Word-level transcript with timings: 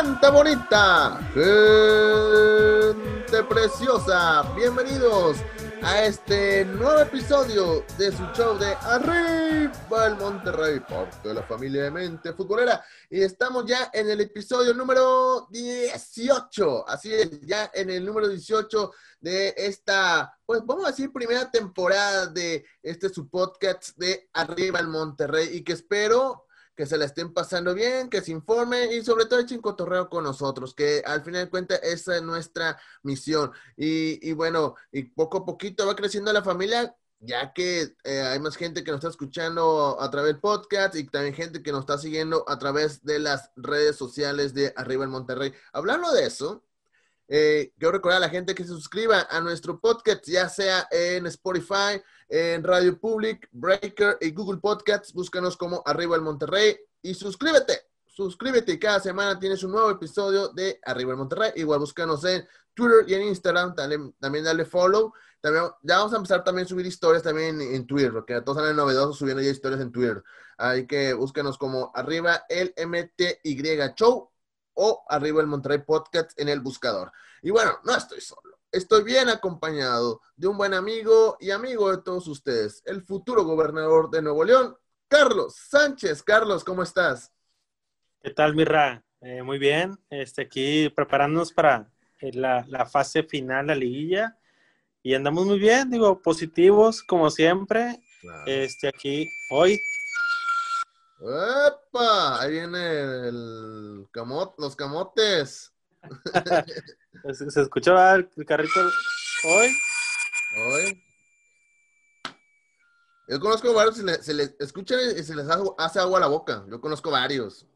Gente 0.00 0.30
bonita, 0.30 1.18
gente 1.34 1.42
preciosa, 3.48 4.44
bienvenidos 4.54 5.38
a 5.82 6.04
este 6.04 6.64
nuevo 6.64 7.00
episodio 7.00 7.84
de 7.98 8.12
su 8.12 8.22
show 8.26 8.56
de 8.56 8.74
Arriba 8.74 10.06
el 10.06 10.14
Monterrey, 10.14 10.78
parte 10.78 11.26
de 11.26 11.34
la 11.34 11.42
familia 11.42 11.82
de 11.82 11.90
mente 11.90 12.32
futbolera. 12.32 12.84
Y 13.10 13.22
estamos 13.22 13.66
ya 13.66 13.90
en 13.92 14.08
el 14.08 14.20
episodio 14.20 14.72
número 14.72 15.48
18, 15.50 16.88
así 16.88 17.12
es, 17.12 17.40
ya 17.40 17.68
en 17.74 17.90
el 17.90 18.06
número 18.06 18.28
18 18.28 18.92
de 19.18 19.52
esta, 19.56 20.32
pues 20.46 20.64
vamos 20.64 20.84
a 20.84 20.90
decir, 20.90 21.12
primera 21.12 21.50
temporada 21.50 22.28
de 22.28 22.64
este 22.84 23.08
su 23.08 23.28
podcast 23.28 23.96
de 23.96 24.28
Arriba 24.32 24.78
el 24.78 24.86
Monterrey 24.86 25.56
y 25.56 25.64
que 25.64 25.72
espero 25.72 26.44
que 26.78 26.86
se 26.86 26.96
la 26.96 27.06
estén 27.06 27.34
pasando 27.34 27.74
bien, 27.74 28.08
que 28.08 28.22
se 28.22 28.30
informen 28.30 28.92
y 28.92 29.02
sobre 29.02 29.26
todo 29.26 29.40
echen 29.40 29.60
cotorreo 29.60 30.08
con 30.08 30.22
nosotros, 30.22 30.74
que 30.76 31.02
al 31.04 31.24
final 31.24 31.46
de 31.46 31.50
cuentas 31.50 31.80
esa 31.82 32.14
es 32.14 32.22
nuestra 32.22 32.78
misión. 33.02 33.50
Y, 33.76 34.30
bueno, 34.34 34.76
y 34.92 35.02
poco 35.02 35.38
a 35.38 35.44
poquito 35.44 35.88
va 35.88 35.96
creciendo 35.96 36.32
la 36.32 36.44
familia, 36.44 36.94
ya 37.18 37.52
que 37.52 37.96
eh, 38.04 38.20
hay 38.20 38.38
más 38.38 38.54
gente 38.54 38.84
que 38.84 38.92
nos 38.92 38.98
está 38.98 39.08
escuchando 39.08 40.00
a 40.00 40.08
través 40.08 40.34
del 40.34 40.40
podcast 40.40 40.94
y 40.94 41.02
también 41.02 41.34
gente 41.34 41.64
que 41.64 41.72
nos 41.72 41.80
está 41.80 41.98
siguiendo 41.98 42.44
a 42.48 42.60
través 42.60 43.02
de 43.02 43.18
las 43.18 43.50
redes 43.56 43.96
sociales 43.96 44.54
de 44.54 44.72
Arriba 44.76 45.02
el 45.02 45.10
Monterrey. 45.10 45.52
Hablando 45.72 46.12
de 46.12 46.26
eso, 46.26 46.62
eh, 47.30 47.72
quiero 47.78 47.92
recordar 47.92 48.16
a 48.16 48.26
la 48.26 48.30
gente 48.30 48.54
que 48.54 48.64
se 48.64 48.70
suscriba 48.70 49.26
a 49.30 49.40
nuestro 49.40 49.78
podcast, 49.78 50.26
ya 50.26 50.48
sea 50.48 50.88
en 50.90 51.26
Spotify, 51.26 52.00
en 52.26 52.64
Radio 52.64 52.98
Public, 52.98 53.48
Breaker 53.52 54.16
y 54.20 54.30
Google 54.32 54.60
Podcasts. 54.60 55.12
Búscanos 55.12 55.56
como 55.56 55.82
Arriba 55.84 56.16
el 56.16 56.22
Monterrey 56.22 56.78
y 57.02 57.12
suscríbete. 57.14 57.82
Suscríbete 58.06 58.72
y 58.72 58.78
cada 58.78 58.98
semana 58.98 59.38
tienes 59.38 59.62
un 59.62 59.72
nuevo 59.72 59.90
episodio 59.90 60.48
de 60.48 60.80
Arriba 60.86 61.12
el 61.12 61.18
Monterrey. 61.18 61.52
Igual 61.56 61.80
búscanos 61.80 62.24
en 62.24 62.48
Twitter 62.72 63.04
y 63.06 63.14
en 63.14 63.22
Instagram. 63.24 63.74
También, 63.74 64.44
dale 64.44 64.64
follow. 64.64 65.12
Ya 65.42 65.98
vamos 65.98 66.12
a 66.14 66.16
empezar 66.16 66.42
también 66.42 66.64
a 66.64 66.68
subir 66.68 66.86
historias 66.86 67.22
también 67.22 67.60
en, 67.60 67.86
Twitter, 67.86 68.12
porque 68.12 68.40
todos 68.40 68.58
salen 68.58 68.74
novedosos 68.74 69.18
subiendo 69.18 69.42
ya 69.42 69.50
historias 69.50 69.82
en 69.82 69.92
Twitter. 69.92 70.22
Hay 70.56 70.86
que 70.86 71.12
búscanos 71.12 71.58
como 71.58 71.92
Arriba 71.94 72.44
el 72.48 72.74
MTY 72.76 73.94
Show 73.94 74.30
o 74.78 75.04
Arriba 75.08 75.40
el 75.40 75.48
Monterrey 75.48 75.78
Podcast 75.78 76.38
en 76.38 76.48
el 76.48 76.60
buscador. 76.60 77.12
Y 77.42 77.50
bueno, 77.50 77.78
no 77.84 77.94
estoy 77.94 78.20
solo. 78.20 78.58
Estoy 78.70 79.02
bien 79.02 79.28
acompañado 79.28 80.20
de 80.36 80.46
un 80.46 80.56
buen 80.56 80.72
amigo 80.72 81.36
y 81.40 81.50
amigo 81.50 81.90
de 81.90 82.02
todos 82.02 82.28
ustedes, 82.28 82.82
el 82.86 83.02
futuro 83.02 83.44
gobernador 83.44 84.10
de 84.10 84.22
Nuevo 84.22 84.44
León, 84.44 84.76
Carlos 85.08 85.56
Sánchez. 85.56 86.22
Carlos, 86.22 86.62
¿cómo 86.64 86.82
estás? 86.82 87.32
¿Qué 88.22 88.30
tal, 88.30 88.54
Mirra? 88.54 89.02
Eh, 89.20 89.42
muy 89.42 89.58
bien. 89.58 89.98
Este, 90.10 90.42
aquí 90.42 90.88
preparándonos 90.90 91.52
para 91.52 91.90
eh, 92.20 92.32
la, 92.32 92.86
fase 92.86 93.24
final, 93.24 93.66
la 93.68 93.74
liguilla. 93.74 94.36
Y 95.02 95.14
andamos 95.14 95.46
muy 95.46 95.58
bien, 95.58 95.90
digo, 95.90 96.20
positivos, 96.22 97.02
como 97.02 97.30
siempre. 97.30 98.00
Este, 98.46 98.88
aquí, 98.88 99.28
hoy. 99.50 99.80
¡Epa! 101.20 102.40
Ahí 102.40 102.52
viene 102.52 103.28
el 103.28 104.06
camot, 104.12 104.58
los 104.58 104.76
camotes. 104.76 105.72
¿Se 107.50 107.60
escuchaba 107.60 108.14
el 108.14 108.28
carrito 108.46 108.80
hoy? 108.80 109.68
Hoy. 110.56 111.04
Yo 113.28 113.40
conozco 113.40 113.74
varios, 113.74 113.96
se 113.96 114.32
les, 114.32 114.56
se 114.56 114.64
escucha 114.64 114.94
y 115.02 115.22
se 115.22 115.34
les 115.34 115.46
hace 115.76 115.98
agua 115.98 116.18
a 116.18 116.20
la 116.20 116.28
boca. 116.28 116.64
Yo 116.70 116.80
conozco 116.80 117.10
varios. 117.10 117.66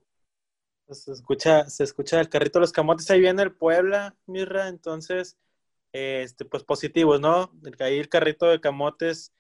Se 0.89 1.13
escucha, 1.13 1.69
se 1.69 1.85
escucha 1.85 2.21
el 2.21 2.29
carrito 2.29 2.59
de 2.59 2.63
los 2.63 2.73
camotes. 2.73 3.11
Ahí 3.11 3.21
viene 3.21 3.43
el 3.43 3.53
Puebla, 3.53 4.17
Mirra. 4.27 4.69
Entonces, 4.69 5.37
este, 5.93 6.45
pues 6.45 6.65
positivos, 6.65 7.21
¿no? 7.21 7.53
Ahí 7.81 7.99
el 7.99 8.09
carrito 8.09 8.47
de 8.47 8.61
camotes, 8.61 9.33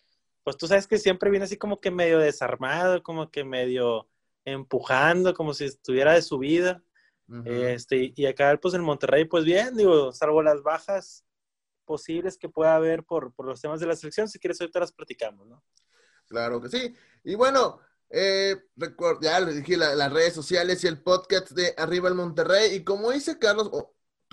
pues 0.43 0.57
tú 0.57 0.67
sabes 0.67 0.87
que 0.87 0.99
siempre 0.99 1.31
viene 1.31 1.45
así 1.45 1.57
como 1.57 1.81
que 1.81 1.91
medio 1.91 2.19
desarmado, 2.19 3.03
como 3.03 3.31
que 3.31 3.45
medio 3.45 4.09
empujando, 4.45 5.35
como 5.35 5.55
si 5.55 5.65
estuviera 5.65 6.15
de 6.15 6.23
subida 6.23 6.83
este, 7.45 8.13
y 8.15 8.27
acá, 8.27 8.59
pues 8.61 8.75
en 8.75 8.83
Monterrey, 8.83 9.25
pues 9.25 9.45
bien, 9.45 9.75
digo, 9.75 10.13
salvo 10.13 10.43
las 10.43 10.63
bajas 10.63 11.25
posibles 11.87 12.37
que 12.37 12.49
pueda 12.49 12.75
haber 12.75 13.05
por, 13.05 13.33
por 13.33 13.47
los 13.47 13.61
temas 13.61 13.81
de 13.81 13.87
la 13.87 13.97
selección, 13.97 14.29
si 14.29 14.39
quieres 14.39 14.61
ahorita 14.61 14.81
las 14.81 14.93
platicamos, 14.93 15.47
¿no? 15.47 15.65
Claro 16.29 16.61
que 16.61 16.69
sí. 16.69 16.95
Y 17.25 17.35
bueno, 17.35 17.81
eh, 18.11 18.57
ya 19.23 19.41
le 19.41 19.55
dije 19.55 19.77
las 19.77 20.13
redes 20.13 20.35
sociales 20.35 20.85
y 20.85 20.89
el 20.89 21.03
podcast 21.03 21.51
de 21.53 21.75
Arriba 21.77 22.09
el 22.09 22.15
Monterrey. 22.15 22.75
Y 22.75 22.85
como 22.85 23.11
dice 23.11 23.39
Carlos, 23.39 23.71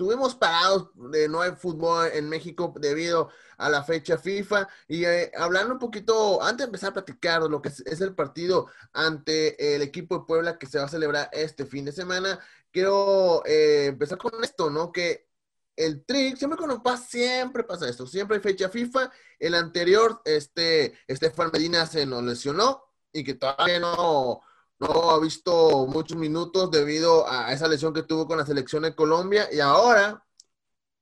tuvimos 0.00 0.34
parados 0.34 0.88
de 1.12 1.28
no 1.28 1.42
hay 1.42 1.50
fútbol 1.50 2.08
en 2.14 2.26
México 2.26 2.72
debido 2.80 3.28
a 3.58 3.68
la 3.68 3.84
fecha 3.84 4.16
FIFA. 4.16 4.66
Y 4.88 5.04
eh, 5.04 5.30
hablando 5.36 5.74
un 5.74 5.78
poquito, 5.78 6.42
antes 6.42 6.60
de 6.60 6.64
empezar 6.64 6.88
a 6.88 6.94
platicar 6.94 7.42
lo 7.42 7.60
que 7.60 7.68
es, 7.68 8.00
el 8.00 8.14
partido 8.14 8.68
ante 8.94 9.74
el 9.74 9.82
equipo 9.82 10.16
de 10.16 10.24
Puebla 10.24 10.56
que 10.56 10.64
se 10.64 10.78
va 10.78 10.86
a 10.86 10.88
celebrar 10.88 11.28
este 11.34 11.66
fin 11.66 11.84
de 11.84 11.92
semana, 11.92 12.40
quiero 12.72 13.42
eh, 13.44 13.88
empezar 13.88 14.16
con 14.16 14.42
esto, 14.42 14.70
¿no? 14.70 14.90
Que 14.90 15.28
el 15.76 16.02
trick, 16.06 16.38
siempre 16.38 16.56
cuando 16.56 16.82
pasa, 16.82 17.04
siempre 17.06 17.62
pasa 17.64 17.86
esto, 17.86 18.06
siempre 18.06 18.38
hay 18.38 18.42
fecha 18.42 18.70
FIFA. 18.70 19.12
El 19.38 19.54
anterior, 19.54 20.22
este, 20.24 20.94
Estefan 21.08 21.50
Medina 21.52 21.84
se 21.84 22.06
nos 22.06 22.22
lesionó 22.22 22.84
y 23.12 23.22
que 23.22 23.34
todavía 23.34 23.80
no 23.80 24.40
no 24.80 25.10
ha 25.10 25.20
visto 25.20 25.86
muchos 25.86 26.16
minutos 26.16 26.70
debido 26.70 27.28
a 27.28 27.52
esa 27.52 27.68
lesión 27.68 27.92
que 27.92 28.02
tuvo 28.02 28.26
con 28.26 28.38
la 28.38 28.46
selección 28.46 28.82
de 28.82 28.94
Colombia 28.94 29.48
y 29.52 29.60
ahora 29.60 30.24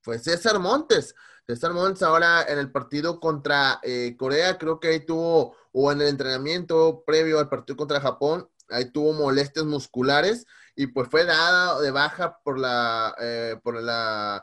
fue 0.02 0.18
César 0.18 0.58
Montes. 0.58 1.14
César 1.46 1.72
Montes 1.72 2.02
ahora 2.02 2.42
en 2.42 2.58
el 2.58 2.72
partido 2.72 3.20
contra 3.20 3.80
eh, 3.82 4.16
Corea, 4.18 4.58
creo 4.58 4.80
que 4.80 4.88
ahí 4.88 5.06
tuvo, 5.06 5.56
o 5.72 5.92
en 5.92 6.00
el 6.02 6.08
entrenamiento 6.08 7.04
previo 7.06 7.38
al 7.38 7.48
partido 7.48 7.76
contra 7.76 8.00
Japón, 8.00 8.48
ahí 8.68 8.90
tuvo 8.90 9.12
molestias 9.12 9.64
musculares 9.64 10.44
y 10.74 10.88
pues 10.88 11.08
fue 11.08 11.24
dada 11.24 11.80
de 11.80 11.90
baja 11.90 12.38
por 12.44 12.58
la, 12.58 13.14
eh, 13.20 13.58
por 13.62 13.80
la, 13.80 14.42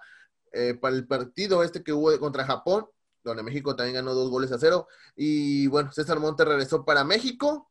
eh, 0.54 0.76
para 0.76 0.96
el 0.96 1.08
partido 1.08 1.64
este 1.64 1.84
que 1.84 1.94
hubo 1.94 2.18
contra 2.20 2.46
Japón, 2.46 2.88
donde 3.24 3.44
México 3.44 3.76
también 3.76 3.96
ganó 3.96 4.14
dos 4.14 4.30
goles 4.30 4.52
a 4.52 4.60
cero. 4.60 4.88
Y 5.16 5.68
bueno, 5.68 5.92
César 5.92 6.20
Montes 6.20 6.48
regresó 6.48 6.86
para 6.86 7.04
México 7.04 7.70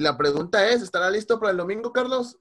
y 0.00 0.02
la 0.02 0.16
pregunta 0.16 0.66
es, 0.66 0.80
¿estará 0.80 1.10
listo 1.10 1.38
para 1.38 1.52
el 1.52 1.58
domingo, 1.58 1.92
Carlos? 1.92 2.38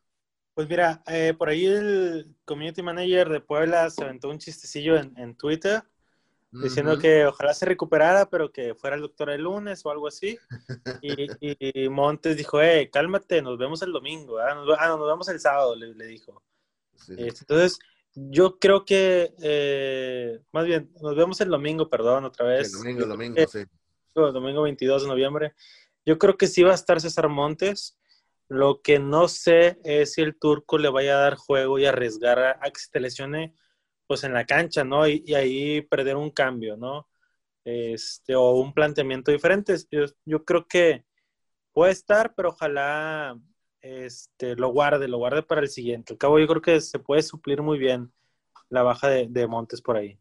Pues 0.53 0.69
mira, 0.69 1.03
eh, 1.07 1.33
por 1.37 1.49
ahí 1.49 1.65
el 1.65 2.33
community 2.45 2.81
manager 2.81 3.27
de 3.27 3.41
Puebla 3.41 3.89
se 3.89 4.01
aventó 4.01 4.29
un 4.29 4.39
chistecillo 4.39 4.95
en, 4.95 5.35
Twitter 5.35 5.83
diciendo 6.51 6.97
que 6.97 7.25
ojalá 7.25 7.53
se 7.53 7.65
recuperara, 7.65 8.29
pero 8.29 8.53
que 8.53 8.75
fuera 8.75 8.95
el 8.95 9.01
doctor 9.01 9.29
el 9.29 9.41
lunes 9.41 9.85
o 9.85 9.91
algo 9.91 10.07
así. 10.07 10.39
Y, 11.01 11.89
Montes 11.89 12.37
dijo, 12.37 12.61
eh, 12.61 12.89
cálmate, 12.91 13.41
nos 13.41 13.57
vemos 13.57 13.81
el 13.81 13.91
domingo, 13.91 14.39
ah, 14.39 14.55
nos, 14.55 15.07
vemos 15.07 15.27
el 15.27 15.41
sábado, 15.41 15.75
le, 15.75 16.05
dijo. 16.05 16.41
Este, 17.09 17.27
entonces, 17.27 17.77
yo 18.13 18.57
creo 18.57 18.85
que, 18.85 19.33
eh, 19.41 20.39
más 20.53 20.65
bien, 20.65 20.93
nos 21.01 21.13
vemos 21.17 21.41
el 21.41 21.49
domingo, 21.49 21.89
perdón, 21.89 22.23
otra 22.23 22.45
vez. 22.45 22.73
El 22.73 22.79
domingo, 22.79 23.03
el 23.03 23.09
domingo, 23.09 23.47
sí. 23.47 23.65
El 24.15 24.33
domingo 24.33 24.61
22 24.61 25.03
de 25.03 25.07
noviembre. 25.09 25.53
Yo 26.09 26.17
creo 26.17 26.37
que 26.37 26.47
sí 26.47 26.63
va 26.63 26.71
a 26.71 26.73
estar 26.73 26.99
César 26.99 27.29
Montes. 27.29 27.95
Lo 28.47 28.81
que 28.81 28.97
no 28.97 29.27
sé 29.27 29.79
es 29.83 30.13
si 30.13 30.21
el 30.21 30.39
turco 30.39 30.79
le 30.79 30.89
vaya 30.89 31.15
a 31.15 31.21
dar 31.21 31.35
juego 31.35 31.77
y 31.77 31.85
arriesgar 31.85 32.39
a, 32.39 32.71
que 32.71 32.79
se 32.79 32.89
te 32.89 32.99
lesione 32.99 33.53
pues 34.07 34.23
en 34.23 34.33
la 34.33 34.47
cancha, 34.47 34.83
¿no? 34.83 35.07
Y, 35.07 35.35
ahí 35.35 35.81
perder 35.81 36.15
un 36.15 36.31
cambio, 36.31 36.77
¿no? 36.77 37.07
Este, 37.63 38.35
o 38.35 38.53
un 38.53 38.73
planteamiento 38.73 39.31
diferente. 39.31 39.75
Yo, 40.25 40.45
creo 40.45 40.67
que 40.67 41.05
puede 41.73 41.91
estar, 41.91 42.33
pero 42.33 42.49
ojalá 42.49 43.39
este, 43.79 44.55
lo 44.55 44.69
guarde, 44.69 45.07
lo 45.07 45.19
guarde 45.19 45.43
para 45.43 45.61
el 45.61 45.69
siguiente. 45.69 46.13
Al 46.13 46.17
cabo, 46.17 46.39
yo 46.39 46.47
creo 46.47 46.61
que 46.63 46.81
se 46.81 46.97
puede 46.97 47.21
suplir 47.21 47.61
muy 47.61 47.77
bien 47.77 48.11
la 48.69 48.81
baja 48.81 49.09
de 49.09 49.47
Montes 49.47 49.79
por 49.79 49.97
ahí. 49.97 50.19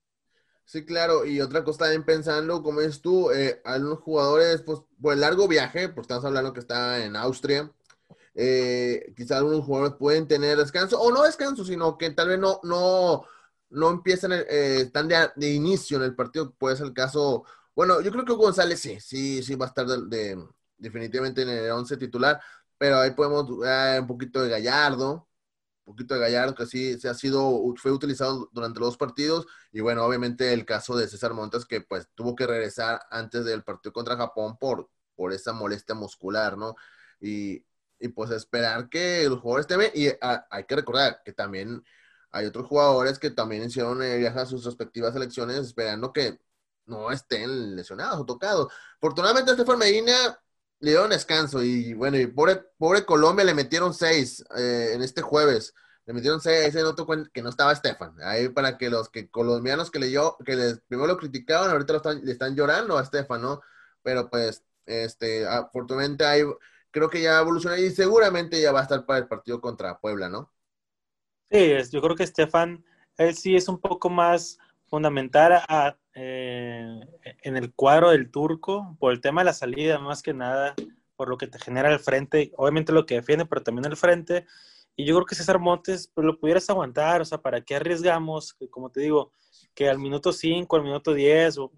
Sí, 0.69 0.85
claro, 0.85 1.25
y 1.25 1.41
otra 1.41 1.65
cosa 1.65 1.79
también 1.85 2.05
pensando, 2.05 2.62
como 2.62 2.82
es 2.82 3.00
tú, 3.00 3.31
eh, 3.31 3.62
algunos 3.65 4.00
jugadores, 4.00 4.61
pues, 4.61 4.81
por 5.00 5.15
el 5.15 5.20
largo 5.20 5.49
viaje, 5.49 5.88
pues 5.88 6.05
estamos 6.05 6.26
hablando 6.26 6.53
que 6.53 6.61
está 6.61 7.03
en 7.03 7.17
Austria, 7.17 7.73
eh, 8.35 9.15
quizás 9.17 9.38
algunos 9.38 9.65
jugadores 9.65 9.97
pueden 9.99 10.29
tener 10.29 10.59
descanso, 10.59 11.00
o 11.00 11.11
no 11.11 11.23
descanso, 11.23 11.65
sino 11.65 11.97
que 11.97 12.11
tal 12.11 12.29
vez 12.29 12.38
no, 12.38 12.61
no, 12.65 13.25
no 13.70 13.91
empiezan, 13.91 14.32
eh, 14.32 14.82
están 14.82 15.09
de, 15.09 15.50
inicio 15.55 15.97
en 15.97 16.05
el 16.05 16.15
partido, 16.15 16.53
puede 16.53 16.76
ser 16.76 16.87
el 16.88 16.93
caso, 16.94 17.44
bueno, 17.75 18.03
yo 18.03 18.11
creo 18.12 18.26
que 18.26 18.35
González 18.35 18.81
sí, 18.81 19.00
sí, 19.00 19.43
sí 19.43 19.55
va 19.55 19.67
a 19.67 19.69
estar 19.69 19.87
de, 19.87 20.38
definitivamente 20.76 21.43
en 21.43 21.49
el 21.50 21.71
11 21.71 21.97
titular, 21.97 22.41
pero 22.76 22.99
ahí 22.99 23.12
podemos 23.12 23.49
un 23.50 24.06
poquito 24.06 24.43
de 24.43 24.50
Gallardo, 24.50 25.28
poquito 25.88 26.14
de 26.14 26.20
Gallardo, 26.20 26.55
que 26.55 26.67
sí 26.67 26.99
se 26.99 27.08
ha 27.08 27.14
sido, 27.14 27.61
fue 27.76 27.93
utilizado 27.93 28.49
durante 28.52 28.81
los 28.81 28.90
dos 28.90 28.96
partidos, 28.99 29.46
y 29.73 29.81
bueno, 29.81 30.05
obviamente 30.05 30.52
el 30.52 30.64
caso 30.64 30.96
de 30.96 31.08
César 31.08 31.35
Montes, 31.35 31.67
que 31.67 31.81
pues 31.81 32.08
tuvo 32.14 32.35
que 32.37 32.46
regresar 32.46 33.00
antes 33.11 33.44
del 33.44 33.64
partido 33.64 33.93
contra 33.93 34.17
Japón 34.17 34.56
por, 34.58 34.90
por 35.17 35.32
esa 35.32 35.52
molestia 35.52 35.94
muscular, 35.94 36.56
¿no? 36.56 36.75
Y 37.20 37.64
y 38.00 38.08
pues 38.08 38.31
esperar 38.31 38.88
que 38.88 39.25
el 39.25 39.37
jugador 39.37 39.61
esté 39.61 39.76
bien. 39.76 39.90
Y 39.94 40.08
ah, 40.20 40.46
hay 40.50 40.64
que 40.64 40.76
recordar 40.76 41.23
que 41.25 41.32
también 41.32 41.85
hay 42.31 42.46
otros 42.46 42.67
jugadores 42.67 43.19
que 43.19 43.31
también 43.31 43.64
hicieron 43.64 44.02
eh, 44.02 44.19
viajes 44.19 44.43
a 44.43 44.46
sus 44.46 44.64
respectivas 44.64 45.12
selecciones 45.14 45.56
esperando 45.58 46.12
que 46.12 46.38
no 46.87 47.11
estén 47.11 47.76
lesionados 47.76 48.20
o 48.20 48.26
tocados. 48.26 48.73
Afortunadamente, 48.96 49.52
Estefan 49.52 49.79
Medina 49.79 50.38
le 50.81 50.91
dieron 50.91 51.11
descanso 51.11 51.63
y 51.63 51.95
bueno, 51.95 52.19
y 52.19 52.27
pobre, 52.27 52.57
pobre 52.79 53.05
Colombia 53.05 53.45
le 53.45 53.55
metieron 53.55 53.95
seis 53.95 54.45
eh, 54.57 54.93
en 54.95 55.03
este 55.03 55.23
jueves. 55.23 55.75
Le 56.07 56.15
metieron 56.15 56.41
seis, 56.41 56.75
en 56.75 56.87
otro 56.87 57.07
que 57.33 57.43
no 57.43 57.51
estaba 57.51 57.73
Estefan. 57.73 58.15
Ahí 58.23 58.49
para 58.49 58.79
que 58.79 58.89
los 58.89 59.11
que 59.11 59.29
colombianos 59.29 59.91
que 59.91 59.99
leyó, 59.99 60.39
que 60.45 60.57
les, 60.57 60.81
primero 60.89 61.07
lo 61.07 61.19
criticaban, 61.19 61.71
ahorita 61.71 61.93
lo 61.93 61.97
están, 61.99 62.25
le 62.25 62.33
están 62.33 62.57
llorando 62.57 62.97
a 62.97 63.03
Estefan, 63.03 63.43
¿no? 63.43 63.61
Pero 64.03 64.31
pues, 64.31 64.65
este, 64.87 65.47
afortunadamente 65.47 66.25
hay, 66.25 66.45
creo 66.91 67.11
que 67.11 67.21
ya 67.21 67.41
evolucionó 67.41 67.77
y 67.77 67.91
seguramente 67.91 68.61
ya 68.61 68.73
va 68.73 68.81
a 68.81 68.85
estar 68.85 69.05
para 69.05 69.19
el 69.19 69.29
partido 69.29 69.61
contra 69.61 69.99
Puebla, 69.99 70.31
¿no? 70.31 70.51
Sí, 71.51 71.73
yo 71.91 72.01
creo 72.01 72.17
que 72.17 72.25
Estefan, 72.25 72.85
él 73.19 73.35
sí 73.35 73.55
es 73.55 73.69
un 73.69 73.79
poco 73.79 74.09
más 74.09 74.59
fundamental 74.88 75.62
eh, 76.14 77.00
en 77.43 77.56
el 77.56 77.75
cuadro 77.75 78.11
del 78.11 78.31
turco 78.31 78.96
por 78.99 79.12
el 79.12 79.20
tema 79.20 79.43
de 79.43 79.46
la 79.46 79.52
salida, 79.52 79.99
más 79.99 80.23
que 80.23 80.35
nada, 80.35 80.75
por 81.17 81.29
lo 81.29 81.37
que 81.37 81.46
te 81.46 81.58
genera 81.58 81.93
el 81.93 82.00
frente, 82.00 82.52
obviamente 82.56 82.93
lo 82.93 83.06
que 83.06 83.17
defiende, 83.17 83.46
pero 83.46 83.62
también 83.62 83.87
el 83.87 83.96
frente. 83.96 84.46
Y 84.96 85.05
yo 85.05 85.14
creo 85.14 85.26
que 85.26 85.35
César 85.35 85.58
Montes, 85.58 86.11
pues 86.12 86.25
lo 86.25 86.38
pudieras 86.38 86.69
aguantar, 86.70 87.20
o 87.20 87.25
sea, 87.25 87.38
¿para 87.38 87.61
qué 87.61 87.76
arriesgamos? 87.76 88.56
Como 88.70 88.90
te 88.90 89.00
digo, 89.00 89.32
que 89.75 89.88
al 89.88 89.99
minuto 89.99 90.32
5, 90.32 90.76
al 90.76 90.82
minuto 90.82 91.14
10, 91.14 91.58
o, 91.58 91.70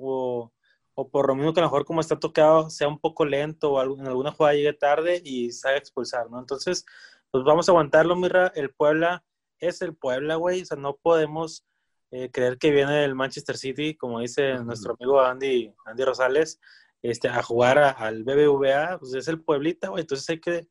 o, 0.94 1.08
por 1.10 1.28
lo 1.28 1.34
mismo 1.34 1.52
que 1.52 1.60
a 1.60 1.64
lo 1.64 1.68
mejor 1.68 1.84
como 1.84 2.00
está 2.00 2.18
tocado, 2.18 2.70
sea 2.70 2.88
un 2.88 2.98
poco 2.98 3.24
lento, 3.24 3.72
o 3.72 3.82
en 3.82 4.06
alguna 4.06 4.32
jugada 4.32 4.54
llegue 4.54 4.72
tarde 4.72 5.20
y 5.24 5.52
se 5.52 5.68
haga 5.68 5.78
expulsar, 5.78 6.30
¿no? 6.30 6.38
Entonces, 6.38 6.84
pues 7.30 7.44
vamos 7.44 7.68
a 7.68 7.72
aguantarlo, 7.72 8.16
Mirra. 8.16 8.52
El 8.54 8.70
Puebla 8.70 9.24
es 9.58 9.82
el 9.82 9.94
Puebla, 9.94 10.36
güey. 10.36 10.62
O 10.62 10.64
sea, 10.64 10.76
no 10.76 10.96
podemos 10.96 11.64
eh, 12.10 12.30
creer 12.30 12.58
que 12.58 12.70
viene 12.70 12.94
del 13.02 13.14
Manchester 13.14 13.56
City, 13.56 13.96
como 13.96 14.20
dice 14.20 14.54
nuestro 14.64 14.94
amigo 14.98 15.20
Andy, 15.20 15.72
Andy 15.84 16.04
Rosales, 16.04 16.60
este, 17.02 17.28
a 17.28 17.42
jugar 17.42 17.78
al 17.78 18.24
BBVA. 18.24 18.98
Pues 18.98 19.14
es 19.14 19.28
el 19.28 19.40
Pueblita, 19.40 19.88
güey. 19.88 20.02
Entonces 20.02 20.28
hay 20.28 20.40
que, 20.40 20.68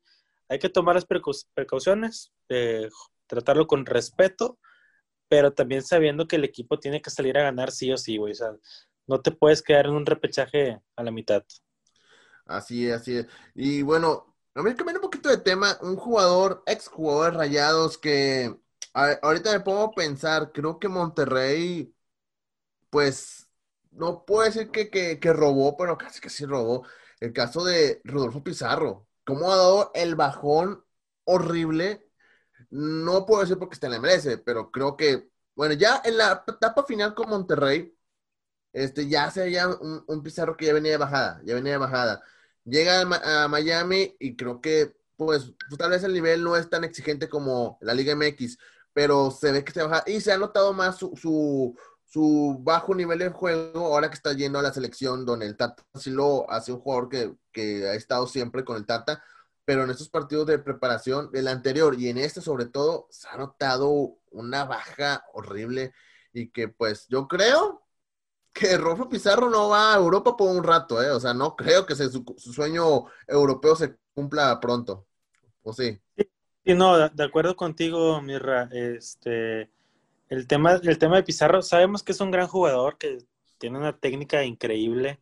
hay 0.48 0.58
que 0.58 0.68
tomar 0.68 0.94
las 0.94 1.06
precauciones, 1.06 2.32
tratarlo 3.26 3.66
con 3.66 3.86
respeto, 3.86 4.58
pero 5.28 5.52
también 5.52 5.82
sabiendo 5.82 6.26
que 6.26 6.36
el 6.36 6.44
equipo 6.44 6.78
tiene 6.78 7.00
que 7.00 7.10
salir 7.10 7.38
a 7.38 7.44
ganar 7.44 7.70
sí 7.70 7.92
o 7.92 7.96
sí, 7.96 8.16
güey. 8.16 8.32
O 8.32 8.36
sea, 8.36 8.52
no 9.06 9.20
te 9.20 9.30
puedes 9.30 9.62
quedar 9.62 9.86
en 9.86 9.92
un 9.92 10.06
repechaje 10.06 10.80
a 10.96 11.02
la 11.02 11.10
mitad. 11.10 11.44
Así 12.46 12.88
es, 12.88 12.94
así 12.94 13.16
es. 13.16 13.26
Y 13.54 13.82
bueno, 13.82 14.36
a 14.54 14.62
mí 14.62 14.74
cambiando 14.74 14.98
un 15.00 15.10
poquito 15.10 15.28
de 15.28 15.38
tema, 15.38 15.78
un 15.82 15.96
jugador, 15.96 16.62
ex 16.66 16.88
jugador 16.88 17.32
de 17.32 17.38
Rayados 17.38 17.96
que 17.96 18.54
ahorita 18.92 19.58
me 19.64 19.72
a 19.72 19.90
pensar, 19.92 20.52
creo 20.52 20.78
que 20.78 20.88
Monterrey, 20.88 21.94
pues, 22.90 23.48
no 23.92 24.24
puedo 24.24 24.44
decir 24.44 24.70
que, 24.70 24.90
que, 24.90 25.32
robó, 25.32 25.76
pero 25.76 25.98
casi 25.98 26.20
que 26.20 26.30
sí 26.30 26.44
robó. 26.46 26.86
El 27.20 27.32
caso 27.32 27.64
de 27.64 28.00
Rodolfo 28.04 28.42
Pizarro, 28.42 29.06
cómo 29.24 29.52
ha 29.52 29.56
dado 29.56 29.92
el 29.94 30.14
bajón 30.16 30.84
horrible. 31.24 32.08
No 32.70 33.26
puedo 33.26 33.42
decir 33.42 33.58
porque 33.58 33.74
está 33.74 33.86
en 33.88 33.92
la 33.94 33.98
MLS, 33.98 34.38
pero 34.44 34.70
creo 34.70 34.96
que, 34.96 35.30
bueno, 35.54 35.74
ya 35.74 36.02
en 36.04 36.18
la 36.18 36.44
etapa 36.46 36.84
final 36.84 37.14
con 37.14 37.30
Monterrey, 37.30 37.96
este, 38.72 39.08
ya 39.08 39.30
se 39.30 39.42
veía 39.42 39.68
un, 39.68 40.22
Pizarro 40.22 40.56
que 40.56 40.66
ya 40.66 40.72
venía 40.74 40.92
de 40.92 40.98
bajada, 40.98 41.40
ya 41.44 41.54
venía 41.54 41.72
de 41.72 41.78
bajada. 41.78 42.22
Llega 42.64 43.00
a 43.02 43.48
Miami 43.48 44.16
y 44.20 44.36
creo 44.36 44.60
que, 44.60 44.94
pues, 45.16 45.52
tal 45.78 45.90
vez 45.90 46.04
el 46.04 46.12
nivel 46.14 46.44
no 46.44 46.56
es 46.56 46.68
tan 46.70 46.84
exigente 46.84 47.28
como 47.28 47.78
la 47.80 47.94
Liga 47.94 48.14
MX, 48.14 48.58
pero 48.92 49.30
se 49.30 49.52
ve 49.52 49.64
que 49.64 49.72
se 49.72 49.82
baja 49.82 50.02
y 50.06 50.20
se 50.20 50.32
ha 50.32 50.38
notado 50.38 50.72
más 50.72 50.96
su, 50.98 51.74
su, 52.04 52.56
bajo 52.60 52.94
nivel 52.94 53.18
de 53.20 53.30
juego 53.30 53.86
ahora 53.86 54.08
que 54.08 54.16
está 54.16 54.32
yendo 54.32 54.58
a 54.58 54.62
la 54.62 54.72
selección 54.72 55.24
donde 55.24 55.46
el 55.46 55.56
Tata 55.56 55.84
sí 55.94 56.10
lo 56.10 56.50
hace 56.50 56.72
un 56.72 56.80
jugador 56.80 57.08
que, 57.08 57.34
que 57.52 57.88
ha 57.88 57.94
estado 57.94 58.26
siempre 58.26 58.64
con 58.64 58.76
el 58.76 58.86
Tata, 58.86 59.22
pero 59.64 59.84
en 59.84 59.90
estos 59.90 60.08
partidos 60.08 60.46
de 60.46 60.58
preparación 60.58 61.30
del 61.30 61.48
anterior 61.48 61.94
y 61.98 62.08
en 62.08 62.18
este 62.18 62.40
sobre 62.40 62.66
todo 62.66 63.06
se 63.10 63.28
ha 63.28 63.36
notado 63.36 64.16
una 64.30 64.64
baja 64.64 65.24
horrible 65.32 65.92
y 66.32 66.50
que 66.50 66.68
pues 66.68 67.06
yo 67.08 67.28
creo 67.28 67.82
que 68.52 68.76
Rolfo 68.76 69.08
Pizarro 69.08 69.48
no 69.48 69.68
va 69.68 69.94
a 69.94 69.96
Europa 69.96 70.36
por 70.36 70.48
un 70.54 70.64
rato, 70.64 71.02
¿eh? 71.02 71.10
o 71.10 71.20
sea, 71.20 71.34
no 71.34 71.56
creo 71.56 71.86
que 71.86 71.94
su 71.94 72.52
sueño 72.52 73.04
europeo 73.26 73.76
se 73.76 73.96
cumpla 74.14 74.58
pronto, 74.60 75.06
¿o 75.62 75.72
sí? 75.72 76.00
Sí, 76.64 76.74
no, 76.74 77.08
de 77.08 77.24
acuerdo 77.24 77.56
contigo, 77.56 78.20
Mirra. 78.20 78.68
Este, 78.70 79.70
el 80.28 80.46
tema, 80.46 80.74
el 80.74 80.98
tema 80.98 81.16
de 81.16 81.22
Pizarro, 81.22 81.62
sabemos 81.62 82.02
que 82.02 82.12
es 82.12 82.20
un 82.20 82.30
gran 82.30 82.48
jugador, 82.48 82.98
que 82.98 83.18
tiene 83.58 83.78
una 83.78 83.96
técnica 83.98 84.44
increíble 84.44 85.20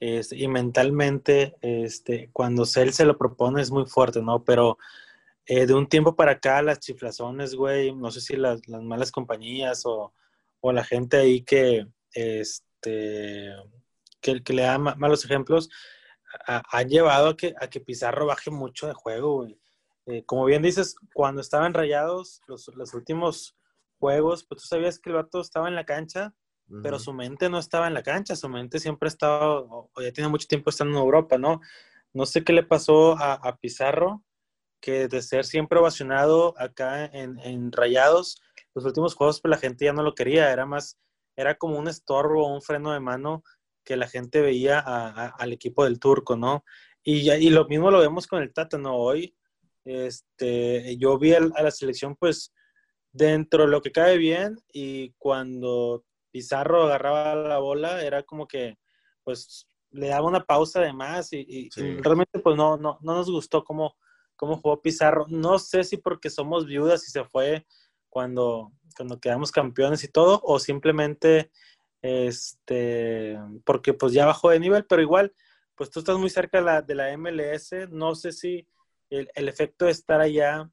este, 0.00 0.36
y 0.36 0.48
mentalmente, 0.48 1.56
este, 1.62 2.30
cuando 2.32 2.64
él 2.76 2.92
se 2.92 3.04
lo 3.04 3.18
propone 3.18 3.62
es 3.62 3.70
muy 3.70 3.86
fuerte, 3.86 4.22
¿no? 4.22 4.44
Pero 4.44 4.78
eh, 5.46 5.66
de 5.66 5.74
un 5.74 5.88
tiempo 5.88 6.16
para 6.16 6.32
acá, 6.32 6.62
las 6.62 6.80
chiflazones, 6.80 7.54
güey, 7.54 7.94
no 7.94 8.10
sé 8.10 8.20
si 8.20 8.36
las, 8.36 8.60
malas 8.68 9.12
compañías 9.12 9.82
o, 9.86 10.12
la 10.62 10.84
gente 10.84 11.16
ahí 11.18 11.42
que, 11.42 11.86
este, 12.12 13.52
que, 14.20 14.42
que 14.42 14.52
le 14.52 14.62
da 14.62 14.78
malos 14.78 15.24
ejemplos, 15.24 15.70
han 16.46 16.88
llevado 16.88 17.28
a 17.30 17.36
que, 17.36 17.54
a 17.60 17.68
que 17.70 17.80
Pizarro 17.80 18.26
baje 18.26 18.50
mucho 18.50 18.88
de 18.88 18.94
juego, 18.94 19.36
güey. 19.36 19.58
Eh, 20.06 20.24
como 20.24 20.44
bien 20.44 20.62
dices, 20.62 20.96
cuando 21.12 21.40
estaban 21.40 21.74
rayados 21.74 22.40
los, 22.46 22.68
los, 22.76 22.94
últimos 22.94 23.56
juegos, 23.98 24.44
pues 24.44 24.62
tú 24.62 24.68
sabías 24.68 25.00
que 25.00 25.10
el 25.10 25.16
vato 25.16 25.40
estaba 25.40 25.68
en 25.68 25.74
la 25.74 25.84
cancha, 25.84 26.32
pero 26.82 26.98
su 26.98 27.12
mente 27.12 27.48
no 27.48 27.58
estaba 27.58 27.86
en 27.86 27.94
la 27.94 28.02
cancha, 28.02 28.34
su 28.34 28.48
mente 28.48 28.80
siempre 28.80 29.08
estaba, 29.08 29.60
o, 29.60 29.90
ya 30.00 30.12
tiene 30.12 30.28
mucho 30.28 30.48
tiempo 30.48 30.70
estando 30.70 30.98
en 30.98 31.04
Europa, 31.04 31.38
¿no? 31.38 31.60
No 32.12 32.26
sé 32.26 32.42
qué 32.42 32.52
le 32.52 32.64
pasó 32.64 33.16
a, 33.18 33.56
Pizarro, 33.58 34.24
que 34.80 35.06
de 35.06 35.22
ser 35.22 35.44
siempre 35.44 35.78
ovacionado 35.78 36.54
acá 36.58 37.06
en, 37.06 37.38
en, 37.40 37.70
Rayados, 37.70 38.42
los 38.74 38.84
últimos 38.84 39.14
juegos 39.14 39.40
pues 39.40 39.50
la 39.50 39.58
gente 39.58 39.84
ya 39.84 39.92
no 39.92 40.02
lo 40.02 40.14
quería, 40.14 40.52
era 40.52 40.66
más, 40.66 40.98
era 41.36 41.56
como 41.56 41.78
un 41.78 41.88
estorbo, 41.88 42.52
un 42.52 42.62
freno 42.62 42.92
de 42.92 43.00
mano 43.00 43.44
que 43.84 43.96
la 43.96 44.08
gente 44.08 44.40
veía 44.40 44.80
al 44.80 45.52
equipo 45.52 45.84
del 45.84 46.00
turco, 46.00 46.36
¿no? 46.36 46.64
Y, 47.04 47.30
y 47.30 47.50
lo 47.50 47.66
mismo 47.66 47.90
lo 47.92 48.00
vemos 48.00 48.26
con 48.26 48.42
el 48.42 48.52
Tata, 48.52 48.78
¿no? 48.78 48.96
Hoy 48.96 49.36
este, 49.86 50.96
yo 50.98 51.16
vi 51.16 51.32
a 51.32 51.40
la 51.40 51.70
selección 51.70 52.16
pues 52.16 52.52
dentro 53.12 53.64
de 53.64 53.70
lo 53.70 53.80
que 53.80 53.92
cae 53.92 54.18
bien 54.18 54.58
y 54.72 55.12
cuando 55.12 56.04
Pizarro 56.32 56.82
agarraba 56.82 57.34
la 57.36 57.58
bola 57.58 58.02
era 58.02 58.24
como 58.24 58.46
que 58.46 58.76
pues 59.22 59.68
le 59.90 60.08
daba 60.08 60.26
una 60.26 60.44
pausa 60.44 60.80
de 60.80 60.92
más 60.92 61.32
y, 61.32 61.70
realmente 62.02 62.40
pues 62.40 62.56
no, 62.56 62.76
no, 62.76 62.98
no 63.00 63.14
nos 63.14 63.30
gustó 63.30 63.64
cómo, 63.64 63.96
cómo 64.34 64.56
jugó 64.56 64.82
Pizarro. 64.82 65.26
No 65.28 65.58
sé 65.58 65.84
si 65.84 65.96
porque 65.96 66.30
somos 66.30 66.66
viudas 66.66 67.06
y 67.06 67.10
se 67.10 67.24
fue 67.24 67.64
cuando, 68.08 68.72
cuando 68.96 69.20
quedamos 69.20 69.52
campeones 69.52 70.02
y 70.02 70.08
todo 70.08 70.40
o 70.42 70.58
simplemente 70.58 71.50
este, 72.02 73.38
porque 73.64 73.94
pues 73.94 74.12
ya 74.12 74.26
bajó 74.26 74.50
de 74.50 74.60
nivel, 74.60 74.84
pero 74.84 75.00
igual 75.00 75.32
pues 75.76 75.90
tú 75.90 76.00
estás 76.00 76.18
muy 76.18 76.30
cerca 76.30 76.58
de 76.58 76.64
la, 76.64 76.82
de 76.82 76.94
la 76.94 77.16
MLS, 77.16 77.88
no 77.90 78.14
sé 78.14 78.32
si 78.32 78.66
el, 79.10 79.48
efecto 79.48 79.86
de 79.86 79.92
estar 79.92 80.20
allá 80.20 80.70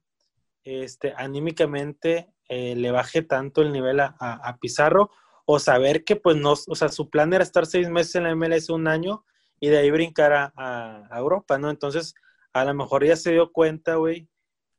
este, 0.64 1.14
anímicamente 1.16 2.32
eh, 2.48 2.74
le 2.76 2.90
baje 2.90 3.22
tanto 3.22 3.62
el 3.62 3.72
nivel 3.72 4.00
a, 4.00 4.58
Pizarro 4.60 5.10
o 5.46 5.58
saber 5.58 6.04
que 6.04 6.16
pues 6.16 6.36
no, 6.36 6.52
o 6.52 6.74
sea, 6.74 6.88
su 6.88 7.10
plan 7.10 7.32
era 7.32 7.44
estar 7.44 7.66
seis 7.66 7.88
meses 7.90 8.16
en 8.16 8.24
la 8.24 8.34
MLS 8.34 8.70
un 8.70 8.88
año 8.88 9.24
y 9.60 9.68
de 9.68 9.78
ahí 9.78 9.90
brincar 9.90 10.52
a, 10.56 11.08
Europa, 11.16 11.58
¿no? 11.58 11.70
Entonces, 11.70 12.14
a 12.52 12.64
lo 12.64 12.74
mejor 12.74 13.04
ya 13.04 13.16
se 13.16 13.32
dio 13.32 13.52
cuenta, 13.52 13.96
güey, 13.96 14.28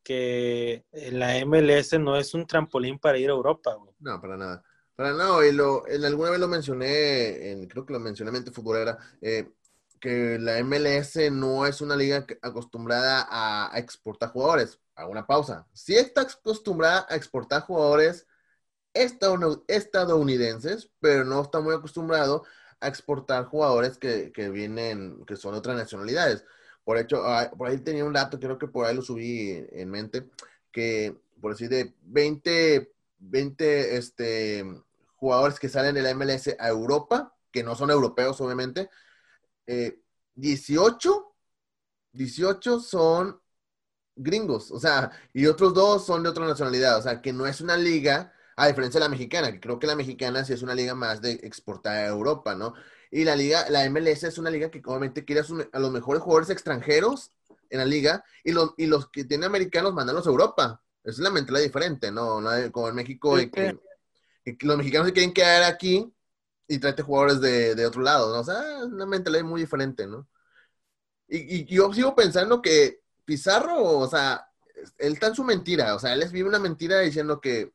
que 0.04 0.86
la 0.94 1.44
MLS 1.46 2.00
no 2.00 2.18
es 2.18 2.34
un 2.34 2.46
trampolín 2.46 3.00
para 3.00 3.18
ir 3.18 3.30
a 3.30 3.34
Europa, 3.34 3.74
güey. 3.76 3.94
No, 4.00 4.20
para 4.20 4.38
nada. 4.38 4.64
Para 4.96 5.14
nada, 5.14 5.46
y 5.46 5.52
lo, 5.52 5.88
en 5.88 6.06
alguna 6.06 6.32
vez 6.32 6.40
lo 6.40 6.48
mencioné, 6.48 7.52
en, 7.52 7.68
creo 7.68 7.86
que 7.86 7.94
lo 7.94 8.00
mencioné 8.00 8.30
en 8.30 8.34
Mente 8.34 8.52
Futbolera, 8.52 8.98
eh, 9.22 9.52
que 10.00 10.38
la 10.40 10.64
MLS 10.64 11.32
no 11.32 11.66
es 11.66 11.82
una 11.82 11.96
liga 11.96 12.26
acostumbrada 12.42 13.28
a, 13.30 13.78
exportar 13.78 14.30
jugadores. 14.30 14.80
A 14.96 15.08
una 15.08 15.28
pausa. 15.28 15.68
Si 15.74 15.96
está 15.96 16.22
acostumbrada 16.22 17.06
a 17.10 17.16
exportar 17.16 17.64
jugadores 17.64 18.28
estadounidenses, 18.94 20.90
pero 21.02 21.26
no 21.26 21.42
está 21.42 21.60
muy 21.60 21.76
acostumbrado 21.76 22.46
a 22.80 22.88
exportar 22.88 23.46
jugadores 23.46 23.98
que, 23.98 24.32
vienen, 24.54 25.26
que 25.26 25.36
son 25.36 25.52
de 25.52 25.60
otras 25.60 25.76
nacionalidades. 25.76 26.46
Por 26.86 26.98
hecho, 26.98 27.24
por 27.58 27.68
ahí 27.68 27.78
tenía 27.80 28.06
un 28.06 28.14
dato, 28.14 28.40
creo 28.40 28.58
que 28.58 28.68
por 28.68 28.86
ahí 28.86 28.96
lo 28.96 29.02
subí 29.02 29.66
en 29.72 29.90
mente, 29.90 30.30
que 30.72 31.18
por 31.42 31.52
decir 31.52 31.70
de 31.70 31.94
20, 32.04 32.94
20 33.20 33.98
este, 33.98 34.64
jugadores 35.16 35.60
que 35.60 35.70
salen 35.70 35.96
de 35.96 36.04
la 36.04 36.14
MLS 36.14 36.56
a 36.58 36.70
Europa, 36.70 37.36
que 37.52 37.64
no 37.64 37.76
son 37.76 37.92
europeos 37.92 38.40
obviamente, 38.40 38.90
18, 38.90 39.05
eh, 39.68 40.00
18 40.36 41.34
son 42.80 43.40
gringos, 44.16 44.72
o 44.72 44.80
sea, 44.80 45.12
y 45.34 45.46
otros 45.46 45.74
dos 45.74 46.06
son 46.06 46.24
de 46.24 46.30
otra 46.30 46.46
nacionalidad, 46.46 46.98
o 46.98 47.02
sea, 47.02 47.22
que 47.22 47.34
no 47.34 47.46
es 47.46 47.62
una 47.62 47.78
liga, 47.78 48.34
a 48.56 48.68
diferencia 48.68 49.00
de 49.00 49.06
la 49.06 49.10
mexicana, 49.10 49.52
que 49.52 49.60
creo 49.60 49.80
que 49.80 49.88
la 49.88 49.96
mexicana 49.96 50.46
sí 50.46 50.54
es 50.54 50.62
una 50.62 50.76
liga 50.76 50.96
más 50.96 51.22
de 51.22 51.34
exportar 51.44 51.98
a 51.98 52.08
Europa, 52.08 52.56
¿no? 52.56 52.74
Y 53.12 53.24
la 53.24 53.36
liga, 53.36 53.70
la 53.70 53.90
MLS 53.90 54.24
es 54.24 54.38
una 54.38 54.50
liga 54.50 54.72
que 54.72 54.82
obviamente 54.86 55.26
quiere 55.26 55.42
a, 55.72 55.80
los 55.80 55.92
mejores 55.92 56.22
jugadores 56.22 56.50
extranjeros 56.50 57.32
en 57.70 57.80
la 57.80 57.86
liga 57.86 58.24
y 58.44 58.52
los, 58.52 58.74
y 58.78 58.88
los 58.88 59.10
que 59.10 59.26
tienen 59.26 59.46
americanos 59.46 59.94
mandarlos 59.94 60.26
a 60.28 60.30
Europa. 60.30 60.82
Esa 61.04 61.12
es 61.12 61.20
la 61.20 61.30
mentalidad 61.30 61.64
diferente, 61.64 62.12
¿no? 62.12 62.42
Como 62.72 62.90
en 62.90 62.96
México, 62.96 63.36
que, 63.36 63.78
los 64.62 64.78
mexicanos 64.78 65.08
se 65.08 65.14
quieren 65.14 65.34
quedar 65.34 65.64
aquí 65.64 66.14
y 66.68 66.80
traerte 66.80 67.04
jugadores 67.04 67.42
de, 67.42 67.76
de 67.76 67.86
otro 67.86 68.02
lado, 68.02 68.34
¿no? 68.34 68.42
O 68.42 68.44
sea, 68.44 68.86
una 68.86 69.06
mentalidad 69.06 69.44
muy 69.44 69.62
diferente, 69.62 70.08
¿no? 70.08 70.28
Y, 71.28 71.62
y, 71.62 71.66
yo 71.66 71.92
sigo 71.94 72.16
pensando 72.16 72.62
que 72.62 73.02
Pizarro, 73.26 73.82
o 74.00 74.08
sea, 74.08 74.48
él 74.98 75.14
está 75.14 75.28
en 75.28 75.36
su 75.36 75.44
mentira, 75.44 75.96
o 75.96 76.00
sea, 76.00 76.14
él 76.14 76.20
les 76.20 76.32
vive 76.32 76.50
una 76.50 76.60
mentira 76.60 77.00
diciendo 77.00 77.42
que 77.42 77.74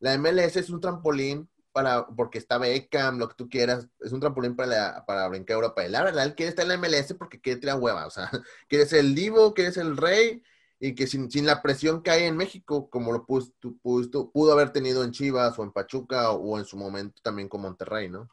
la 0.00 0.16
MLS 0.18 0.56
es 0.56 0.70
un 0.70 0.80
trampolín 0.80 1.48
para, 1.72 2.06
porque 2.06 2.38
está 2.38 2.58
Beckham, 2.58 3.18
lo 3.18 3.28
que 3.28 3.34
tú 3.36 3.48
quieras, 3.48 3.88
es 4.00 4.12
un 4.12 4.20
trampolín 4.20 4.56
para, 4.56 5.04
para 5.06 5.28
brincar 5.28 5.54
Europa. 5.54 5.84
Y 5.84 5.90
la 5.90 6.02
verdad, 6.02 6.24
él 6.24 6.34
quiere 6.34 6.50
estar 6.50 6.64
en 6.64 6.68
la 6.70 6.76
MLS 6.76 7.14
porque 7.14 7.40
quiere 7.40 7.60
tirar 7.60 7.78
hueva, 7.78 8.06
o 8.06 8.10
sea, 8.10 8.30
quiere 8.68 8.86
ser 8.86 9.00
el 9.00 9.14
divo, 9.14 9.54
quiere 9.54 9.72
ser 9.72 9.86
el 9.86 9.96
rey, 9.96 10.42
y 10.82 10.94
que 10.94 11.06
sin, 11.06 11.30
sin 11.30 11.44
la 11.44 11.60
presión 11.60 12.02
que 12.02 12.10
hay 12.10 12.24
en 12.24 12.36
México, 12.36 12.88
como 12.88 13.12
lo 13.12 13.26
pudo, 13.26 13.46
pudo, 13.82 14.30
pudo 14.30 14.52
haber 14.52 14.70
tenido 14.70 15.04
en 15.04 15.12
Chivas 15.12 15.58
o 15.58 15.62
en 15.62 15.72
Pachuca 15.72 16.32
o, 16.32 16.58
en 16.58 16.64
su 16.64 16.78
momento 16.78 17.20
también 17.22 17.50
con 17.50 17.60
Monterrey, 17.60 18.08
¿no? 18.08 18.30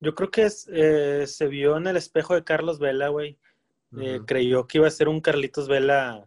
Yo 0.00 0.14
creo 0.14 0.30
que 0.30 0.48
eh, 0.68 1.26
se 1.26 1.46
vio 1.46 1.76
en 1.76 1.86
el 1.86 1.96
espejo 1.98 2.34
de 2.34 2.42
Carlos 2.42 2.78
Vela, 2.78 3.08
güey. 3.08 3.38
Eh, 3.98 4.20
creyó 4.26 4.66
que 4.66 4.78
iba 4.78 4.86
a 4.86 4.90
ser 4.90 5.08
un 5.08 5.20
Carlitos 5.20 5.68
Vela 5.68 6.26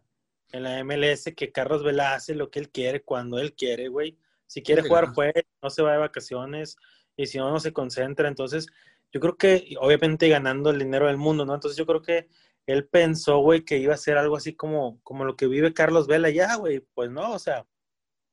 en 0.52 0.64
la 0.64 0.84
MLS, 0.84 1.34
que 1.36 1.52
Carlos 1.52 1.84
Vela 1.84 2.14
hace 2.14 2.34
lo 2.34 2.50
que 2.50 2.60
él 2.60 2.70
quiere 2.70 3.02
cuando 3.02 3.40
él 3.40 3.54
quiere, 3.54 3.88
güey. 3.90 4.18
Si 4.48 4.62
quiere 4.64 4.84
jugar, 4.84 5.14
juega, 5.14 5.42
no 5.62 5.70
se 5.70 5.84
va 5.84 5.92
de 5.92 6.00
vacaciones, 6.00 6.78
y 7.16 7.28
si 7.28 7.38
no, 7.38 7.52
no 7.52 7.60
se 7.60 7.74
concentra. 7.74 8.28
Entonces, 8.28 8.68
yo 9.12 9.20
creo 9.20 9.38
que, 9.38 9.76
obviamente, 9.80 10.30
ganando 10.30 10.72
el 10.72 10.80
dinero 10.80 11.08
del 11.08 11.18
mundo, 11.18 11.46
¿no? 11.46 11.54
Entonces, 11.54 11.78
yo 11.78 11.86
creo 11.86 12.02
que 12.02 12.28
él 12.72 12.88
pensó, 12.88 13.40
güey, 13.40 13.66
que 13.66 13.80
iba 13.80 13.96
a 13.96 13.98
ser 13.98 14.20
algo 14.20 14.36
así 14.36 14.56
como, 14.56 15.02
como 15.02 15.26
lo 15.26 15.36
que 15.36 15.48
vive 15.48 15.74
Carlos 15.74 16.06
Vela 16.06 16.30
ya, 16.30 16.56
güey. 16.56 16.82
Pues 16.94 17.10
no, 17.10 17.34
o 17.34 17.40
sea, 17.40 17.66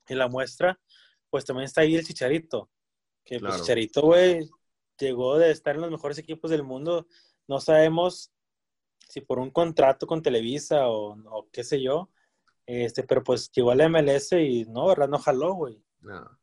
en 0.08 0.18
la 0.18 0.28
muestra, 0.28 0.78
pues 1.30 1.46
también 1.46 1.64
está 1.64 1.80
ahí 1.80 1.96
el 1.96 2.04
Chicharito. 2.04 2.70
Que 3.24 3.36
el 3.36 3.48
Chicharito, 3.48 4.02
güey, 4.02 4.46
llegó 4.98 5.38
de 5.38 5.50
estar 5.50 5.74
en 5.74 5.80
los 5.80 5.90
mejores 5.90 6.18
equipos 6.18 6.50
del 6.50 6.64
mundo. 6.64 7.06
No 7.48 7.60
sabemos 7.60 8.30
si 9.08 9.22
por 9.22 9.38
un 9.38 9.50
contrato 9.50 10.06
con 10.06 10.20
Televisa 10.20 10.90
o, 10.90 11.48
qué 11.50 11.64
sé 11.64 11.80
yo, 11.80 12.10
este, 12.66 13.04
pero 13.04 13.24
pues 13.24 13.50
llegó 13.52 13.70
a 13.70 13.74
la 13.74 13.88
MLS 13.88 14.32
y 14.32 14.66
no, 14.66 14.86
¿verdad? 14.86 15.08
No 15.08 15.18
jaló, 15.18 15.54
güey. 15.54 15.82
No. 16.00 16.38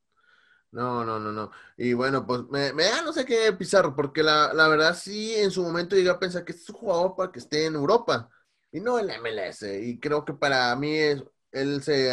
No, 0.74 1.06
no, 1.06 1.20
no, 1.20 1.32
no. 1.32 1.52
Y 1.78 1.94
bueno, 1.94 2.26
pues 2.26 2.42
me, 2.50 2.74
me 2.74 2.86
da 2.86 3.04
no 3.04 3.14
sé 3.14 3.26
qué 3.26 3.54
Pizarro, 3.54 3.96
porque 3.96 4.24
la, 4.24 4.52
verdad 4.68 4.98
sí 5.00 5.36
en 5.36 5.52
su 5.52 5.62
momento 5.62 5.96
llegué 5.96 6.10
a 6.10 6.20
pensar 6.20 6.44
que 6.44 6.52
este 6.52 6.64
es 6.64 6.70
un 6.72 6.78
jugador 6.78 7.16
para 7.16 7.32
que 7.32 7.40
esté 7.40 7.68
en 7.68 7.76
Europa 7.76 8.30
y 8.72 8.80
no 8.80 8.98
en 8.98 9.08
la 9.08 9.20
MLS. 9.20 9.64
Y 9.64 10.00
creo 10.00 10.26
que 10.26 10.34
para 10.34 10.76
mí 10.76 10.96
es, 10.96 11.24
él 11.52 11.84
se, 11.84 12.06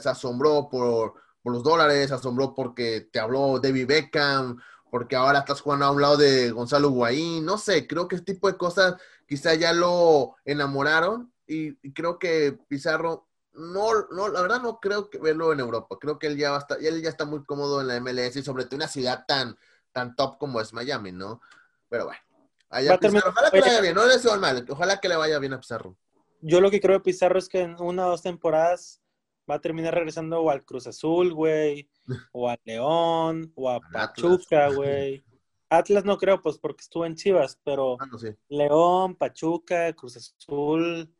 se 0.00 0.08
asombró 0.08 0.68
por, 0.68 1.14
por, 1.40 1.52
los 1.52 1.62
dólares, 1.62 2.08
se 2.08 2.14
asombró 2.14 2.52
porque 2.52 3.08
te 3.12 3.20
habló 3.20 3.60
David 3.60 3.86
Beckham, 3.86 4.60
porque 4.90 5.14
ahora 5.14 5.40
estás 5.40 5.60
jugando 5.60 5.86
a 5.86 5.92
un 5.92 6.02
lado 6.02 6.16
de 6.16 6.50
Gonzalo 6.50 6.90
Guaín, 6.90 7.44
no 7.44 7.58
sé, 7.58 7.86
creo 7.86 8.08
que 8.08 8.16
este 8.16 8.34
tipo 8.34 8.50
de 8.50 8.58
cosas 8.58 8.96
quizá 9.26 9.54
ya 9.54 9.72
lo 9.72 10.36
enamoraron 10.44 11.32
y, 11.46 11.74
creo 11.92 12.18
que 12.18 12.58
Pizarro 12.68 13.28
no, 13.52 14.06
no, 14.10 14.28
la 14.28 14.42
verdad 14.42 14.60
no 14.62 14.80
creo 14.80 15.10
que 15.10 15.18
verlo 15.18 15.52
en 15.52 15.60
Europa, 15.60 15.96
creo 16.00 16.18
que 16.18 16.28
él 16.28 16.36
ya 16.36 16.50
va 16.50 16.56
a 16.56 16.60
estar, 16.60 16.78
él 16.82 17.02
ya 17.02 17.08
está 17.08 17.24
muy 17.24 17.44
cómodo 17.44 17.80
en 17.80 17.88
la 17.88 18.00
MLS 18.00 18.36
y 18.36 18.42
sobre 18.42 18.64
todo 18.64 18.76
una 18.76 18.88
ciudad 18.88 19.24
tan, 19.26 19.56
tan 19.92 20.14
top 20.14 20.38
como 20.38 20.60
es 20.60 20.72
Miami, 20.72 21.12
¿no? 21.12 21.40
Pero 21.88 22.06
bueno, 22.06 22.20
allá 22.68 22.98
Pizarro, 22.98 23.30
ojalá 23.30 23.50
que 23.50 23.60
le 23.60 23.66
vaya 23.66 23.80
bien, 23.80 23.94
no 23.94 24.06
le 24.06 24.12
deseo 24.12 24.38
mal, 24.38 24.66
ojalá 24.68 25.00
que 25.00 25.08
le 25.08 25.16
vaya 25.16 25.38
bien 25.38 25.52
a 25.52 25.60
Pizarro. 25.60 25.96
Yo 26.40 26.60
lo 26.60 26.70
que 26.70 26.80
creo 26.80 26.98
de 26.98 27.04
Pizarro 27.04 27.38
es 27.38 27.48
que 27.48 27.60
en 27.60 27.76
una 27.80 28.06
o 28.06 28.10
dos 28.10 28.22
temporadas 28.22 29.02
va 29.50 29.56
a 29.56 29.60
terminar 29.60 29.94
regresando 29.94 30.40
o 30.40 30.50
al 30.50 30.64
Cruz 30.64 30.86
Azul, 30.86 31.34
güey, 31.34 31.90
o 32.32 32.48
a 32.48 32.58
León, 32.64 33.52
o 33.56 33.70
a 33.70 33.80
Pachuca, 33.80 34.68
güey. 34.68 35.24
Atlas 35.68 36.04
no 36.04 36.18
creo, 36.18 36.42
pues 36.42 36.58
porque 36.58 36.82
estuvo 36.82 37.06
en 37.06 37.14
Chivas, 37.14 37.58
pero 37.64 37.96
ah, 38.00 38.06
León, 38.48 39.14
Pachuca, 39.14 39.92
Cruz 39.92 40.16
Azul, 40.16 41.14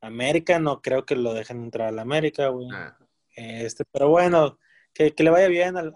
América, 0.00 0.58
no 0.58 0.80
creo 0.80 1.04
que 1.04 1.16
lo 1.16 1.34
dejen 1.34 1.62
entrar 1.64 1.88
a 1.88 1.92
la 1.92 2.02
América, 2.02 2.48
güey. 2.48 2.68
Ah. 2.72 2.96
Este, 3.34 3.84
pero 3.92 4.08
bueno, 4.08 4.58
que, 4.92 5.14
le 5.16 5.30
vaya 5.30 5.48
bien 5.48 5.76
al, 5.76 5.92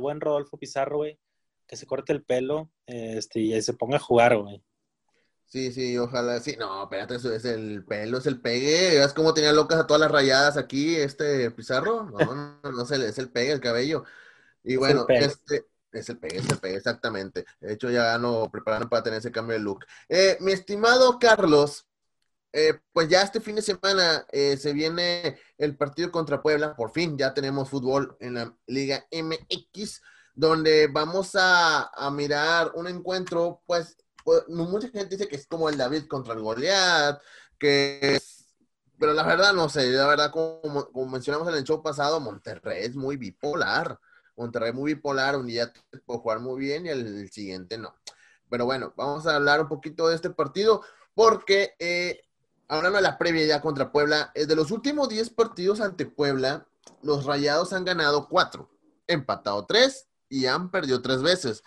buen 0.00 0.20
Rodolfo 0.20 0.58
Pizarro, 0.58 0.98
güey. 0.98 1.18
Que 1.66 1.76
se 1.76 1.86
corte 1.86 2.12
el 2.12 2.22
pelo 2.22 2.70
este, 2.86 3.40
y 3.40 3.60
se 3.60 3.74
ponga 3.74 3.96
a 3.96 4.00
jugar, 4.00 4.36
güey. 4.36 4.62
Sí, 5.46 5.72
sí, 5.72 5.96
ojalá, 5.96 6.40
sí, 6.40 6.56
no, 6.58 6.82
espérate, 6.82 7.16
eso 7.16 7.32
es 7.32 7.44
el 7.44 7.84
pelo, 7.84 8.18
es 8.18 8.26
el 8.26 8.40
pegue, 8.40 8.98
¿ves 8.98 9.12
cómo 9.12 9.32
tenía 9.32 9.52
locas 9.52 9.78
a 9.78 9.86
todas 9.86 10.00
las 10.00 10.10
rayadas 10.10 10.56
aquí, 10.56 10.96
este 10.96 11.52
Pizarro? 11.52 12.02
No, 12.04 12.18
no, 12.18 12.58
no, 12.62 12.72
no, 12.72 12.82
es 12.82 13.18
el 13.18 13.30
pegue, 13.30 13.52
el 13.52 13.60
cabello. 13.60 14.04
Y 14.64 14.74
bueno, 14.74 15.06
este, 15.08 15.66
es 15.92 16.08
el 16.08 16.18
pegue, 16.18 16.38
es 16.38 16.50
el 16.50 16.58
pegue, 16.58 16.76
exactamente. 16.76 17.44
De 17.60 17.72
hecho, 17.72 17.90
ya 17.90 18.18
no 18.18 18.50
prepararon 18.50 18.88
para 18.88 19.04
tener 19.04 19.20
ese 19.20 19.30
cambio 19.30 19.56
de 19.56 19.62
look. 19.62 19.84
Eh, 20.08 20.36
mi 20.40 20.50
estimado 20.50 21.18
Carlos, 21.20 21.86
eh, 22.58 22.80
pues 22.94 23.08
ya 23.10 23.20
este 23.20 23.38
fin 23.38 23.56
de 23.56 23.60
semana 23.60 24.24
eh, 24.32 24.56
se 24.56 24.72
viene 24.72 25.38
el 25.58 25.76
partido 25.76 26.10
contra 26.10 26.40
Puebla. 26.40 26.74
Por 26.74 26.90
fin 26.90 27.18
ya 27.18 27.34
tenemos 27.34 27.68
fútbol 27.68 28.16
en 28.18 28.32
la 28.32 28.56
Liga 28.66 29.06
MX, 29.12 30.00
donde 30.34 30.86
vamos 30.86 31.32
a, 31.34 31.90
mirar 32.12 32.72
un 32.74 32.86
encuentro, 32.86 33.62
pues, 33.66 33.98
pues, 34.24 34.48
mucha 34.48 34.88
gente 34.88 35.16
dice 35.16 35.28
que 35.28 35.36
es 35.36 35.46
como 35.46 35.68
el 35.68 35.76
David 35.76 36.06
contra 36.06 36.32
el 36.32 36.40
Goliat, 36.40 37.20
que 37.58 38.18
pero 38.98 39.12
la 39.12 39.22
verdad 39.24 39.52
no 39.52 39.68
sé, 39.68 39.90
la 39.90 40.06
verdad 40.06 40.30
como, 40.30 40.88
mencionamos 41.10 41.48
en 41.48 41.56
el 41.56 41.64
show 41.64 41.82
pasado, 41.82 42.20
Monterrey 42.20 42.84
es 42.86 42.96
muy 42.96 43.18
bipolar. 43.18 44.00
Monterrey 44.34 44.72
muy 44.72 44.94
bipolar, 44.94 45.36
un 45.36 45.46
día 45.46 45.70
puede 46.06 46.20
jugar 46.20 46.40
muy 46.40 46.58
bien 46.58 46.86
y 46.86 46.88
el, 46.88 47.30
siguiente 47.30 47.76
no. 47.76 47.94
Pero 48.48 48.64
bueno, 48.64 48.94
vamos 48.96 49.26
a 49.26 49.36
hablar 49.36 49.60
un 49.60 49.68
poquito 49.68 50.08
de 50.08 50.14
este 50.14 50.30
partido 50.30 50.82
porque 51.14 51.74
eh, 51.78 52.25
hablando 52.68 52.96
de 52.96 53.02
la 53.02 53.18
previa 53.18 53.46
ya 53.46 53.60
contra 53.60 53.92
Puebla, 53.92 54.32
de 54.34 54.56
los 54.56 54.70
últimos 54.70 55.08
10 55.08 55.30
partidos 55.30 55.80
ante 55.80 56.06
Puebla, 56.06 56.66
los 57.02 57.24
Rayados 57.24 57.72
han 57.72 57.84
ganado 57.84 58.28
4, 58.28 58.68
empatado 59.06 59.66
3 59.66 60.08
y 60.28 60.46
han 60.46 60.70
perdido 60.70 61.02
3 61.02 61.22
veces. 61.22 61.62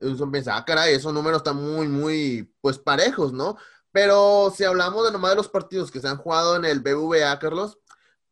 Eso 0.00 0.30
piensa, 0.30 0.56
ah, 0.56 0.64
caray, 0.64 0.94
esos 0.94 1.12
números 1.12 1.38
están 1.38 1.56
muy, 1.56 1.88
muy, 1.88 2.54
pues 2.60 2.78
parejos, 2.78 3.32
¿no? 3.32 3.56
Pero 3.90 4.52
si 4.54 4.64
hablamos 4.64 5.04
de 5.04 5.12
nomás 5.12 5.30
de 5.30 5.36
los 5.36 5.48
partidos 5.48 5.90
que 5.90 6.00
se 6.00 6.08
han 6.08 6.18
jugado 6.18 6.56
en 6.56 6.64
el 6.64 6.80
BVA, 6.80 7.38
Carlos, 7.38 7.78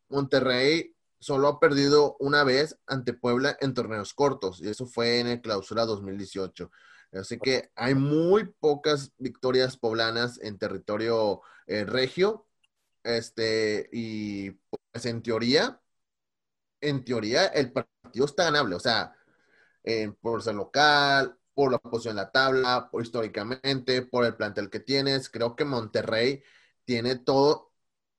Monterrey 0.07 0.95
solo 1.19 1.47
ha 1.47 1.59
perdido 1.59 2.15
una 2.19 2.43
vez 2.43 2.77
ante 2.85 3.13
Puebla 3.13 3.57
en 3.59 3.73
torneos 3.73 4.13
cortos, 4.13 4.61
y 4.61 4.69
eso 4.69 4.85
fue 4.85 5.19
en 5.19 5.27
el 5.27 5.41
clausura 5.41 5.85
2018. 5.85 6.71
Así 7.13 7.39
que 7.39 7.71
hay 7.75 7.95
muy 7.95 8.45
pocas 8.45 9.13
victorias 9.17 9.77
poblanas 9.77 10.39
en 10.41 10.57
territorio 10.57 11.41
eh, 11.67 11.85
regio. 11.85 12.47
Este, 13.03 13.89
y 13.91 14.51
pues 14.51 15.05
en 15.05 15.21
teoría, 15.21 15.81
en 16.81 17.03
teoría, 17.03 17.47
el 17.47 17.71
partido 17.71 18.25
está 18.25 18.45
ganable. 18.45 18.75
O 18.75 18.79
sea, 18.79 19.15
por 20.21 20.43
ser 20.43 20.55
local, 20.55 21.37
por 21.53 21.71
la 21.71 21.79
posición 21.79 22.11
en 22.11 22.17
la 22.17 22.31
tabla, 22.31 22.89
por 22.91 23.01
históricamente, 23.01 24.03
por 24.03 24.25
el 24.25 24.35
plantel 24.35 24.69
que 24.69 24.79
tienes. 24.79 25.29
Creo 25.29 25.55
que 25.55 25.65
Monterrey 25.65 26.43
tiene 26.85 27.15
todo 27.15 27.71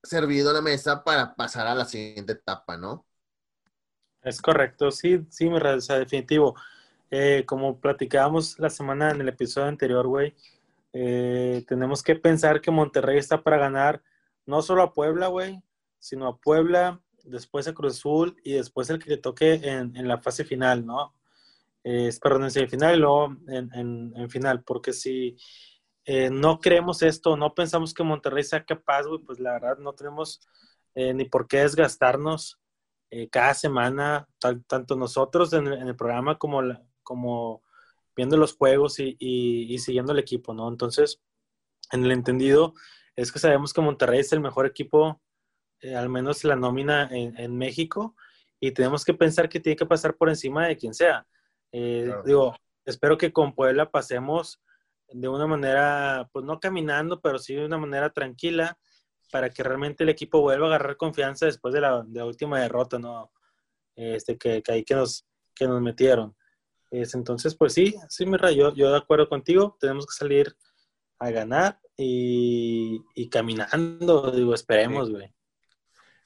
servido 0.03 0.51
la 0.51 0.61
mesa 0.61 1.03
para 1.03 1.35
pasar 1.35 1.67
a 1.67 1.75
la 1.75 1.85
siguiente 1.85 2.33
etapa, 2.33 2.75
¿no? 2.75 3.05
Es 4.21 4.41
correcto, 4.41 4.91
sí, 4.91 5.25
sí, 5.29 5.49
me 5.49 5.59
o 5.59 5.77
definitivo. 5.77 6.55
Eh, 7.11 7.43
como 7.45 7.79
platicábamos 7.79 8.59
la 8.59 8.69
semana 8.69 9.11
en 9.11 9.21
el 9.21 9.29
episodio 9.29 9.67
anterior, 9.67 10.07
güey, 10.07 10.35
eh, 10.93 11.63
tenemos 11.67 12.03
que 12.03 12.15
pensar 12.15 12.61
que 12.61 12.71
Monterrey 12.71 13.17
está 13.17 13.43
para 13.43 13.57
ganar 13.57 14.03
no 14.45 14.61
solo 14.61 14.83
a 14.83 14.93
Puebla, 14.93 15.27
güey, 15.27 15.61
sino 15.99 16.27
a 16.27 16.37
Puebla, 16.37 17.01
después 17.23 17.67
a 17.67 17.73
Cruz 17.73 17.97
Azul 17.97 18.35
y 18.43 18.53
después 18.53 18.89
el 18.89 18.99
que 18.99 19.11
le 19.11 19.17
toque 19.17 19.53
en, 19.53 19.95
en 19.95 20.07
la 20.07 20.19
fase 20.19 20.43
final, 20.43 20.85
¿no? 20.85 21.15
Es, 21.83 22.19
perdón, 22.19 22.43
en 22.43 22.51
semifinal 22.51 22.95
y 22.95 22.99
luego 22.99 23.35
en, 23.47 23.73
en, 23.73 24.13
en 24.15 24.29
final, 24.29 24.63
porque 24.63 24.93
si 24.93 25.37
eh, 26.11 26.31
no 26.31 26.59
creemos 26.59 27.03
esto, 27.03 27.37
no 27.37 27.53
pensamos 27.53 27.93
que 27.93 28.01
Monterrey 28.01 28.43
sea 28.43 28.65
capaz, 28.65 29.03
güey, 29.03 29.19
pues 29.19 29.39
la 29.39 29.53
verdad 29.53 29.77
no 29.77 29.93
tenemos 29.93 30.41
eh, 30.95 31.13
ni 31.13 31.25
por 31.25 31.47
qué 31.47 31.57
desgastarnos 31.59 32.59
eh, 33.11 33.29
cada 33.29 33.53
semana, 33.53 34.27
tanto 34.67 34.95
nosotros 34.95 35.53
en 35.53 35.67
el, 35.67 35.95
programa 35.95 36.39
como, 36.39 36.63
como 37.03 37.63
viendo 38.15 38.35
los 38.35 38.53
juegos 38.55 38.99
y, 38.99 39.77
siguiendo 39.79 40.11
el 40.11 40.19
equipo, 40.19 40.53
¿no? 40.53 40.67
Entonces, 40.67 41.21
en 41.91 42.03
el 42.03 42.11
entendido, 42.11 42.73
es 43.15 43.31
que 43.31 43.39
sabemos 43.39 43.73
que 43.73 43.81
Monterrey 43.81 44.19
es 44.19 44.33
el 44.33 44.41
mejor 44.41 44.65
equipo 44.65 45.21
eh, 45.81 45.95
al 45.95 46.09
menos 46.09 46.43
la 46.43 46.57
nómina 46.57 47.07
en, 47.11 47.57
México, 47.57 48.15
y 48.59 48.71
tenemos 48.71 49.05
que 49.05 49.13
pensar 49.13 49.47
que 49.47 49.61
tiene 49.61 49.77
que 49.77 49.85
pasar 49.85 50.17
por 50.17 50.27
encima 50.27 50.67
de 50.67 50.75
quien 50.75 50.93
sea. 50.93 51.25
Eh, 51.71 52.13
digo, 52.25 52.53
espero 52.83 53.17
que 53.17 53.31
con 53.31 53.55
Puebla 53.55 53.89
pasemos 53.89 54.61
de 55.07 55.29
una 55.29 55.47
manera, 55.47 56.29
pues 56.33 56.43
no 56.43 56.59
caminando, 56.59 57.21
pero 57.21 57.39
sí 57.39 57.55
de 57.55 57.65
una 57.65 57.77
manera 57.77 58.09
tranquila, 58.09 58.77
para 59.31 59.49
que 59.49 59.63
realmente 59.63 60.03
el 60.03 60.09
equipo 60.09 60.41
vuelva 60.41 60.65
a 60.65 60.69
agarrar 60.71 60.97
confianza 60.97 61.45
después 61.45 61.73
de 61.73 61.79
la, 61.79 62.03
última 62.25 62.59
derrota, 62.59 62.99
¿no? 62.99 63.31
Este, 63.95 64.37
que, 64.37 64.61
que 64.61 64.71
ahí 64.73 64.83
que 64.83 64.95
nos, 64.95 65.25
que 65.55 65.67
nos 65.67 65.81
metieron. 65.81 66.35
Es, 66.91 67.13
entonces, 67.13 67.55
pues 67.55 67.73
sí, 67.73 67.95
sí, 68.09 68.25
Mirra, 68.25 68.51
yo, 68.51 68.73
yo 68.73 68.91
de 68.91 68.97
acuerdo 68.97 69.29
contigo, 69.29 69.77
tenemos 69.79 70.05
que 70.05 70.13
salir 70.13 70.55
a 71.19 71.29
ganar 71.31 71.79
y, 71.97 73.29
caminando, 73.29 74.31
digo, 74.31 74.53
esperemos, 74.53 75.11
güey. 75.11 75.33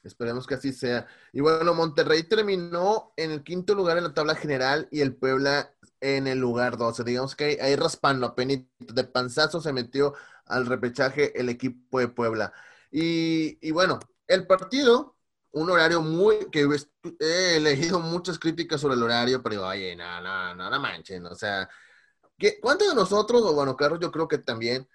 Esperemos 0.03 0.45
que 0.45 0.55
así 0.55 0.73
sea. 0.73 1.07
Y 1.31 1.39
bueno, 1.39 1.73
Monterrey 1.73 2.23
terminó 2.23 3.13
en 3.15 3.31
el 3.31 3.43
quinto 3.43 3.73
lugar 3.73 3.97
en 3.97 4.03
la 4.03 4.13
tabla 4.13 4.35
general 4.35 4.87
y 4.91 4.99
el 4.99 5.15
Puebla 5.15 5.73
en 6.01 6.27
el 6.27 6.39
lugar 6.39 6.77
12. 6.77 7.03
Digamos 7.05 7.35
que 7.35 7.57
ahí, 7.61 7.75
raspando, 7.75 8.27
apenas 8.27 8.59
de 8.79 9.03
panzazo 9.05 9.61
se 9.61 9.71
metió 9.71 10.13
al 10.45 10.65
repechaje 10.65 11.39
el 11.39 11.49
equipo 11.49 11.99
de 11.99 12.09
Puebla. 12.09 12.53
Y, 12.91 13.71
bueno, 13.71 13.99
el 14.27 14.45
partido, 14.45 15.12
un 15.53 15.69
horario 15.69 16.01
muy, 16.01 16.49
que 16.51 16.67
he 17.19 17.57
elegido 17.57 17.99
muchas 17.99 18.39
críticas 18.39 18.81
sobre 18.81 18.95
el 18.95 19.03
horario, 19.03 19.41
pero 19.41 19.67
oye, 19.67 19.95
no, 19.95 20.19
no, 20.21 20.55
no, 20.55 20.69
no 20.69 20.79
manchen, 20.79 21.25
o 21.27 21.35
sea, 21.35 21.69
¿cuántos 22.61 22.89
de 22.89 22.95
nosotros, 22.95 23.41
o 23.43 23.53
bueno, 23.53 23.77
Carlos, 23.77 23.99
yo 24.01 24.11
creo 24.11 24.27
que 24.27 24.39
también, 24.39 24.87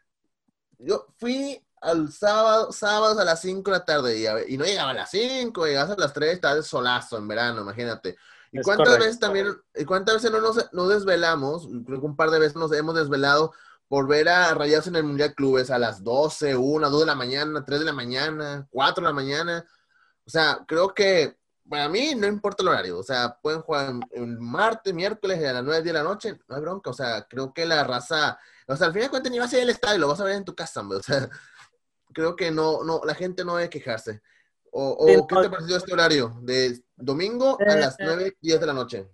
yo 0.78 1.06
fui 1.18 1.64
al 1.80 2.10
sábado, 2.12 2.72
sábados 2.72 3.18
a 3.18 3.24
las 3.24 3.40
5 3.40 3.70
de 3.70 3.78
la 3.78 3.84
tarde 3.84 4.46
y, 4.48 4.56
no 4.56 4.64
llegaba 4.64 4.90
a 4.90 4.94
las 4.94 5.10
5, 5.10 5.64
llegabas 5.64 5.96
a 5.96 6.00
las 6.00 6.12
3, 6.12 6.34
estaba 6.34 6.56
de 6.56 6.62
solazo 6.62 7.16
en 7.16 7.28
verano, 7.28 7.62
imagínate. 7.62 8.16
¿Y 8.50 8.60
cuántas 8.62 8.98
veces 8.98 9.20
también, 9.20 9.56
y 9.74 9.84
cuántas 9.84 10.16
veces 10.16 10.32
no 10.32 10.40
nos, 10.40 10.88
desvelamos? 10.88 11.68
Creo 11.86 12.00
que 12.00 12.06
un 12.06 12.16
par 12.16 12.30
de 12.30 12.40
veces 12.40 12.56
nos 12.56 12.72
hemos 12.72 12.96
desvelado 12.96 13.52
por 13.86 14.08
ver 14.08 14.28
a 14.28 14.52
Rayados 14.54 14.88
en 14.88 14.96
el 14.96 15.04
Mundial 15.04 15.34
Clubes 15.34 15.70
a 15.70 15.78
las 15.78 16.02
12, 16.02 16.56
1, 16.56 16.90
2 16.90 17.00
de 17.00 17.06
la 17.06 17.14
mañana, 17.14 17.64
3 17.64 17.78
de 17.78 17.84
la 17.84 17.92
mañana, 17.92 18.66
4 18.70 19.02
de 19.02 19.08
la 19.08 19.14
mañana. 19.14 19.66
O 20.28 20.30
sea, 20.30 20.62
creo 20.68 20.92
que 20.92 21.38
para 21.66 21.88
mí 21.88 22.14
no 22.14 22.26
importa 22.26 22.62
el 22.62 22.68
horario. 22.68 22.98
O 22.98 23.02
sea, 23.02 23.38
pueden 23.40 23.62
jugar 23.62 23.94
el 24.10 24.38
martes, 24.38 24.92
miércoles 24.92 25.42
a 25.42 25.54
las 25.54 25.64
9, 25.64 25.82
10 25.82 25.84
de 25.84 25.92
la 25.98 26.02
noche, 26.02 26.38
no 26.46 26.54
hay 26.54 26.60
bronca. 26.60 26.90
O 26.90 26.92
sea, 26.92 27.26
creo 27.26 27.54
que 27.54 27.64
la 27.64 27.82
raza, 27.82 28.38
o 28.66 28.76
sea, 28.76 28.88
al 28.88 28.92
final 28.92 29.06
de 29.06 29.10
cuentas 29.10 29.32
ni 29.32 29.38
vas 29.38 29.50
a 29.54 29.56
ir 29.56 29.62
al 29.62 29.70
estadio, 29.70 29.98
lo 29.98 30.08
vas 30.08 30.20
a 30.20 30.24
ver 30.24 30.36
en 30.36 30.44
tu 30.44 30.54
casa, 30.54 30.82
O 30.86 31.02
sea, 31.02 31.30
creo 32.12 32.36
que 32.36 32.50
no, 32.50 32.84
no, 32.84 33.00
la 33.06 33.14
gente 33.14 33.42
no 33.42 33.56
debe 33.56 33.70
quejarse. 33.70 34.20
¿O, 34.70 35.26
qué 35.26 35.36
te 35.42 35.48
pareció 35.48 35.78
este 35.78 35.94
horario? 35.94 36.38
De 36.42 36.84
domingo 36.94 37.56
a 37.58 37.74
las 37.74 37.96
9, 37.98 38.36
10 38.38 38.60
de 38.60 38.66
la 38.66 38.74
noche. 38.74 39.08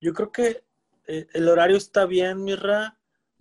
Yo 0.00 0.14
creo 0.14 0.30
que 0.30 0.64
eh, 1.08 1.26
el 1.32 1.48
horario 1.48 1.76
está 1.76 2.06
bien, 2.06 2.44
Mirra, 2.44 2.96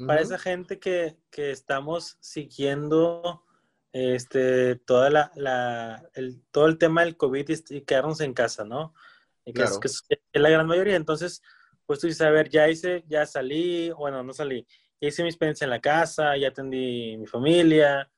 para 0.07 0.21
esa 0.21 0.39
gente 0.39 0.79
que, 0.79 1.19
estamos 1.31 2.17
siguiendo 2.19 3.45
este, 3.93 4.75
toda 4.75 5.09
la, 5.09 6.09
el, 6.13 6.41
todo 6.51 6.67
el 6.67 6.77
tema 6.77 7.03
del 7.03 7.17
COVID 7.17 7.49
y, 7.69 7.81
quedarnos 7.81 8.21
en 8.21 8.33
casa, 8.33 8.63
¿no? 8.63 8.93
que, 9.45 9.63
es, 9.63 10.03
la 10.33 10.49
gran 10.49 10.67
mayoría. 10.67 10.95
Entonces, 10.95 11.41
pues 11.85 11.99
tú 11.99 12.07
dices, 12.07 12.21
a 12.21 12.29
ver, 12.29 12.49
ya 12.49 12.69
hice, 12.69 13.03
ya 13.07 13.25
salí, 13.25 13.91
bueno, 13.91 14.23
no 14.23 14.33
salí, 14.33 14.65
hice 14.99 15.23
mi 15.23 15.29
experiencia 15.29 15.65
en 15.65 15.71
la 15.71 15.81
casa, 15.81 16.37
ya 16.37 16.49
atendí 16.49 17.17
mi 17.17 17.27
familia, 17.27 18.09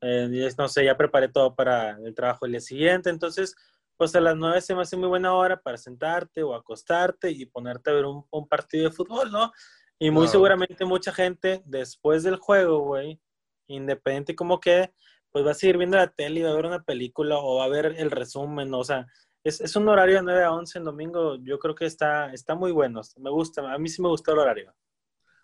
eh, 0.00 0.50
no 0.58 0.68
sé, 0.68 0.84
ya 0.84 0.96
preparé 0.96 1.28
todo 1.28 1.54
para 1.54 1.98
el 2.04 2.14
trabajo 2.14 2.44
el 2.44 2.52
día 2.52 2.60
siguiente. 2.60 3.08
Entonces, 3.10 3.54
pues 3.96 4.14
a 4.16 4.20
las 4.20 4.36
nueve 4.36 4.60
se 4.60 4.74
me 4.74 4.82
hace 4.82 4.96
muy 4.96 5.08
buena 5.08 5.32
hora 5.34 5.60
para 5.60 5.76
sentarte 5.76 6.42
o 6.42 6.54
acostarte 6.54 7.30
y 7.30 7.46
ponerte 7.46 7.90
a 7.90 7.94
ver 7.94 8.04
un, 8.04 8.26
un 8.30 8.48
partido 8.48 8.88
de 8.88 8.94
fútbol, 8.94 9.30
¿no? 9.30 9.52
Y 9.98 10.10
muy 10.10 10.26
seguramente 10.26 10.84
mucha 10.84 11.12
gente 11.12 11.62
después 11.64 12.24
del 12.24 12.36
juego, 12.36 12.80
güey, 12.80 13.20
independiente 13.68 14.34
como 14.34 14.58
que, 14.58 14.92
pues 15.32 15.46
va 15.46 15.52
a 15.52 15.54
seguir 15.54 15.78
viendo 15.78 15.96
la 15.96 16.08
tele 16.08 16.40
y 16.40 16.42
va 16.42 16.50
a 16.50 16.54
ver 16.54 16.66
una 16.66 16.82
película 16.82 17.36
o 17.38 17.56
va 17.56 17.64
a 17.64 17.68
ver 17.68 17.86
el 17.98 18.10
resumen, 18.10 18.72
o 18.74 18.84
sea, 18.84 19.06
es, 19.42 19.60
es, 19.60 19.74
un 19.74 19.88
horario 19.88 20.16
de 20.16 20.22
9 20.22 20.44
a 20.44 20.52
11 20.52 20.78
en 20.78 20.84
domingo, 20.84 21.36
yo 21.42 21.58
creo 21.58 21.74
que 21.74 21.86
está, 21.86 22.32
está 22.32 22.54
muy 22.54 22.70
bueno, 22.70 23.00
me 23.16 23.30
gusta, 23.30 23.72
a 23.72 23.78
mí 23.78 23.88
sí 23.88 24.00
me 24.00 24.08
gustó 24.08 24.32
el 24.32 24.38
horario. 24.38 24.72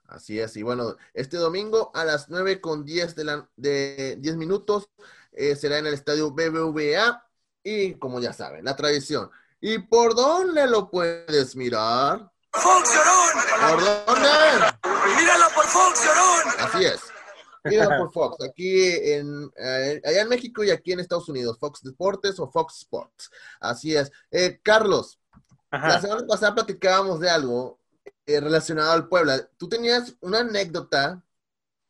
Así 0.04 0.38
es, 0.38 0.56
y 0.56 0.62
bueno, 0.62 0.96
este 1.12 1.36
domingo 1.36 1.90
a 1.94 2.04
las 2.04 2.28
9 2.28 2.60
con 2.60 2.84
10 2.84 3.14
de, 3.16 3.24
la, 3.24 3.48
de 3.56 4.16
10 4.20 4.36
minutos 4.36 4.88
eh, 5.32 5.56
será 5.56 5.78
en 5.78 5.86
el 5.86 5.94
estadio 5.94 6.30
BBVA 6.30 7.26
y 7.62 7.94
como 7.94 8.20
ya 8.20 8.32
saben, 8.32 8.64
la 8.64 8.76
tradición. 8.76 9.30
¿Y 9.60 9.78
por 9.78 10.14
dónde 10.14 10.66
lo 10.66 10.90
puedes 10.90 11.56
mirar? 11.56 12.30
Fox 12.52 12.90
¿Por 13.68 13.84
dónde? 13.84 14.28
Míralo 15.16 15.46
por 15.54 15.64
Fox 15.66 16.08
Así 16.58 16.84
es. 16.84 17.00
Míralo 17.64 17.98
por 17.98 18.12
Fox, 18.12 18.44
aquí 18.44 18.90
en, 18.90 19.50
eh, 19.56 20.00
allá 20.04 20.22
en 20.22 20.28
México 20.28 20.64
y 20.64 20.70
aquí 20.70 20.92
en 20.92 21.00
Estados 21.00 21.28
Unidos, 21.28 21.58
Fox 21.58 21.82
Deportes 21.82 22.38
o 22.38 22.50
Fox 22.50 22.78
Sports. 22.78 23.30
Así 23.60 23.94
es. 23.96 24.10
Eh, 24.30 24.60
Carlos, 24.62 25.20
la 25.70 26.00
semana 26.00 26.26
pasada 26.26 26.54
platicábamos 26.54 27.20
de 27.20 27.30
algo 27.30 27.78
eh, 28.26 28.40
relacionado 28.40 28.92
al 28.92 29.08
Puebla. 29.08 29.48
Tú 29.56 29.68
tenías 29.68 30.16
una 30.20 30.40
anécdota 30.40 31.22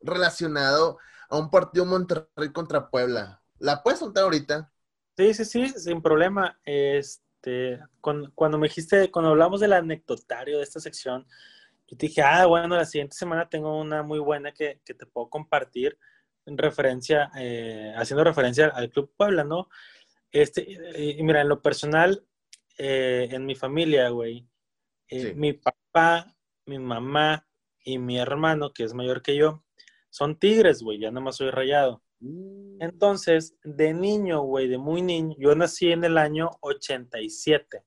relacionado 0.00 0.98
a 1.28 1.36
un 1.36 1.50
partido 1.50 1.84
Monterrey 1.84 2.52
contra 2.52 2.90
Puebla. 2.90 3.42
¿La 3.58 3.82
puedes 3.82 4.00
contar 4.00 4.24
ahorita? 4.24 4.70
Sí, 5.16 5.34
sí, 5.34 5.44
sí, 5.44 5.68
sin 5.70 6.00
problema. 6.00 6.58
Este 6.64 7.28
este, 7.38 7.80
cuando, 8.00 8.58
me 8.58 8.68
dijiste, 8.68 9.10
cuando 9.10 9.30
hablamos 9.30 9.60
del 9.60 9.72
anecdotario 9.72 10.58
de 10.58 10.64
esta 10.64 10.80
sección, 10.80 11.26
yo 11.88 11.96
te 11.96 12.06
dije, 12.06 12.22
ah, 12.22 12.44
bueno, 12.46 12.76
la 12.76 12.84
siguiente 12.84 13.16
semana 13.16 13.48
tengo 13.48 13.80
una 13.80 14.02
muy 14.02 14.18
buena 14.18 14.52
que, 14.52 14.80
te 14.84 15.06
puedo 15.06 15.30
compartir 15.30 15.98
en 16.44 16.58
referencia, 16.58 17.30
eh, 17.38 17.92
haciendo 17.96 18.24
referencia 18.24 18.68
al 18.68 18.90
Club 18.90 19.12
Puebla, 19.16 19.42
¿no? 19.42 19.68
Este, 20.30 20.66
y, 20.98 21.22
mira, 21.22 21.40
en 21.40 21.48
lo 21.48 21.62
personal, 21.62 22.22
eh, 22.76 23.28
en 23.30 23.46
mi 23.46 23.54
familia, 23.54 24.10
güey, 24.10 24.46
eh, 25.08 25.32
mi 25.34 25.54
papá, 25.54 26.36
mi 26.66 26.78
mamá 26.78 27.46
y 27.82 27.98
mi 27.98 28.18
hermano, 28.18 28.72
que 28.72 28.84
es 28.84 28.92
mayor 28.92 29.22
que 29.22 29.36
yo, 29.36 29.64
son 30.10 30.38
tigres, 30.38 30.82
güey, 30.82 30.98
ya 30.98 31.10
más 31.10 31.36
soy 31.36 31.50
rayado. 31.50 32.02
Mm. 32.20 32.82
Entonces, 32.82 33.56
de 33.64 33.94
niño, 33.94 34.42
güey, 34.42 34.68
de 34.68 34.76
muy 34.76 35.00
niño, 35.00 35.34
yo 35.38 35.54
nací 35.54 35.90
en 35.90 36.04
el 36.04 36.18
año 36.18 36.50
87. 36.60 37.82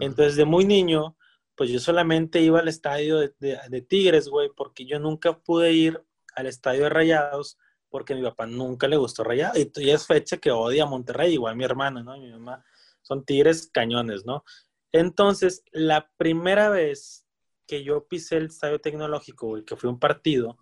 Entonces, 0.00 0.36
de 0.36 0.44
muy 0.44 0.64
niño, 0.64 1.16
pues 1.56 1.70
yo 1.70 1.80
solamente 1.80 2.40
iba 2.40 2.60
al 2.60 2.68
estadio 2.68 3.18
de, 3.18 3.86
Tigres, 3.88 4.28
güey, 4.28 4.50
porque 4.54 4.84
yo 4.84 4.98
nunca 4.98 5.38
pude 5.38 5.72
ir 5.72 6.02
al 6.34 6.46
estadio 6.46 6.84
de 6.84 6.90
Rayados 6.90 7.58
porque 7.88 8.12
a 8.12 8.16
mi 8.16 8.22
papá 8.22 8.46
nunca 8.46 8.88
le 8.88 8.96
gustó 8.96 9.24
Rayados. 9.24 9.56
Y, 9.58 9.90
es 9.90 10.06
fecha 10.06 10.36
que 10.36 10.50
odia 10.50 10.82
a 10.82 10.86
Monterrey, 10.86 11.32
igual 11.32 11.56
mi 11.56 11.64
hermano, 11.64 12.02
¿no? 12.02 12.18
Mi 12.18 12.30
mamá 12.30 12.62
son 13.00 13.24
Tigres 13.24 13.70
cañones, 13.72 14.26
¿no? 14.26 14.44
Entonces, 14.92 15.64
la 15.72 16.10
primera 16.18 16.68
vez 16.68 17.26
que 17.66 17.82
yo 17.82 18.06
pisé 18.06 18.36
el 18.36 18.46
estadio 18.46 18.80
tecnológico, 18.80 19.48
güey, 19.48 19.64
que 19.64 19.76
fue 19.76 19.88
un 19.88 19.98
partido, 19.98 20.58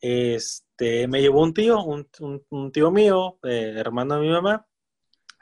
este, 0.00 1.08
me 1.08 1.20
llevó 1.20 1.42
un 1.42 1.52
tío, 1.52 1.82
un, 1.82 2.72
tío 2.72 2.90
mío, 2.92 3.38
eh, 3.42 3.74
hermano 3.76 4.16
de 4.16 4.20
mi 4.20 4.30
mamá. 4.30 4.66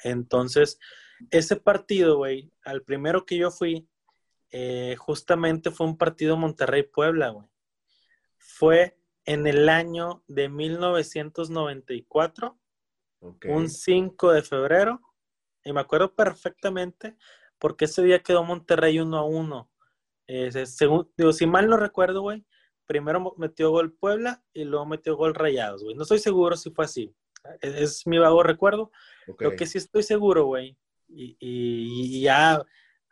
Entonces, 0.02 0.78
ese 1.30 1.56
partido, 1.56 2.18
güey, 2.18 2.50
al 2.64 2.82
primero 2.82 3.26
que 3.26 3.36
yo 3.36 3.50
fui, 3.50 3.88
eh, 4.50 4.96
justamente 4.98 5.70
fue 5.70 5.86
un 5.86 5.96
partido 5.96 6.36
Monterrey-Puebla, 6.36 7.30
güey. 7.30 7.46
Fue 8.38 8.98
en 9.24 9.46
el 9.46 9.68
año 9.68 10.22
de 10.28 10.48
1994, 10.48 12.58
un 13.20 13.68
5 13.68 14.32
de 14.32 14.42
febrero, 14.42 15.00
y 15.64 15.72
me 15.72 15.80
acuerdo 15.80 16.14
perfectamente 16.14 17.16
porque 17.58 17.86
ese 17.86 18.02
día 18.02 18.22
quedó 18.22 18.44
Monterrey 18.44 19.00
1 19.00 19.16
a 19.16 19.24
1. 19.24 19.70
según, 20.64 21.10
digo, 21.16 21.32
si 21.32 21.46
mal 21.46 21.68
no 21.68 21.76
recuerdo, 21.76 22.22
güey, 22.22 22.44
primero 22.86 23.34
metió 23.36 23.70
gol 23.70 23.92
Puebla 23.92 24.42
y 24.52 24.64
luego 24.64 24.86
metió 24.86 25.16
gol 25.16 25.34
Rayados, 25.34 25.82
güey. 25.82 25.96
No 25.96 26.02
estoy 26.02 26.18
seguro 26.18 26.56
si 26.56 26.70
fue 26.70 26.84
así. 26.84 27.14
Es, 27.60 28.06
mi 28.06 28.18
vago 28.18 28.42
recuerdo. 28.42 28.90
Lo 29.38 29.56
que 29.56 29.66
sí 29.66 29.78
estoy 29.78 30.02
seguro, 30.02 30.46
güey, 30.46 30.76
y, 31.08 32.20
ya 32.20 32.64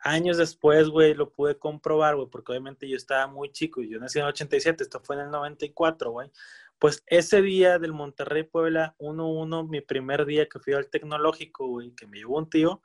años 0.05 0.37
después, 0.37 0.87
güey, 0.87 1.15
lo 1.15 1.31
pude 1.31 1.57
comprobar, 1.57 2.15
güey, 2.15 2.29
porque 2.29 2.51
obviamente 2.51 2.87
yo 2.87 2.95
estaba 2.95 3.25
muy 3.25 3.51
chico 3.51 3.81
y 3.81 3.89
yo 3.89 3.99
nací 3.99 4.19
en 4.19 4.25
el 4.25 4.29
87, 4.29 4.83
esto 4.83 5.01
fue 5.03 5.15
en 5.15 5.23
el 5.23 5.31
94, 5.31 6.11
güey. 6.11 6.31
Pues 6.77 7.03
ese 7.07 7.41
día 7.41 7.79
del 7.79 7.91
Monterrey 7.91 8.43
Puebla 8.43 8.95
1-1, 8.99 9.67
mi 9.67 9.81
primer 9.81 10.25
día 10.25 10.47
que 10.47 10.59
fui 10.59 10.73
al 10.73 10.89
tecnológico, 10.89 11.67
güey, 11.67 11.91
que 11.95 12.05
me 12.05 12.19
llevó 12.19 12.37
un 12.37 12.49
tío, 12.49 12.81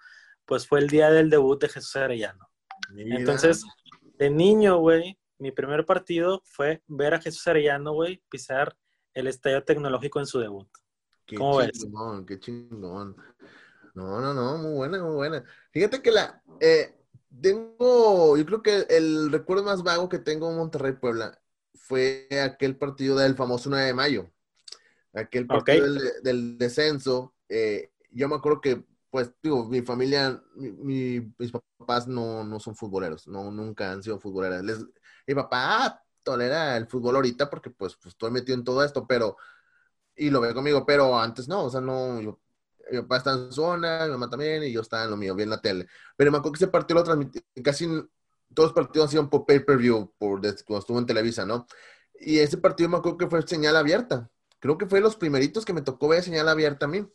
pues 0.46 0.66
fue 0.66 0.78
el 0.80 0.88
día 0.88 1.10
del 1.10 1.28
debut 1.28 1.60
de 1.60 1.68
Jesús 1.68 1.94
Arellano. 1.96 2.48
Entonces, 2.96 3.66
de 4.18 4.30
niño, 4.30 4.78
güey, 4.78 5.18
mi 5.38 5.52
primer 5.52 5.84
partido 5.84 6.40
fue 6.46 6.82
ver 6.86 7.12
a 7.12 7.20
Jesús 7.20 7.46
Arellano, 7.46 7.92
güey, 7.92 8.22
pisar 8.30 8.74
el 9.12 9.26
estadio 9.26 9.62
tecnológico 9.62 10.20
en 10.20 10.26
su 10.26 10.40
debut. 10.40 10.68
Qué 11.26 11.36
¿Cómo 11.36 11.60
chingón, 11.70 12.24
ves? 12.24 12.26
Qué 12.26 12.40
chingón. 12.40 13.14
No, 13.94 14.20
no, 14.20 14.32
no, 14.32 14.56
muy 14.56 14.72
buena, 14.72 15.02
muy 15.02 15.16
buena. 15.16 15.44
Fíjate 15.70 16.00
que 16.00 16.12
la, 16.12 16.42
eh, 16.60 16.99
tengo, 17.40 18.36
yo 18.36 18.46
creo 18.46 18.62
que 18.62 18.86
el 18.90 19.30
recuerdo 19.30 19.64
más 19.64 19.82
vago 19.82 20.08
que 20.08 20.18
tengo 20.18 20.50
en 20.50 20.56
Monterrey 20.56 20.92
Puebla 20.92 21.40
fue 21.74 22.28
aquel 22.42 22.76
partido 22.76 23.16
del 23.16 23.34
famoso 23.34 23.70
9 23.70 23.86
de 23.86 23.94
mayo. 23.94 24.30
Aquel 25.12 25.46
partido 25.46 25.86
del, 26.22 26.56
descenso. 26.56 27.34
Eh, 27.48 27.92
yo 28.10 28.28
me 28.28 28.36
acuerdo 28.36 28.60
que, 28.60 28.84
pues, 29.10 29.32
digo, 29.42 29.66
mi 29.68 29.82
familia, 29.82 30.42
mis 30.54 31.52
papás 31.78 32.06
no, 32.06 32.44
no, 32.44 32.60
son 32.60 32.76
futboleros, 32.76 33.26
no, 33.26 33.50
nunca 33.50 33.90
han 33.90 34.02
sido 34.02 34.20
futboleros. 34.20 34.62
Les, 34.62 34.78
mi 35.26 35.34
papá 35.34 35.86
ah, 35.86 36.04
tolera 36.22 36.76
el 36.76 36.86
fútbol 36.86 37.16
ahorita 37.16 37.50
porque, 37.50 37.70
pues, 37.70 37.96
pues, 37.96 38.14
estoy 38.14 38.30
metido 38.30 38.56
en 38.56 38.64
todo 38.64 38.84
esto, 38.84 39.06
pero, 39.06 39.36
y 40.14 40.30
lo 40.30 40.40
ve 40.40 40.54
conmigo, 40.54 40.84
pero 40.86 41.18
antes 41.18 41.48
no, 41.48 41.64
o 41.64 41.70
sea, 41.70 41.80
no, 41.80 42.20
yo, 42.20 42.38
mi 42.90 43.00
papá 43.02 43.18
está 43.18 43.32
en 43.32 43.52
zona, 43.52 44.04
mi 44.04 44.12
mamá 44.12 44.28
también, 44.30 44.62
y 44.62 44.72
yo 44.72 44.80
estaba 44.80 45.04
en 45.04 45.10
lo 45.10 45.16
mío, 45.16 45.34
vi 45.34 45.44
en 45.44 45.50
la 45.50 45.60
tele. 45.60 45.86
Pero 46.16 46.30
me 46.30 46.38
acuerdo 46.38 46.52
que 46.52 46.64
ese 46.64 46.68
partido 46.68 47.00
lo 47.00 47.04
transmití, 47.04 47.40
casi 47.62 47.86
todos 48.54 48.68
los 48.68 48.72
partidos 48.72 49.06
han 49.06 49.10
sido 49.10 49.30
por 49.30 49.46
pay-per-view, 49.46 50.12
por, 50.18 50.40
cuando 50.40 50.78
estuvo 50.78 50.98
en 50.98 51.06
Televisa, 51.06 51.46
¿no? 51.46 51.66
Y 52.18 52.38
ese 52.38 52.58
partido 52.58 52.88
me 52.88 52.98
acuerdo 52.98 53.18
que 53.18 53.28
fue 53.28 53.42
señal 53.42 53.76
abierta. 53.76 54.30
Creo 54.58 54.76
que 54.76 54.86
fue 54.86 55.00
los 55.00 55.16
primeritos 55.16 55.64
que 55.64 55.72
me 55.72 55.82
tocó 55.82 56.08
ver 56.08 56.22
señal 56.22 56.48
abierta 56.48 56.86
a 56.86 56.88
mí. 56.88 57.06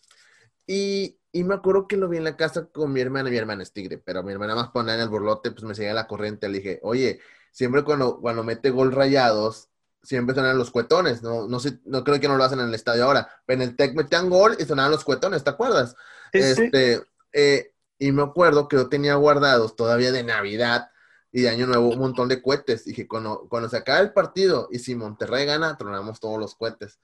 Y, 0.67 1.19
y, 1.31 1.43
me 1.43 1.53
acuerdo 1.53 1.87
que 1.87 1.97
lo 1.97 2.09
vi 2.09 2.17
en 2.17 2.23
la 2.23 2.37
casa 2.37 2.67
con 2.71 2.91
mi 2.91 3.01
hermana, 3.01 3.29
mi 3.29 3.37
hermana 3.37 3.61
es 3.63 3.71
tigre, 3.71 3.99
pero 3.99 4.23
mi 4.23 4.31
hermana 4.31 4.55
más 4.55 4.69
ponía 4.69 4.95
en 4.95 5.01
el 5.01 5.09
borlote, 5.09 5.51
pues 5.51 5.63
me 5.63 5.75
seguía 5.75 5.93
la 5.93 6.07
corriente. 6.07 6.49
Le 6.49 6.57
dije, 6.57 6.79
oye, 6.81 7.19
siempre 7.51 7.83
cuando, 7.83 8.19
cuando 8.19 8.43
mete 8.43 8.71
gol 8.71 8.91
rayados, 8.91 9.69
siempre 10.05 10.35
sonan 10.35 10.57
los 10.57 10.71
cuetones, 10.71 11.21
no, 11.21 11.47
no, 11.47 11.59
sé, 11.59 11.79
no 11.85 12.03
creo 12.03 12.19
que 12.19 12.27
no 12.27 12.37
lo 12.37 12.43
hacen 12.43 12.59
en 12.59 12.67
el 12.67 12.73
estadio 12.73 13.03
ahora, 13.03 13.27
pero 13.45 13.61
en 13.61 13.69
el 13.69 13.75
TEC 13.75 13.95
metían 13.95 14.29
gol 14.29 14.55
y 14.59 14.65
sonaban 14.65 14.91
los 14.91 15.03
cuetones, 15.03 15.43
¿te 15.43 15.49
acuerdas? 15.49 15.95
este, 16.31 17.01
eh, 17.33 17.73
y 17.97 18.11
me 18.11 18.23
acuerdo 18.23 18.67
que 18.67 18.77
yo 18.77 18.89
tenía 18.89 19.15
guardados 19.15 19.75
todavía 19.75 20.11
de 20.11 20.23
Navidad 20.23 20.89
y 21.31 21.41
de 21.41 21.49
Año 21.49 21.67
Nuevo 21.67 21.89
un 21.89 21.99
montón 21.99 22.29
de 22.29 22.41
cohetes. 22.41 22.85
Dije, 22.85 23.07
cuando, 23.07 23.47
cuando 23.49 23.69
se 23.69 23.77
acaba 23.77 23.99
el 23.99 24.13
partido 24.13 24.69
y 24.71 24.79
si 24.79 24.95
Monterrey 24.95 25.45
gana, 25.45 25.77
tronamos 25.77 26.19
todos 26.19 26.39
los 26.39 26.55
cohetes. 26.55 26.99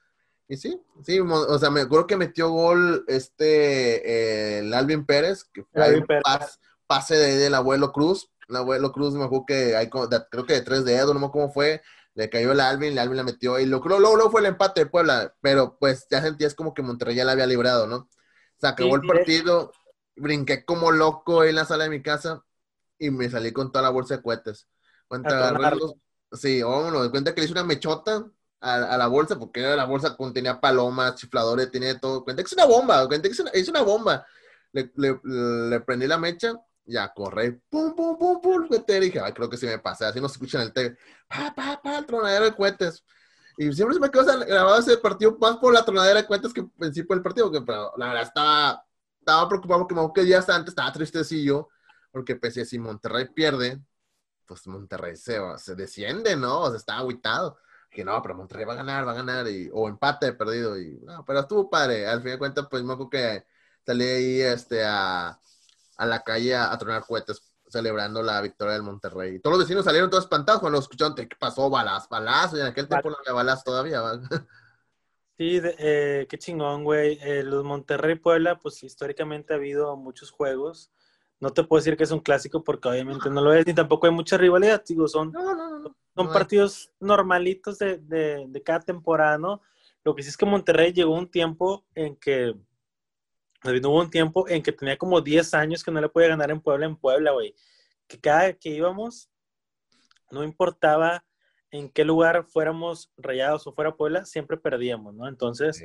Y 0.48 0.58
sí, 0.58 0.82
sí, 1.04 1.20
o 1.20 1.60
sea, 1.60 1.70
me 1.70 1.82
acuerdo 1.82 2.08
que 2.08 2.18
metió 2.18 2.50
gol 2.50 3.06
este, 3.08 4.06
eh, 4.06 4.60
el 4.60 4.74
Alvin 4.74 5.06
Pérez, 5.06 5.46
que 5.46 5.64
fue 5.64 5.98
un 5.98 6.06
pase 6.88 7.16
de, 7.16 7.38
del 7.38 7.56
abuelo 7.56 7.94
Cruz. 7.94 8.30
El 8.50 8.58
abuelo 8.58 8.92
Cruz, 8.92 9.14
me 9.14 9.24
acuerdo 9.24 9.46
que 9.46 9.76
hay, 9.78 9.90
creo 9.90 10.46
que 10.46 10.54
de 10.54 10.62
tres 10.62 10.84
dedos, 10.84 11.14
no 11.14 11.26
sé 11.26 11.32
cómo 11.32 11.52
fue, 11.52 11.82
le 12.14 12.30
cayó 12.30 12.52
el 12.52 12.60
Alvin, 12.60 12.92
el 12.92 13.00
Alvin 13.00 13.18
la 13.18 13.24
metió 13.24 13.60
y 13.60 13.66
luego, 13.66 13.88
luego, 14.00 14.30
fue 14.32 14.42
el 14.42 14.48
empate 14.48 14.82
de 14.82 14.90
Puebla, 14.90 15.34
pero 15.42 15.78
pues 15.80 16.08
ya 16.10 16.22
sentías 16.22 16.56
como 16.56 16.74
que 16.74 16.82
Monterrey 16.82 17.16
ya 17.16 17.26
la 17.26 17.32
había 17.32 17.48
librado, 17.48 17.88
¿no? 17.88 18.10
Se 18.58 18.68
acabó 18.68 18.96
el 18.96 19.02
partido, 19.02 19.72
brinqué 20.16 20.66
como 20.66 20.92
loco 20.92 21.44
en 21.44 21.56
la 21.56 21.66
sala 21.66 21.86
de 21.86 21.90
mi 21.90 22.02
casa 22.02 22.44
y 23.00 23.10
me 23.10 23.30
salí 23.30 23.52
con 23.52 23.72
toda 23.72 23.84
la 23.84 23.90
bolsa 23.90 24.18
de 24.18 24.22
cohetes. 24.22 24.68
Cuenta, 25.08 25.58
sí, 26.34 26.62
vámonos, 26.62 27.10
cuenta 27.10 27.34
que 27.34 27.42
le 27.42 27.46
hice 27.46 27.54
una 27.54 27.64
mechota 27.64 28.26
a, 28.60 28.98
la 28.98 29.08
bolsa, 29.08 29.40
porque 29.40 29.62
la 29.62 29.86
bolsa 29.86 30.16
contenía 30.16 30.62
palomas, 30.62 31.16
chifladores, 31.16 31.72
tenía 31.72 32.00
todo. 32.00 32.24
Cuenta 32.24 32.44
que 32.44 32.48
es 32.48 32.54
una 32.54 32.66
bomba, 32.66 33.08
cuenta 33.08 33.28
que 33.28 33.34
es 33.54 33.70
una, 33.70 33.82
bomba. 33.82 34.26
Le, 34.72 34.92
le, 34.96 35.80
prendí 35.82 36.08
la 36.08 36.18
mecha 36.18 36.54
ya 36.86 37.14
corre, 37.14 37.62
pum, 37.70 37.96
pum, 37.96 38.18
pum, 38.18 38.42
pum, 38.42 38.68
y 38.72 39.00
dije, 39.00 39.20
ay, 39.20 39.34
creo 39.34 39.50
que 39.50 39.58
sí 39.58 39.66
me 39.66 39.80
pasa, 39.80 40.10
así 40.10 40.20
no 40.20 40.28
se 40.28 40.34
escucha 40.34 40.60
en 40.60 40.68
el 40.68 40.74
TV, 40.74 40.98
pa, 41.28 41.54
pa, 41.56 41.82
pa, 41.82 41.98
el 42.00 42.06
tronadero 42.06 42.46
de 42.46 42.56
cohetes. 42.56 43.04
Y 43.58 43.72
siempre 43.74 43.96
se 43.96 44.00
me 44.00 44.10
quedó 44.10 44.26
grabado 44.26 44.80
ese 44.80 44.98
partido 44.98 45.38
más 45.40 45.58
por 45.58 45.74
la 45.74 45.86
tronadera 45.86 46.22
de 46.22 46.28
cohetes 46.28 46.54
que 46.54 46.64
principio 46.64 47.16
del 47.16 47.24
partido, 47.24 47.52
que 47.52 47.62
pero 47.62 47.94
la 47.98 48.08
verdad 48.08 48.24
estaba, 48.24 48.86
estaba 49.20 49.48
preocupado 49.48 49.88
porque 49.88 50.22
que 50.22 50.26
días 50.26 50.50
antes 50.50 50.72
estaba 50.72 50.92
tristecillo, 50.92 51.70
porque 52.12 52.40
a 52.42 52.66
si 52.66 52.80
Monterrey 52.80 53.28
pierde, 53.34 53.82
pues 54.46 54.68
Monterrey 54.68 55.16
se, 55.16 55.40
se 55.58 55.76
desciende, 55.76 56.36
¿no? 56.36 56.62
O 56.62 56.70
sea, 56.70 56.78
estaba 56.78 57.00
aguitado. 57.00 57.58
Que 57.90 58.06
no, 58.06 58.22
pero 58.22 58.36
Monterrey 58.36 58.66
va 58.66 58.74
a 58.74 58.78
ganar, 58.78 59.06
va 59.06 59.12
a 59.12 59.16
ganar, 59.16 59.48
y, 59.50 59.70
o 59.74 59.90
empate 59.90 60.32
perdido, 60.34 60.80
y 60.80 61.00
no, 61.04 61.26
pero 61.26 61.42
estuvo 61.42 61.70
padre. 61.70 62.08
Al 62.08 62.22
fin 62.22 62.32
de 62.32 62.38
cuentas, 62.38 62.68
pues 62.70 62.84
me 62.84 62.94
acuerdo 62.94 63.10
que 63.10 63.46
salí 63.86 64.06
ahí 64.06 64.42
este, 64.42 64.84
a, 64.86 65.38
a 66.02 66.06
la 66.08 66.24
calle 66.24 66.56
a, 66.56 66.76
tronar 66.80 67.06
cohetes 67.06 67.54
celebrando 67.68 68.24
la 68.24 68.42
victoria 68.42 68.74
del 68.74 68.82
Monterrey. 68.82 69.40
Todos 69.40 69.56
los 69.56 69.68
vecinos 69.68 69.86
salieron 69.86 70.10
todos 70.10 70.24
espantados 70.24 70.60
cuando 70.60 70.80
escucharon 70.80 71.14
que 71.14 71.30
pasó 71.40 71.70
balas, 71.70 72.10
balas, 72.10 72.54
y 72.54 72.60
en 72.60 72.66
aquel 72.66 72.88
tiempo 72.88 73.12
no 73.12 73.18
había 73.20 73.34
balas 73.34 73.64
todavía. 73.64 74.02
Sí, 75.38 75.60
eh, 75.64 76.28
qué 76.30 76.38
chingón, 76.38 76.84
güey. 76.84 77.18
Eh, 77.20 77.42
los 77.42 77.64
Monterrey 77.64 78.14
Puebla, 78.14 78.60
pues 78.60 78.84
históricamente 78.84 79.54
ha 79.54 79.56
habido 79.56 79.98
muchos 79.98 80.30
juegos. 80.30 80.92
No 81.40 81.50
te 81.50 81.64
puedo 81.64 81.80
decir 81.80 81.98
que 81.98 82.04
es 82.04 82.12
un 82.12 82.20
clásico 82.20 82.64
porque 82.64 82.90
obviamente 82.90 83.28
no 83.32 83.42
lo 83.42 83.52
es, 83.52 83.66
ni 83.66 83.74
tampoco 83.74 84.06
hay 84.06 84.14
mucha 84.14 84.38
rivalidad, 84.38 84.84
digo, 84.88 85.08
son, 85.08 85.34
son 85.34 86.32
partidos 86.32 86.92
normalitos 87.00 87.80
de, 87.80 87.98
de, 87.98 88.46
de 88.50 88.62
cada 88.62 88.82
temporada, 88.82 89.40
¿no? 89.40 89.64
Lo 90.04 90.14
que 90.14 90.22
sí 90.22 90.30
es 90.30 90.38
que 90.38 90.46
Monterrey 90.46 90.94
llegó 90.94 91.16
un 91.16 91.32
tiempo 91.32 91.86
en 91.96 92.18
que 92.18 92.54
hubo 93.64 94.02
un 94.02 94.10
tiempo 94.10 94.48
en 94.48 94.64
que 94.64 94.72
tenía 94.72 94.98
como 94.98 95.22
10 95.22 95.54
años 95.54 95.84
que 95.84 95.92
no 95.92 96.02
le 96.02 96.10
podía 96.10 96.30
ganar 96.30 96.52
en 96.52 96.62
Puebla, 96.62 96.86
en 96.86 96.96
Puebla, 96.96 97.32
güey. 97.32 97.56
Que 98.08 98.20
cada 98.20 98.54
que 98.54 98.70
íbamos, 98.70 99.30
no 100.32 100.44
importaba 100.44 101.24
en 101.72 101.90
qué 101.90 102.04
lugar 102.04 102.46
fuéramos 102.46 103.12
rayados 103.18 103.66
o 103.66 103.74
fuera 103.74 103.96
Puebla, 103.96 104.26
siempre 104.26 104.58
perdíamos, 104.58 105.14
¿no? 105.14 105.28
Entonces, 105.28 105.82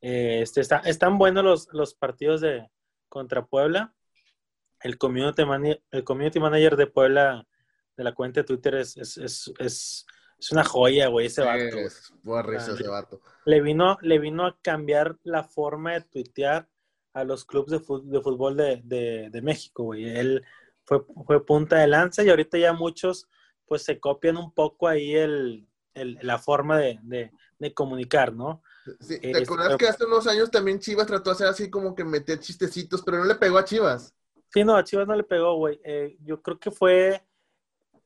eh, 0.00 0.40
este, 0.42 0.60
está, 0.60 0.78
están 0.78 1.18
buenos 1.18 1.44
los, 1.44 1.68
los 1.72 1.94
partidos 1.94 2.40
de 2.40 2.68
contra 3.08 3.46
Puebla. 3.46 3.94
El 4.80 4.98
community, 4.98 5.44
manager, 5.44 5.82
el 5.90 6.04
community 6.04 6.38
manager 6.38 6.76
de 6.76 6.86
Puebla, 6.86 7.46
de 7.96 8.04
la 8.04 8.14
cuenta 8.14 8.40
de 8.40 8.44
Twitter, 8.44 8.76
es, 8.76 8.96
es, 8.96 9.16
es, 9.16 9.52
es, 9.58 10.06
es 10.38 10.52
una 10.52 10.62
joya, 10.62 11.08
güey, 11.08 11.26
ese 11.26 11.42
vato. 11.42 11.78
Es, 11.78 12.12
ese 12.68 12.88
vato. 12.88 13.20
Le 13.46 13.60
vino, 13.62 13.96
le 14.02 14.18
vino 14.18 14.46
a 14.46 14.58
cambiar 14.60 15.16
la 15.24 15.42
forma 15.42 15.94
de 15.94 16.02
tuitear 16.02 16.68
a 17.16 17.24
los 17.24 17.46
clubes 17.46 17.70
de, 17.70 17.80
fútbol 17.80 18.56
de, 18.58 19.40
México, 19.42 19.84
güey. 19.84 20.04
Él 20.04 20.44
fue, 20.84 21.02
fue, 21.24 21.44
punta 21.44 21.78
de 21.78 21.86
lanza 21.86 22.22
y 22.22 22.28
ahorita 22.28 22.58
ya 22.58 22.74
muchos 22.74 23.26
pues 23.64 23.84
se 23.84 23.98
copian 23.98 24.36
un 24.36 24.52
poco 24.52 24.86
ahí 24.86 25.14
el, 25.14 25.66
la 25.94 26.38
forma 26.38 26.78
de, 26.78 27.32
comunicar, 27.74 28.34
¿no? 28.34 28.62
Sí, 29.00 29.18
¿Te 29.18 29.42
acuerdas 29.42 29.78
que 29.78 29.88
hace 29.88 30.04
unos 30.04 30.26
años 30.26 30.50
también 30.50 30.78
Chivas 30.78 31.06
trató 31.06 31.30
de 31.30 31.34
hacer 31.36 31.46
así 31.46 31.70
como 31.70 31.94
que 31.94 32.04
meter 32.04 32.38
chistecitos, 32.38 33.02
pero 33.02 33.16
no 33.16 33.24
le 33.24 33.34
pegó 33.36 33.56
a 33.56 33.64
Chivas? 33.64 34.14
Sí, 34.52 34.62
no, 34.62 34.76
a 34.76 34.84
Chivas 34.84 35.08
no 35.08 35.16
le 35.16 35.24
pegó, 35.24 35.56
güey. 35.56 35.80
Eh, 35.84 36.18
yo 36.20 36.42
creo 36.42 36.60
que 36.60 36.70
fue, 36.70 37.24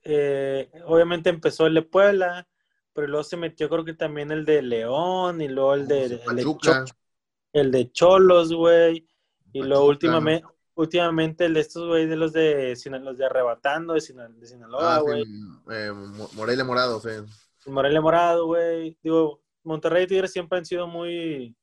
eh, 0.04 0.70
obviamente 0.86 1.30
empezó 1.30 1.66
el 1.66 1.74
de 1.74 1.82
Puebla, 1.82 2.46
pero 2.92 3.08
luego 3.08 3.24
se 3.24 3.36
metió 3.36 3.68
creo 3.68 3.84
que 3.84 3.94
también 3.94 4.30
el 4.30 4.44
de 4.44 4.62
León 4.62 5.40
y 5.40 5.48
luego 5.48 5.74
el 5.74 5.88
de, 5.88 6.04
el 6.04 6.36
de 6.36 6.44
el 7.52 7.70
de 7.70 7.90
Cholos, 7.92 8.52
güey. 8.52 9.06
Y 9.52 9.62
luego 9.62 9.86
últimamente, 9.86 10.46
últimamente 10.74 11.44
el 11.46 11.54
de 11.54 11.60
estos, 11.60 11.86
güey, 11.88 12.06
de 12.06 12.16
los 12.16 12.32
de, 12.32 12.76
los 13.00 13.18
de 13.18 13.26
Arrebatando, 13.26 13.94
de, 13.94 14.00
Sinaloa, 14.00 14.96
ah, 14.96 15.00
güey. 15.00 15.24
eh, 15.70 15.92
Morelia 16.34 16.64
Morado, 16.64 17.00
sí. 17.00 17.10
Morelia 17.66 18.00
Morado, 18.00 18.46
güey. 18.46 18.96
Digo, 19.02 19.42
Monterrey 19.64 20.04
y 20.04 20.06
Tigres 20.06 20.32
siempre 20.32 20.58
han 20.58 20.64
sido 20.64 20.86
muy, 20.86 21.56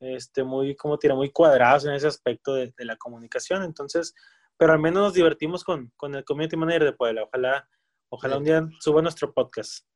este, 0.00 0.42
muy, 0.42 0.74
como 0.76 0.98
tira, 0.98 1.14
muy 1.14 1.30
cuadrados 1.30 1.84
en 1.84 1.94
ese 1.94 2.06
aspecto 2.06 2.54
de, 2.54 2.72
la 2.78 2.96
comunicación. 2.96 3.62
Entonces, 3.62 4.14
pero 4.56 4.72
al 4.72 4.80
menos 4.80 5.02
nos 5.02 5.14
divertimos 5.14 5.64
con, 5.64 5.92
con 5.96 6.14
el 6.14 6.24
community 6.24 6.56
manager 6.56 6.84
de 6.84 6.92
Puebla. 6.92 7.22
Ojalá, 7.24 7.68
ojalá 8.08 8.38
un 8.38 8.44
día 8.44 8.68
suba 8.80 9.02
nuestro 9.02 9.32
podcast. 9.32 9.86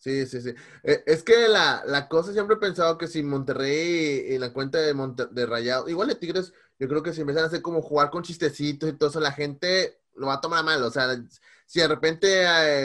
Sí, 0.00 0.26
sí, 0.26 0.40
sí. 0.40 0.54
Eh, 0.82 1.02
es 1.06 1.22
que 1.22 1.46
la, 1.46 1.82
la, 1.86 2.08
cosa 2.08 2.32
siempre 2.32 2.56
he 2.56 2.58
pensado 2.58 2.96
que 2.96 3.06
si 3.06 3.22
Monterrey 3.22 4.28
y 4.30 4.38
la 4.38 4.50
cuenta 4.50 4.78
de, 4.78 4.94
de 5.30 5.46
Rayado, 5.46 5.90
igual 5.90 6.08
de 6.08 6.14
Tigres, 6.14 6.54
yo 6.78 6.88
creo 6.88 7.02
que 7.02 7.12
si 7.12 7.20
empiezan 7.20 7.44
a 7.44 7.46
hacer 7.48 7.60
como 7.60 7.82
jugar 7.82 8.10
con 8.10 8.22
chistecitos 8.22 8.88
y 8.88 8.94
todo 8.94 9.10
eso, 9.10 9.20
la 9.20 9.32
gente 9.32 10.00
lo 10.16 10.28
va 10.28 10.34
a 10.34 10.40
tomar 10.40 10.64
mal. 10.64 10.82
O 10.84 10.90
sea, 10.90 11.22
si 11.66 11.80
de 11.80 11.88
repente 11.88 12.44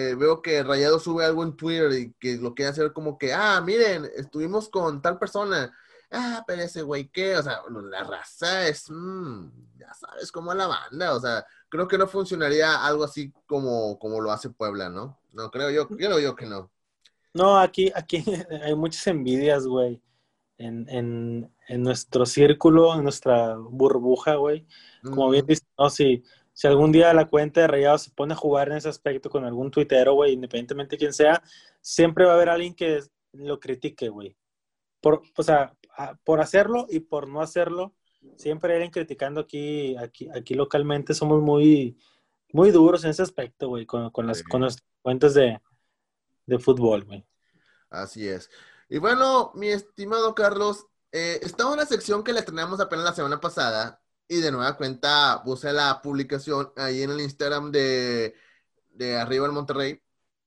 eh, 0.10 0.16
veo 0.16 0.42
que 0.42 0.62
Rayado 0.62 1.00
sube 1.00 1.24
algo 1.24 1.44
en 1.44 1.56
Twitter 1.56 1.92
y 1.94 2.14
que 2.20 2.36
lo 2.36 2.54
quiere 2.54 2.72
hacer 2.72 2.92
como 2.92 3.18
que, 3.18 3.34
ah, 3.34 3.62
miren, 3.62 4.12
estuvimos 4.18 4.68
con 4.68 5.02
tal 5.02 5.18
persona. 5.18 5.74
Ah, 6.12 6.44
pero 6.46 6.64
ese 6.64 6.82
güey, 6.82 7.08
¿qué? 7.10 7.38
O 7.38 7.44
sea, 7.44 7.62
la 7.70 8.04
raza 8.04 8.68
es, 8.68 8.90
mmm, 8.90 9.50
ya 9.78 9.94
sabes 9.94 10.32
cómo 10.34 10.54
la 10.54 10.68
banda. 10.68 11.16
O 11.16 11.20
sea, 11.22 11.46
creo 11.70 11.88
que 11.88 11.98
no 11.98 12.08
funcionaría 12.08 12.86
algo 12.86 13.06
así 13.06 13.32
como, 13.48 13.98
como 14.00 14.20
lo 14.20 14.32
hace 14.32 14.50
Puebla, 14.50 14.90
¿no? 14.90 15.18
No, 15.32 15.50
creo 15.50 15.70
yo, 15.72 15.88
yo 15.98 16.10
lo 16.10 16.18
digo 16.18 16.36
que 16.36 16.46
no. 16.46 16.75
No, 17.36 17.60
aquí, 17.60 17.92
aquí 17.94 18.24
hay 18.64 18.76
muchas 18.76 19.06
envidias, 19.08 19.68
güey. 19.68 20.02
En, 20.58 20.88
en, 20.90 21.52
en, 21.68 21.84
nuestro 21.84 22.26
círculo, 22.26 22.96
en 22.96 23.04
nuestra 23.04 23.58
burbuja, 23.58 24.36
güey. 24.36 24.66
Como 25.04 25.30
bien 25.30 25.46
dices, 25.46 25.68
no, 25.78 25.90
si, 25.90 26.24
si 26.54 26.68
algún 26.68 26.94
día 26.94 27.14
la 27.14 27.28
cuenta 27.28 27.60
de 27.60 27.68
Rayados 27.68 28.04
se 28.04 28.12
pone 28.12 28.34
a 28.34 28.38
jugar 28.38 28.70
en 28.70 28.78
ese 28.78 28.88
aspecto 28.88 29.30
con 29.30 29.44
algún 29.44 29.70
tuitero, 29.70 30.14
güey, 30.14 30.32
independientemente 30.32 30.96
de 30.96 31.00
quién 31.00 31.14
sea, 31.14 31.44
siempre 31.82 32.24
va 32.24 32.32
a 32.32 32.36
haber 32.36 32.48
alguien 32.48 32.74
que 32.74 33.02
lo 33.34 33.60
critique, 33.60 34.08
güey. 34.08 34.38
Por, 35.02 35.22
o 35.36 35.44
sea, 35.44 35.76
por 36.24 36.40
hacerlo 36.40 36.88
y 36.90 37.02
por 37.02 37.28
no 37.28 37.42
hacerlo, 37.42 37.94
siempre 38.38 38.78
eran 38.78 38.92
criticando 38.92 39.42
aquí, 39.42 39.98
aquí, 39.98 40.30
aquí 40.34 40.54
localmente, 40.54 41.14
somos 41.14 41.42
muy, 41.42 41.98
muy 42.54 42.72
duros 42.72 43.04
en 43.04 43.10
ese 43.10 43.24
aspecto, 43.24 43.68
güey, 43.68 43.86
con, 43.86 44.10
con, 44.12 44.26
las, 44.26 44.42
con 44.42 44.62
las 44.62 44.78
cuentas 45.02 45.34
de, 45.34 45.60
de 46.46 46.60
fútbol, 46.60 47.04
güey. 47.06 47.26
Así 47.90 48.28
es. 48.28 48.50
Y 48.90 49.00
bueno, 49.00 49.52
mi 49.56 49.70
estimado 49.70 50.36
Carlos, 50.36 50.88
eh, 51.12 51.40
en 51.44 51.78
la 51.78 51.86
sección 51.86 52.24
que 52.24 52.34
le 52.34 52.40
estrenamos 52.40 52.80
apenas 52.80 53.06
la 53.06 53.14
semana 53.14 53.40
pasada 53.40 54.02
y 54.28 54.42
de 54.42 54.52
nueva 54.52 54.78
cuenta 54.78 55.42
puse 55.44 55.72
la 55.72 56.02
publicación 56.02 56.72
ahí 56.78 57.04
en 57.04 57.12
el 57.12 57.22
Instagram 57.22 57.72
de, 57.72 58.36
de 58.90 59.18
Arriba 59.18 59.46
el 59.46 59.52
Monterrey, 59.52 60.02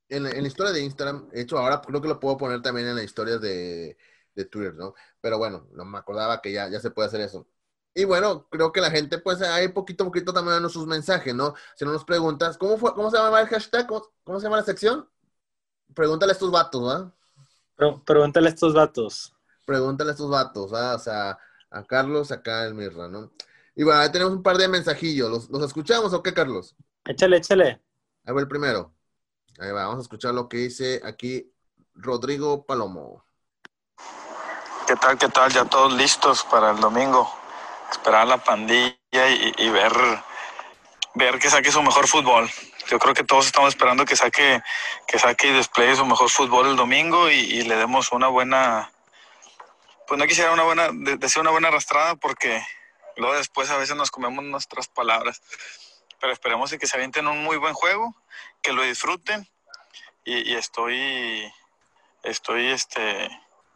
en, 0.09 0.27
en, 0.27 0.43
la 0.43 0.49
historia 0.49 0.73
de 0.73 0.83
Instagram. 0.83 1.29
De 1.31 1.43
hecho, 1.43 1.59
ahora 1.59 1.81
creo 1.81 2.01
que 2.03 2.09
lo 2.09 2.21
puedo 2.21 2.37
poner 2.37 2.63
también 2.63 2.89
en 2.89 2.97
las 2.97 3.05
historias 3.05 3.41
de, 3.41 3.97
de 4.35 4.45
Twitter, 4.47 4.75
¿no? 4.75 4.95
Pero 5.21 5.39
bueno, 5.39 5.69
no 5.73 5.85
me 5.85 5.99
acordaba 5.99 6.41
que 6.41 6.53
ya, 6.53 6.69
ya 6.69 6.81
se 6.81 6.91
puede 6.91 7.09
hacer 7.09 7.21
eso. 7.21 7.47
Y 7.95 8.05
bueno, 8.05 8.49
creo 8.51 8.73
que 8.73 8.81
la 8.81 8.91
gente, 8.91 9.19
pues, 9.19 9.43
hay 9.43 9.69
poquito 9.69 10.05
a 10.05 10.07
poquito 10.07 10.33
también 10.33 10.55
dando 10.55 10.69
sus 10.69 10.87
mensajes, 10.87 11.35
¿no? 11.35 11.55
Si 11.77 11.85
no 11.85 11.93
nos 11.93 12.05
preguntas, 12.05 12.57
¿cómo, 12.59 12.79
fue, 12.79 12.95
cómo 12.95 13.11
se 13.11 13.17
llama 13.17 13.41
el 13.41 13.49
hashtag? 13.49 13.87
¿Cómo, 13.89 14.05
cómo 14.25 14.39
se 14.39 14.45
llama 14.45 14.59
la 14.59 14.65
sección? 14.65 15.09
Pregúntale 15.95 16.33
a 16.33 16.35
estos 16.35 16.51
vatos, 16.51 16.83
¿va? 16.83 17.13
pregúntale 18.05 18.49
a 18.49 18.51
estos 18.51 18.75
vatos. 18.75 19.35
Pregúntale 19.65 20.11
a 20.11 20.13
estos 20.13 20.31
vatos, 20.31 20.73
¿va? 20.73 20.95
O 20.95 20.99
sea, 20.99 21.39
a 21.71 21.85
Carlos, 21.85 22.33
acá 22.33 22.65
el 22.65 22.75
Mirra, 22.75 23.09
¿no? 23.09 23.31
Y 23.75 23.85
bueno, 23.85 24.01
ahí 24.01 24.11
tenemos 24.11 24.33
un 24.33 24.43
par 24.43 24.57
de 24.57 24.67
mensajillos. 24.67 25.31
¿Los, 25.31 25.51
¿Los, 25.51 25.63
escuchamos 25.63 26.13
o 26.13 26.23
qué, 26.23 26.35
Carlos? 26.35 26.75
Échale, 27.05 27.37
échale. 27.37 27.81
Ahí 28.25 28.35
va 28.35 28.41
el 28.41 28.49
primero. 28.49 28.93
Ahí 29.59 29.71
va, 29.71 29.85
vamos 29.85 29.99
a 29.99 30.03
escuchar 30.03 30.35
lo 30.35 30.49
que 30.49 30.57
dice 30.57 31.01
aquí 31.05 31.53
Rodrigo 31.95 32.65
Palomo. 32.67 33.25
¿Qué 34.87 34.97
tal, 34.97 35.19
qué 35.19 35.29
tal? 35.29 35.53
Ya 35.53 35.65
todos 35.65 35.93
listos 35.93 36.45
para 36.45 36.71
el 36.71 36.81
domingo. 36.81 37.29
Esperar 37.91 38.23
a 38.23 38.31
la 38.31 38.39
pandilla 38.43 38.97
y, 39.15 39.55
y 39.59 39.71
ver, 39.71 39.93
ver 41.15 41.39
que 41.39 41.51
saque 41.51 41.71
su 41.71 41.83
mejor 41.83 42.07
fútbol. 42.09 42.49
Yo 42.89 42.99
creo 42.99 43.15
que 43.15 43.25
todos 43.25 43.47
estamos 43.47 43.71
esperando 43.71 44.05
que 44.05 44.17
saque, 44.17 44.63
que 45.07 45.19
saque 45.19 45.49
y 45.49 45.53
despliegue 45.53 45.97
su 45.97 46.07
mejor 46.07 46.31
fútbol 46.31 46.69
el 46.69 46.77
domingo 46.77 47.31
y, 47.31 47.35
y 47.35 47.63
le 47.63 47.77
demos 47.77 48.13
una 48.13 48.29
buena, 48.29 48.91
pues 50.07 50.19
no 50.19 50.27
quisiera 50.27 50.53
una 50.53 50.65
buena, 50.65 50.89
decir 50.93 51.41
una 51.41 51.51
buena 51.51 51.69
arrastrada 51.69 52.17
porque 52.17 52.63
Luego 53.19 53.35
después 53.35 53.69
a 53.71 53.77
veces 53.77 53.97
nos 53.97 54.13
comemos 54.13 54.45
nuestras 54.45 54.87
palabras. 54.87 55.43
Pero 56.21 56.33
esperemos 56.33 56.71
que 56.71 56.87
se 56.87 56.97
avienten 56.97 57.27
un 57.27 57.43
muy 57.43 57.57
buen 57.57 57.75
juego, 57.75 58.15
que 58.63 58.73
lo 58.73 58.83
disfruten. 58.83 59.49
Y, 60.25 60.53
y 60.53 60.55
estoy, 60.55 61.53
estoy 62.23 62.69
este, 62.69 63.29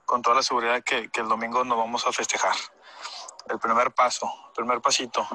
con 0.04 0.22
toda 0.22 0.36
la 0.36 0.42
seguridad 0.44 0.82
que, 0.84 1.10
que, 1.10 1.20
el 1.20 1.28
domingo 1.28 1.64
nos 1.64 1.76
vamos 1.76 2.06
a 2.06 2.12
festejar. 2.12 2.54
El 3.48 3.58
primer 3.58 3.92
paso, 3.92 4.32
el 4.48 4.52
primer 4.52 4.80
pasito. 4.80 5.26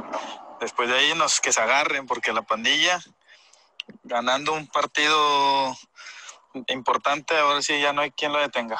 Después 0.61 0.87
de 0.87 0.97
ahí 0.97 1.13
nos 1.15 1.41
que 1.41 1.51
se 1.51 1.59
agarren, 1.59 2.07
porque 2.07 2.31
la 2.31 2.43
pandilla, 2.43 3.01
ganando 4.04 4.54
un 4.54 4.67
partido 4.67 5.76
importante, 6.67 7.38
ahora 7.38 7.62
sí 7.62 7.80
ya 7.80 7.93
no 7.93 8.02
hay 8.02 8.12
quien 8.12 8.34
lo 8.34 8.39
detenga. 8.39 8.80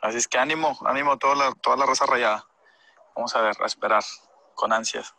Así 0.00 0.18
es 0.18 0.28
que 0.28 0.38
ánimo, 0.38 0.78
ánimo 0.84 1.12
a 1.12 1.18
toda 1.18 1.34
la, 1.34 1.52
toda 1.62 1.76
la 1.76 1.86
raza 1.86 2.06
rayada. 2.06 2.46
Vamos 3.16 3.34
a 3.34 3.40
ver, 3.40 3.56
a 3.60 3.66
esperar 3.66 4.02
con 4.54 4.72
ansias. 4.72 5.14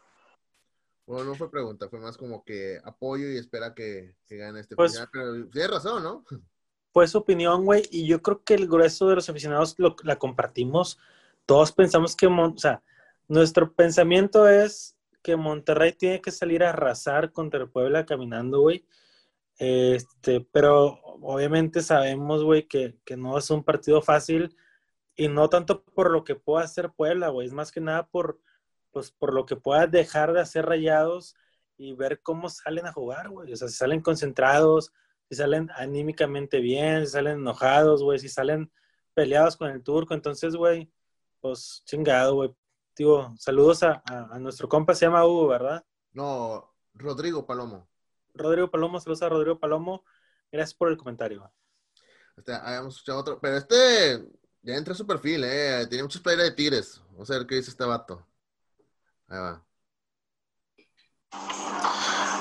Bueno, 1.08 1.26
no 1.26 1.36
fue 1.36 1.52
pregunta, 1.52 1.88
fue 1.88 2.00
más 2.00 2.18
como 2.18 2.44
que 2.44 2.80
apoyo 2.84 3.30
y 3.30 3.38
espera 3.38 3.74
que, 3.74 4.16
que 4.28 4.38
gane 4.38 4.60
este 4.60 4.76
pues, 4.76 4.94
final, 4.94 5.10
pero 5.12 5.50
tienes 5.50 5.72
razón, 5.72 6.04
¿no? 6.04 6.26
Fue 6.94 7.10
su 7.10 7.18
opinión, 7.18 7.66
güey, 7.66 7.86
y 7.92 8.08
yo 8.08 8.22
creo 8.22 8.42
que 8.46 8.54
el 8.54 8.70
grueso 8.70 9.10
de 9.10 9.16
los 9.16 9.30
aficionados 9.30 9.76
lo, 9.78 9.98
la 10.04 10.16
compartimos. 10.16 10.98
Todos 11.46 11.74
pensamos 11.74 12.16
que, 12.16 12.26
o 12.26 12.58
sea, 12.58 12.82
nuestro 13.28 13.74
pensamiento 13.74 14.48
es 14.48 14.95
que 15.26 15.36
Monterrey 15.36 15.94
tiene 15.94 16.22
que 16.22 16.30
salir 16.30 16.64
a 16.64 16.70
arrasar 16.70 17.32
contra 17.32 17.60
el 17.60 17.68
Puebla 17.72 18.06
caminando, 18.06 18.62
güey. 18.62 18.86
Este, 19.58 20.42
pero 20.52 21.00
obviamente 21.20 21.82
sabemos, 21.82 22.44
güey, 22.44 22.68
que, 22.68 23.00
que 23.04 23.18
no 23.18 23.36
es 23.36 23.50
un 23.50 23.64
partido 23.64 24.04
fácil 24.04 24.56
y 25.16 25.28
no 25.28 25.50
tanto 25.50 25.84
por 25.84 26.12
lo 26.12 26.24
que 26.24 26.36
pueda 26.36 26.64
hacer 26.64 26.92
Puebla, 26.92 27.30
güey, 27.30 27.48
es 27.48 27.54
más 27.54 27.72
que 27.72 27.82
nada 27.82 28.06
por, 28.06 28.40
pues 28.92 29.10
por 29.10 29.34
lo 29.34 29.48
que 29.48 29.56
pueda 29.56 29.88
dejar 29.88 30.32
de 30.32 30.42
hacer 30.42 30.68
rayados 30.68 31.36
y 31.76 31.94
ver 31.94 32.22
cómo 32.22 32.48
salen 32.48 32.86
a 32.86 32.94
jugar, 32.94 33.30
güey. 33.30 33.52
O 33.52 33.56
sea, 33.56 33.68
si 33.68 33.74
salen 33.74 34.02
concentrados, 34.02 34.94
si 35.28 35.38
salen 35.38 35.72
anímicamente 35.76 36.60
bien, 36.60 37.04
si 37.04 37.14
salen 37.14 37.40
enojados, 37.40 38.04
güey, 38.04 38.20
si 38.20 38.30
salen 38.30 38.72
peleados 39.16 39.58
con 39.58 39.72
el 39.72 39.82
turco. 39.82 40.14
Entonces, 40.14 40.56
güey, 40.56 40.88
pues 41.42 41.82
chingado, 41.86 42.36
güey. 42.36 42.56
Digo, 42.96 43.34
saludos 43.38 43.84
a, 43.84 44.02
a, 44.06 44.36
a, 44.36 44.40
nuestro 44.40 44.70
compa, 44.70 44.96
se 44.96 45.06
llama 45.06 45.26
Hugo, 45.26 45.48
¿verdad? 45.48 45.86
No, 46.14 46.74
Rodrigo 46.94 47.46
Palomo. 47.46 47.88
Rodrigo 48.34 48.70
Palomo, 48.70 49.00
saludos 49.00 49.22
a 49.22 49.30
Rodrigo 49.30 49.60
Palomo. 49.60 50.04
Gracias 50.52 50.74
por 50.74 50.90
el 50.90 50.98
comentario. 50.98 51.52
Este, 52.38 52.54
habíamos 52.54 52.96
escuchado 52.96 53.20
otro, 53.20 53.40
pero 53.40 53.58
este 53.58 54.26
ya 54.62 54.76
entra 54.76 54.94
a 54.94 54.98
su 54.98 55.06
perfil, 55.06 55.44
¿eh? 55.44 55.86
Tiene 55.88 56.04
muchos 56.04 56.22
players 56.22 56.44
de 56.44 56.52
Tigres. 56.52 57.02
Vamos 57.12 57.30
a 57.30 57.38
ver 57.38 57.48
qué 57.48 57.56
dice 57.56 57.70
este 57.70 57.86
vato. 57.86 58.26
Ahí 59.28 59.40
va. 59.40 59.66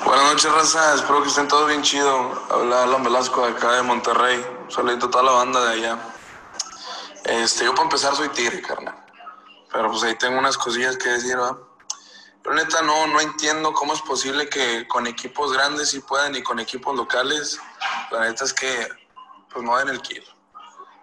Buenas 0.04 0.32
noches, 0.32 0.52
raza. 0.52 0.94
Espero 0.94 1.22
que 1.22 1.28
estén 1.28 1.48
todos 1.48 1.68
bien 1.68 1.82
chido. 1.82 2.32
Habla 2.50 2.84
Alan 2.84 3.02
Velasco 3.02 3.44
de 3.46 3.52
acá 3.52 3.72
de 3.72 3.82
Monterrey. 3.82 4.44
Saludito 4.68 5.06
a 5.06 5.10
toda 5.10 5.24
la 5.24 5.32
banda 5.32 5.64
de 5.64 5.72
allá. 5.72 5.98
Este, 7.24 7.64
yo 7.64 7.72
para 7.72 7.84
empezar 7.84 8.14
soy 8.14 8.28
tigre, 8.30 8.62
carnal. 8.62 9.03
Pero 9.74 9.90
pues 9.90 10.04
ahí 10.04 10.14
tengo 10.14 10.38
unas 10.38 10.56
cosillas 10.56 10.96
que 10.96 11.08
decir, 11.08 11.36
¿va? 11.36 11.58
Pero 12.44 12.54
neta 12.54 12.80
no, 12.82 13.08
no 13.08 13.20
entiendo 13.20 13.72
cómo 13.72 13.92
es 13.92 14.00
posible 14.02 14.48
que 14.48 14.86
con 14.86 15.08
equipos 15.08 15.52
grandes 15.52 15.90
sí 15.90 15.98
puedan 15.98 16.36
y 16.36 16.44
con 16.44 16.60
equipos 16.60 16.94
locales, 16.94 17.58
la 18.12 18.20
neta 18.20 18.44
es 18.44 18.54
que 18.54 18.88
pues 19.50 19.64
no 19.64 19.76
den 19.78 19.88
el 19.88 20.00
kill. 20.00 20.24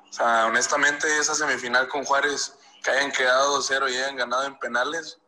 O 0.09 0.13
sea, 0.13 0.45
honestamente 0.45 1.05
esa 1.19 1.35
semifinal 1.35 1.89
con 1.89 2.05
Juárez, 2.05 2.53
que 2.81 2.91
hayan 2.91 3.11
quedado 3.11 3.59
2-0 3.59 3.91
y 3.91 3.97
hayan 3.97 4.15
ganado 4.15 4.45
en 4.45 4.57
penales, 4.57 5.19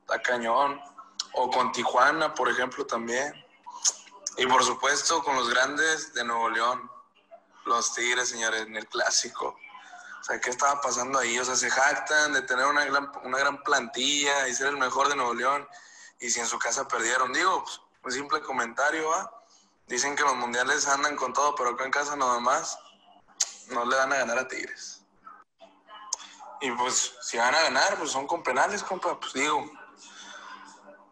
está 0.00 0.22
cañón. 0.22 0.80
O 1.34 1.50
con 1.50 1.70
Tijuana, 1.72 2.32
por 2.32 2.48
ejemplo, 2.48 2.86
también. 2.86 3.34
Y 4.38 4.46
por 4.46 4.64
supuesto 4.64 5.22
con 5.22 5.36
los 5.36 5.50
grandes 5.50 6.14
de 6.14 6.24
Nuevo 6.24 6.48
León, 6.48 6.90
los 7.66 7.92
Tigres, 7.92 8.30
señores, 8.30 8.62
en 8.62 8.76
el 8.76 8.86
clásico. 8.86 9.58
O 10.28 10.30
sea, 10.30 10.40
¿qué 10.42 10.50
estaba 10.50 10.78
pasando 10.82 11.18
ahí? 11.18 11.38
O 11.38 11.44
sea, 11.44 11.56
se 11.56 11.70
jactan 11.70 12.34
de 12.34 12.42
tener 12.42 12.66
una 12.66 12.84
gran, 12.84 13.10
una 13.24 13.38
gran 13.38 13.62
plantilla 13.62 14.46
y 14.46 14.54
ser 14.54 14.66
el 14.66 14.76
mejor 14.76 15.08
de 15.08 15.16
Nuevo 15.16 15.32
León. 15.32 15.66
Y 16.20 16.28
si 16.28 16.38
en 16.38 16.46
su 16.46 16.58
casa 16.58 16.86
perdieron, 16.86 17.32
digo, 17.32 17.64
pues, 17.64 17.80
un 18.04 18.12
simple 18.12 18.42
comentario, 18.42 19.08
¿va? 19.08 19.32
Dicen 19.86 20.14
que 20.14 20.24
los 20.24 20.34
mundiales 20.34 20.86
andan 20.86 21.16
con 21.16 21.32
todo, 21.32 21.54
pero 21.54 21.70
acá 21.70 21.86
en 21.86 21.90
casa 21.90 22.14
nada 22.14 22.40
más 22.40 22.78
no 23.70 23.86
le 23.86 23.96
van 23.96 24.12
a 24.12 24.16
ganar 24.16 24.38
a 24.38 24.46
Tigres. 24.46 25.02
Y 26.60 26.72
pues, 26.72 27.14
si 27.22 27.38
van 27.38 27.54
a 27.54 27.62
ganar, 27.62 27.96
pues 27.96 28.10
son 28.10 28.26
con 28.26 28.42
penales, 28.42 28.82
compa, 28.82 29.18
pues 29.18 29.32
digo, 29.32 29.64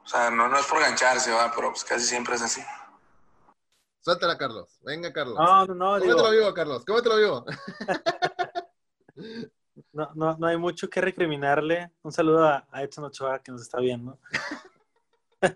o 0.05 0.09
sea, 0.09 0.31
no, 0.31 0.46
no 0.46 0.59
es 0.59 0.66
por 0.66 0.79
gancharse, 0.79 1.33
va, 1.33 1.50
pero 1.55 1.70
pues 1.70 1.85
casi 1.85 2.05
siempre 2.05 2.35
es 2.35 2.42
así. 2.42 2.62
Suéltala, 4.02 4.37
Carlos. 4.37 4.79
Venga, 4.83 5.11
Carlos. 5.11 5.38
No, 5.38 5.64
no, 5.64 5.74
no. 5.74 5.85
¿Cómo 5.92 6.00
digo... 6.00 6.16
te 6.16 6.22
lo 6.22 6.31
vivo, 6.33 6.52
Carlos? 6.52 6.85
¿Cómo 6.87 7.02
te 7.02 7.09
lo 7.09 7.16
vivo? 7.16 7.46
no, 9.92 10.11
no, 10.14 10.37
no 10.37 10.46
hay 10.46 10.57
mucho 10.57 10.88
que 10.88 11.00
recriminarle. 11.00 11.90
Un 12.02 12.12
saludo 12.12 12.44
a, 12.44 12.66
a 12.70 12.83
Edson 12.83 13.05
Ochoa 13.05 13.42
que 13.42 13.52
nos 13.52 13.62
está 13.62 13.81
viendo. 13.81 14.18
no 15.42 15.50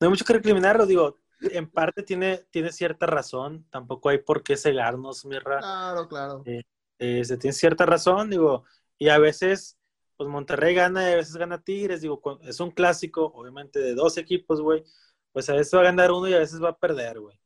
hay 0.00 0.08
mucho 0.08 0.24
que 0.24 0.32
recriminarlo, 0.32 0.86
digo, 0.86 1.18
en 1.40 1.70
parte 1.70 2.02
tiene, 2.02 2.38
tiene 2.50 2.72
cierta 2.72 3.06
razón. 3.06 3.66
Tampoco 3.70 4.08
hay 4.08 4.18
por 4.18 4.42
qué 4.42 4.56
cegarnos, 4.56 5.24
Mirra. 5.24 5.58
Claro, 5.58 6.08
claro. 6.08 6.42
Eh, 6.46 6.62
eh, 6.98 7.24
se 7.24 7.36
tiene 7.36 7.52
cierta 7.52 7.84
razón, 7.84 8.30
digo, 8.30 8.64
y 8.98 9.08
a 9.08 9.18
veces 9.18 9.76
pues 10.16 10.30
Monterrey 10.30 10.74
gana 10.74 11.10
y 11.10 11.14
a 11.14 11.16
veces 11.16 11.36
gana 11.36 11.62
Tigres, 11.62 12.00
digo, 12.00 12.20
es 12.42 12.60
un 12.60 12.70
clásico, 12.70 13.32
obviamente, 13.34 13.80
de 13.80 13.94
dos 13.94 14.18
equipos, 14.18 14.60
güey, 14.60 14.84
pues 15.32 15.48
a 15.50 15.54
veces 15.54 15.74
va 15.74 15.80
a 15.80 15.84
ganar 15.84 16.12
uno 16.12 16.28
y 16.28 16.34
a 16.34 16.38
veces 16.38 16.62
va 16.62 16.70
a 16.70 16.78
perder, 16.78 17.18
güey. 17.18 17.36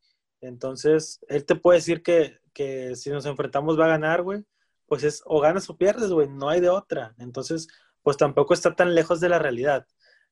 Entonces, 0.42 1.20
él 1.28 1.46
te 1.46 1.54
puede 1.54 1.78
decir 1.78 2.02
que, 2.02 2.38
que 2.52 2.94
si 2.96 3.08
nos 3.08 3.24
enfrentamos 3.24 3.78
va 3.78 3.86
a 3.86 3.88
ganar, 3.88 4.22
güey, 4.22 4.44
pues 4.86 5.04
es 5.04 5.22
o 5.26 5.40
ganas 5.40 5.68
o 5.70 5.76
pierdes, 5.76 6.10
güey, 6.10 6.28
no 6.28 6.48
hay 6.48 6.60
de 6.60 6.70
otra. 6.70 7.14
Entonces, 7.18 7.68
pues 8.02 8.16
tampoco 8.16 8.54
está 8.54 8.74
tan 8.74 8.94
lejos 8.94 9.20
de 9.20 9.28
la 9.28 9.38
realidad. 9.38 9.86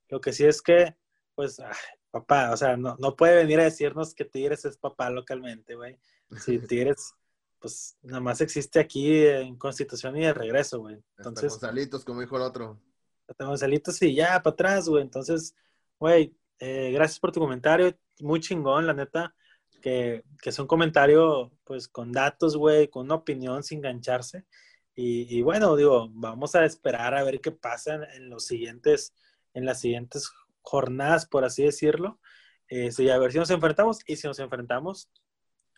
Lo 0.09 0.21
que 0.21 0.33
sí 0.33 0.45
es 0.45 0.63
que, 0.63 0.97
pues, 1.35 1.61
ay, 1.61 1.75
papá, 2.11 2.53
o 2.53 2.57
sea, 2.57 2.77
no, 2.77 2.97
no 2.99 3.17
puede 3.17 3.37
venir 3.37 3.61
a 3.61 3.65
decirnos 3.65 4.15
que 4.15 4.25
Tigres 4.25 4.65
es 4.65 4.79
papá 4.79 5.11
localmente, 5.11 5.75
güey. 5.75 5.99
Si 6.45 6.59
Tigres 6.69 7.15
pues 7.65 7.97
nada 8.03 8.21
más 8.21 8.43
existe 8.43 8.79
aquí 8.79 9.25
en 9.25 9.57
Constitución 9.57 10.15
y 10.19 10.21
de 10.21 10.35
regreso, 10.35 10.81
güey. 10.81 11.03
Entonces, 11.17 11.55
hasta 11.55 11.69
Gonzalitos, 11.69 12.05
como 12.05 12.21
dijo 12.21 12.37
el 12.37 12.43
otro. 12.43 12.79
Hasta 13.27 13.47
Gonzalitos 13.47 14.03
y 14.03 14.15
ya, 14.15 14.43
para 14.43 14.53
atrás, 14.53 14.87
güey. 14.87 15.03
Entonces, 15.03 15.55
güey, 15.99 16.37
eh, 16.59 16.91
gracias 16.93 17.19
por 17.19 17.33
tu 17.33 17.41
comentario. 17.41 17.97
Muy 18.21 18.41
chingón, 18.41 18.87
la 18.87 18.93
neta. 18.93 19.35
Que, 19.85 20.25
que 20.41 20.49
es 20.49 20.59
un 20.59 20.67
comentario, 20.67 21.53
pues, 21.65 21.89
con 21.89 22.11
datos, 22.11 22.57
güey, 22.57 22.89
con 22.89 23.05
una 23.05 23.17
opinión 23.17 23.63
sin 23.63 23.81
engancharse. 23.81 24.47
Y, 24.97 25.43
bueno, 25.43 25.77
digo, 25.77 26.09
vamos 26.13 26.55
a 26.55 26.65
esperar 26.65 27.15
a 27.15 27.25
ver 27.25 27.41
qué 27.41 27.51
pasa 27.51 27.99
en, 28.15 28.31
los 28.31 28.47
siguientes 28.47 29.13
en 29.53 29.67
las 29.67 29.81
siguientes 29.81 30.31
jornadas, 30.63 31.27
por 31.27 31.45
así 31.45 31.65
decirlo. 31.65 32.21
Este, 32.69 33.05
y 33.05 33.11
a 33.11 33.19
ver 33.19 33.33
si 33.33 33.39
nos 33.39 33.51
enfrentamos. 33.51 34.01
Y 34.07 34.17
si 34.17 34.27
nos 34.27 34.39
enfrentamos, 34.39 35.11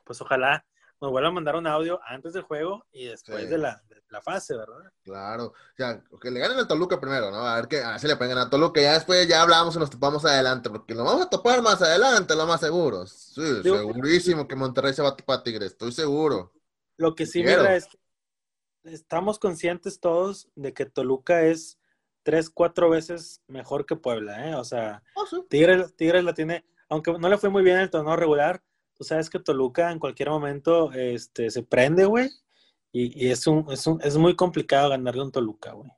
pues 0.05 0.21
ojalá 0.21 0.67
nos 1.01 1.11
vuelva 1.11 1.29
a 1.29 1.33
mandar 1.33 1.57
un 1.57 1.67
audio 1.67 2.01
antes 2.07 2.33
del 2.33 2.43
juego 2.43 2.87
y 2.91 3.07
después 3.07 3.51
de, 3.51 3.59
la, 3.59 3.83
fase, 4.23 4.57
¿verdad? 4.57 4.91
Claro, 5.03 5.47
o 5.47 5.77
sea, 5.77 6.03
que 6.21 6.31
le 6.31 6.41
ganen 6.41 6.59
a 6.59 6.67
Toluca 6.67 6.99
primero, 6.99 7.31
¿no? 7.31 7.47
A 7.47 7.57
ver 7.57 7.69
que 7.69 7.81
a 7.81 7.99
si 7.99 8.07
le 8.07 8.17
pegan 8.17 8.39
a 8.39 8.49
Toluca, 8.49 8.81
ya 8.81 8.95
después 8.95 9.29
ya 9.29 9.43
hablamos 9.43 9.77
y 9.77 9.79
nos 9.79 9.91
topamos 9.91 10.25
adelante, 10.25 10.71
porque 10.71 10.95
nos 10.95 11.05
vamos 11.05 11.27
a 11.27 11.31
topar 11.31 11.61
más 11.61 11.83
adelante, 11.83 12.35
lo 12.35 12.47
más 12.47 12.61
seguro. 12.61 13.07
Sí, 13.07 13.63
segurísimo 13.63 14.49
que 14.49 14.57
Monterrey 14.57 14.95
se 14.95 15.03
va 15.03 15.11
a 15.11 15.17
topar 15.17 15.41
a 15.41 15.43
Tigres, 15.43 15.73
estoy 15.73 15.93
seguro. 15.93 16.53
Lo 16.97 17.15
que 17.15 17.27
sí, 17.27 17.43
mira, 17.43 17.77
es 17.77 17.87
que 17.87 17.99
estamos 18.85 19.39
conscientes 19.39 20.01
todos 20.01 20.49
de 20.55 20.73
que 20.73 20.87
Toluca 20.87 21.43
es 21.43 21.79
tres, 22.23 22.49
cuatro 22.49 22.89
veces 22.89 23.43
mejor 23.47 23.85
que 23.85 23.97
Puebla, 23.97 24.49
¿eh? 24.49 24.55
O 24.55 24.65
sea, 24.65 25.03
ah, 25.15 25.25
Tigres, 25.51 25.95
Tigres 25.95 26.25
la 26.25 26.33
tiene, 26.33 26.65
aunque 26.89 27.13
no 27.13 27.29
le 27.29 27.39
fue 27.39 27.51
muy 27.51 27.63
bien 27.63 27.77
el 27.77 27.91
torneo 27.91 28.17
regular, 28.17 28.63
tú 28.97 29.05
sabes 29.05 29.31
que 29.31 29.39
Toluca 29.39 29.91
en 29.91 29.99
cualquier 29.99 30.31
momento 30.31 30.93
este, 30.93 31.51
se 31.51 31.63
prende, 31.63 32.05
güey. 32.05 32.31
Y, 32.93 33.29
es, 33.29 33.47
un, 33.47 33.67
es, 33.71 33.87
un, 33.87 34.01
es 34.03 34.17
muy 34.17 34.35
complicado 34.35 34.89
ganarle 34.89 35.21
a 35.21 35.25
un 35.25 35.33
Toluca, 35.33 35.73
güey. 35.73 35.91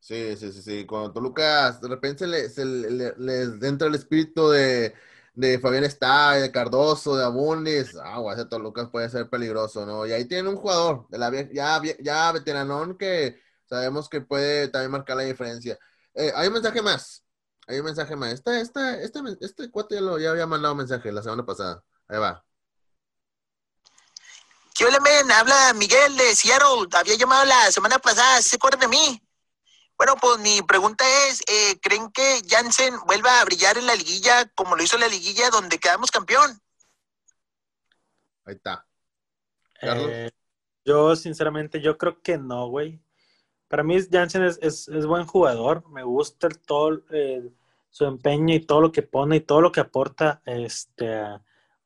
Sí, 0.00 0.36
sí, 0.36 0.50
sí, 0.52 0.62
sí. 0.62 0.84
Cuando 0.84 1.12
Toluca 1.12 1.70
de 1.72 1.88
repente 1.88 2.26
le, 2.26 2.48
se 2.48 2.64
le, 2.64 3.14
entra 3.62 3.86
el 3.86 3.94
espíritu 3.94 4.50
de, 4.50 4.94
de 5.34 5.58
Fabián 5.60 5.84
Está, 5.84 6.32
de 6.32 6.50
Cardoso, 6.50 7.16
de 7.16 7.24
Abundis, 7.24 7.94
ah, 8.02 8.18
güey, 8.18 8.36
ese 8.36 8.46
Toluca 8.46 8.90
puede 8.90 9.08
ser 9.10 9.30
peligroso, 9.30 9.86
¿no? 9.86 10.06
Y 10.06 10.12
ahí 10.12 10.24
tiene 10.24 10.48
un 10.48 10.56
jugador 10.56 11.06
de 11.08 11.18
la 11.18 11.30
ya, 11.52 11.80
ya 12.00 12.32
veteranón 12.32 12.98
que 12.98 13.38
sabemos 13.66 14.08
que 14.08 14.20
puede 14.20 14.68
también 14.68 14.90
marcar 14.90 15.16
la 15.16 15.22
diferencia. 15.22 15.78
Eh, 16.14 16.32
hay 16.34 16.48
un 16.48 16.54
mensaje 16.54 16.82
más. 16.82 17.24
Hay 17.66 17.78
un 17.78 17.84
mensaje 17.84 18.16
más. 18.16 18.32
Este, 18.32 18.60
este, 18.60 19.04
este, 19.04 19.20
este 19.40 19.70
cuate 19.70 19.96
ya, 19.96 20.00
lo, 20.00 20.18
ya 20.18 20.30
había 20.30 20.46
mandado 20.46 20.74
mensaje 20.74 21.12
la 21.12 21.22
semana 21.22 21.46
pasada. 21.46 21.82
Ahí 22.08 22.18
va. 22.18 22.44
¿Qué 24.74 24.84
hola, 24.84 24.98
men? 25.00 25.30
Habla 25.30 25.72
Miguel 25.74 26.16
de 26.16 26.34
Seattle. 26.34 26.88
Había 26.92 27.14
llamado 27.16 27.44
la 27.44 27.70
semana 27.70 27.98
pasada. 27.98 28.42
¿Se 28.42 28.56
acuerdan 28.56 28.80
de 28.80 28.88
mí? 28.88 29.22
Bueno, 29.96 30.16
pues 30.20 30.38
mi 30.40 30.60
pregunta 30.62 31.04
es, 31.28 31.40
eh, 31.46 31.78
¿creen 31.80 32.10
que 32.10 32.42
Jansen 32.48 32.94
vuelva 33.06 33.40
a 33.40 33.44
brillar 33.44 33.78
en 33.78 33.86
la 33.86 33.94
liguilla 33.94 34.48
como 34.56 34.74
lo 34.74 34.82
hizo 34.82 34.96
en 34.96 35.02
la 35.02 35.08
liguilla 35.08 35.50
donde 35.50 35.78
quedamos 35.78 36.10
campeón? 36.10 36.60
Ahí 38.44 38.56
está. 38.56 38.84
Eh, 39.80 40.30
yo, 40.84 41.14
sinceramente, 41.14 41.80
yo 41.80 41.96
creo 41.96 42.20
que 42.20 42.36
no, 42.36 42.66
güey. 42.68 43.00
Para 43.68 43.84
mí, 43.84 43.96
Jansen 44.10 44.42
es, 44.42 44.58
es, 44.60 45.06
buen 45.06 45.26
jugador. 45.26 45.88
Me 45.90 46.02
gusta 46.02 46.48
el, 46.48 46.58
todo 46.58 47.02
eh, 47.10 47.48
su 47.90 48.04
empeño 48.04 48.54
y 48.54 48.66
todo 48.66 48.80
lo 48.80 48.92
que 48.92 49.02
pone 49.02 49.36
y 49.36 49.40
todo 49.40 49.60
lo 49.60 49.70
que 49.70 49.80
aporta 49.80 50.42
este, 50.44 51.22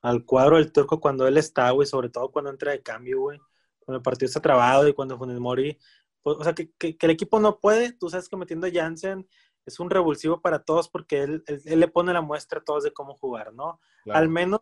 al 0.03 0.25
cuadro 0.25 0.57
del 0.57 0.73
turco 0.73 1.01
cuando 1.01 1.27
él 1.27 1.37
está, 1.37 1.71
güey, 1.71 1.87
sobre 1.87 2.09
todo 2.09 2.31
cuando 2.31 2.51
entra 2.51 2.73
de 2.73 2.83
cambio, 2.83 3.21
güey. 3.21 3.39
Cuando 3.81 3.99
el 3.99 4.03
partido 4.03 4.27
está 4.27 4.41
trabado 4.41 4.87
y 4.87 4.93
cuando 4.93 5.17
Funes 5.17 5.41
Mori, 5.41 5.79
pues, 6.23 6.37
o 6.39 6.45
sea, 6.45 6.55
que, 6.55 6.71
el 6.79 7.11
equipo 7.11 7.41
no 7.41 7.59
puede, 7.59 7.93
tú 7.93 8.11
sabes 8.11 8.29
que 8.29 8.37
metiendo 8.37 8.67
a 8.67 8.71
Jansen 8.71 9.27
es 9.65 9.81
un 9.81 9.91
revulsivo 9.91 10.41
para 10.41 10.63
todos 10.65 10.89
porque 10.89 11.23
él, 11.23 11.45
le 11.47 11.89
pone 11.89 12.13
la 12.13 12.21
muestra 12.21 12.61
a 12.61 12.65
todos 12.65 12.85
de 12.85 12.93
cómo 12.93 13.15
jugar, 13.15 13.53
¿no? 13.53 13.81
Al 14.11 14.29
menos 14.29 14.61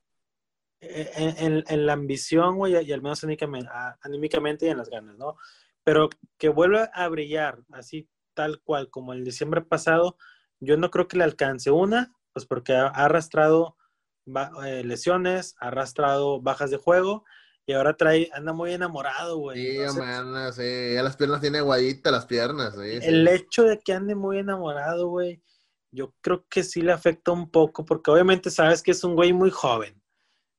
eh, 0.81 1.65
en, 1.69 1.87
la 1.87 1.93
ambición, 1.93 2.57
güey, 2.57 2.85
y 2.85 2.93
al 2.93 3.03
menos 3.03 3.25
anímicamente 3.25 4.67
y 4.67 4.69
en 4.69 4.79
las 4.79 4.91
ganas, 4.91 5.17
¿no? 5.17 5.37
Pero 5.85 6.09
que 6.39 6.49
vuelva 6.49 6.91
a 6.93 7.09
brillar 7.09 7.63
así 7.73 8.09
tal 8.35 8.61
cual 8.63 8.91
como 8.91 9.13
el 9.13 9.25
diciembre 9.25 9.63
pasado, 9.63 10.17
yo 10.61 10.77
no 10.77 10.91
creo 10.91 11.09
que 11.09 11.17
le 11.17 11.25
alcance 11.25 11.71
una, 11.71 12.13
pues 12.33 12.47
porque 12.47 12.75
ha 12.75 12.89
arrastrado 12.89 13.77
lesiones, 14.85 15.55
ha 15.61 15.69
arrastrado 15.69 16.41
bajas 16.41 16.71
de 16.71 16.77
juego 16.77 17.25
y 17.67 17.73
ahora 17.73 17.97
trae, 17.97 18.31
anda 18.33 18.53
muy 18.53 18.73
enamorado, 18.73 19.39
güey. 19.39 19.59
Sí, 19.59 19.79
sí, 20.53 20.95
ya 20.95 21.03
las 21.03 21.17
piernas 21.17 21.41
tiene 21.41 21.61
guayita 21.61 22.11
las 22.11 22.27
piernas, 22.27 22.75
El 22.77 23.27
hecho 23.27 23.65
de 23.65 23.79
que 23.79 23.93
ande 23.93 24.15
muy 24.15 24.39
enamorado, 24.39 25.09
güey, 25.09 25.43
yo 25.91 26.15
creo 26.21 26.45
que 26.49 26.63
sí 26.63 26.83
le 26.83 26.93
afecta 26.93 27.33
un 27.33 27.51
poco, 27.51 27.85
porque 27.85 28.11
obviamente 28.11 28.51
sabes 28.51 28.83
que 28.83 28.93
es 28.93 29.03
un 29.03 29.15
güey 29.15 29.33
muy 29.33 29.51
joven. 29.51 30.01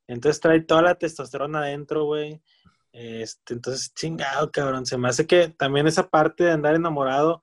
Entonces 0.06 0.40
trae 0.40 0.60
toda 0.60 0.82
la 0.82 0.94
testosterona 0.96 1.60
adentro, 1.60 2.04
güey. 2.04 2.42
Este, 2.92 3.54
entonces, 3.54 3.92
chingado, 3.94 4.50
cabrón. 4.50 4.86
Se 4.86 4.96
me 4.96 5.08
hace 5.08 5.26
que 5.26 5.48
también 5.50 5.86
esa 5.86 6.08
parte 6.08 6.44
de 6.44 6.52
andar 6.52 6.74
enamorado 6.74 7.42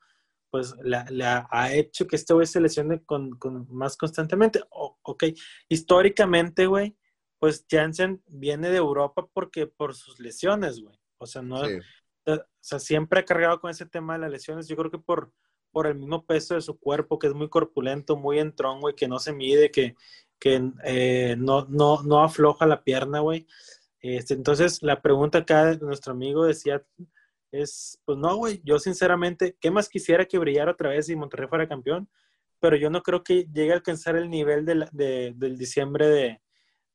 pues 0.56 0.74
le 0.84 1.26
ha 1.26 1.74
hecho 1.74 2.08
que 2.08 2.16
este 2.16 2.34
güey 2.34 2.48
se 2.48 2.62
lesione 2.62 3.04
con, 3.04 3.38
más 3.70 3.98
constantemente. 3.98 4.64
Ok, 5.06 5.26
históricamente, 5.70 6.68
güey, 6.68 6.96
pues 7.40 7.66
Jansen 7.70 8.22
viene 8.28 8.70
de 8.70 8.78
Europa 8.78 9.28
porque 9.34 9.68
por 9.68 9.96
sus 9.96 10.20
lesiones, 10.20 10.82
güey. 10.82 10.98
O 11.18 11.26
sea, 11.26 11.42
no, 11.42 11.62
o 11.62 12.46
sea, 12.60 12.80
siempre 12.80 13.20
ha 13.20 13.26
cargado 13.26 13.60
con 13.60 13.70
ese 13.70 13.86
tema 13.86 14.14
de 14.14 14.20
las 14.20 14.32
lesiones. 14.32 14.68
Yo 14.68 14.76
creo 14.76 14.92
que 14.92 14.98
por, 14.98 15.32
por 15.72 15.88
el 15.88 15.96
mismo 15.96 16.26
peso 16.26 16.56
de 16.56 16.62
su 16.62 16.78
cuerpo, 16.80 17.20
que 17.20 17.28
es 17.28 17.34
muy 17.34 17.50
corpulento, 17.50 18.18
muy 18.18 18.40
entrón, 18.40 18.82
güey, 18.82 18.96
que 18.96 19.08
no 19.08 19.20
se 19.20 19.34
mide, 19.34 19.72
que, 19.72 19.96
que 20.40 20.72
eh, 20.84 21.36
no, 21.38 21.66
no, 21.70 22.02
no 22.04 22.24
afloja 22.24 22.66
la 22.66 22.84
pierna, 22.84 23.20
güey. 23.20 23.48
Este, 24.00 24.34
entonces, 24.34 24.82
la 24.84 25.02
pregunta 25.02 25.40
acá 25.40 25.66
de 25.66 25.78
nuestro 25.78 26.14
amigo 26.14 26.46
decía, 26.46 26.86
es, 27.52 28.00
pues 28.06 28.18
no, 28.18 28.36
güey, 28.36 28.62
yo 28.64 28.80
sinceramente, 28.80 29.56
¿qué 29.60 29.72
más 29.72 29.90
quisiera 29.90 30.26
que 30.26 30.38
brillara 30.38 30.72
otra 30.72 30.90
vez 30.90 31.10
y 31.10 31.16
Monterrey 31.16 31.48
fuera 31.48 31.68
campeón? 31.68 32.10
Pero 32.66 32.78
yo 32.78 32.90
no 32.90 33.04
creo 33.04 33.24
que 33.24 33.46
llegue 33.54 33.74
a 33.74 33.76
alcanzar 33.76 34.16
el 34.16 34.28
nivel 34.28 34.66
de, 34.66 35.36
del 35.36 35.56
diciembre 35.56 36.08
de, 36.08 36.42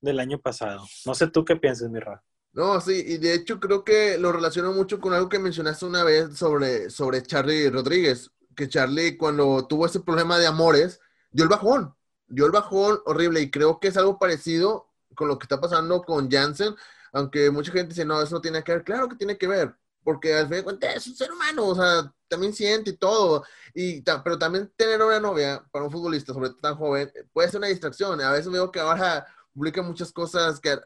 del 0.00 0.18
año 0.18 0.40
pasado. 0.40 0.85
No 1.06 1.14
sé 1.14 1.28
tú 1.28 1.44
qué 1.44 1.54
piensas, 1.54 1.88
Mirra. 1.88 2.24
No, 2.52 2.80
sí, 2.80 3.04
y 3.06 3.18
de 3.18 3.35
hecho 3.35 3.61
creo 3.61 3.85
que 3.85 4.18
lo 4.18 4.33
relaciono 4.33 4.72
mucho 4.72 4.98
con 4.98 5.14
algo 5.14 5.28
que 5.28 5.38
mencionaste 5.38 5.87
una 5.87 6.02
vez 6.02 6.37
sobre, 6.37 6.90
sobre 6.90 7.22
Charlie 7.22 7.70
Rodríguez, 7.70 8.33
que 8.56 8.68
Charlie 8.68 9.16
cuando 9.16 9.64
tuvo 9.68 9.87
ese 9.87 10.00
problema 10.00 10.38
de 10.38 10.48
amores, 10.48 10.98
dio 11.30 11.44
el 11.44 11.50
bajón, 11.50 11.94
dio 12.26 12.46
el 12.46 12.50
bajón 12.50 12.98
horrible 13.06 13.40
y 13.40 13.48
creo 13.52 13.78
que 13.78 13.87
es 13.87 13.96
algo 13.96 14.18
parecido 14.18 14.88
con 15.14 15.28
lo 15.28 15.38
que 15.38 15.44
está 15.44 15.61
pasando 15.61 16.02
con 16.02 16.28
Jansen, 16.28 16.74
aunque 17.12 17.48
mucha 17.52 17.70
gente 17.70 17.90
dice, 17.90 18.04
no, 18.04 18.20
eso 18.20 18.35
no 18.35 18.40
tiene 18.40 18.64
que 18.64 18.72
ver, 18.72 18.83
claro 18.83 19.09
que 19.09 19.14
tiene 19.14 19.38
que 19.38 19.46
ver, 19.46 19.72
porque 20.02 20.34
al 20.34 20.48
fin 20.48 20.56
de 20.56 20.64
cuentas 20.64 20.96
es 20.96 21.06
un 21.06 21.16
ser 21.16 21.32
humano, 21.32 21.66
o 21.66 21.74
sea, 21.74 22.12
también 22.28 22.52
siente 22.52 22.90
y 22.90 22.96
todo, 22.96 23.44
y, 23.74 24.02
pero 24.02 24.38
también 24.38 24.72
tener 24.76 25.02
una 25.02 25.20
novia 25.20 25.64
para 25.70 25.84
un 25.84 25.90
futbolista, 25.90 26.32
sobre 26.32 26.50
todo 26.50 26.60
tan 26.60 26.76
joven, 26.76 27.12
puede 27.32 27.48
ser 27.48 27.58
una 27.58 27.66
distracción. 27.66 28.20
A 28.20 28.32
veces 28.32 28.50
veo 28.50 28.70
que 28.70 28.80
ahora 28.80 29.26
publica 29.52 29.82
muchas 29.82 30.12
cosas 30.12 30.60
que 30.60 30.72
eh, 30.72 30.78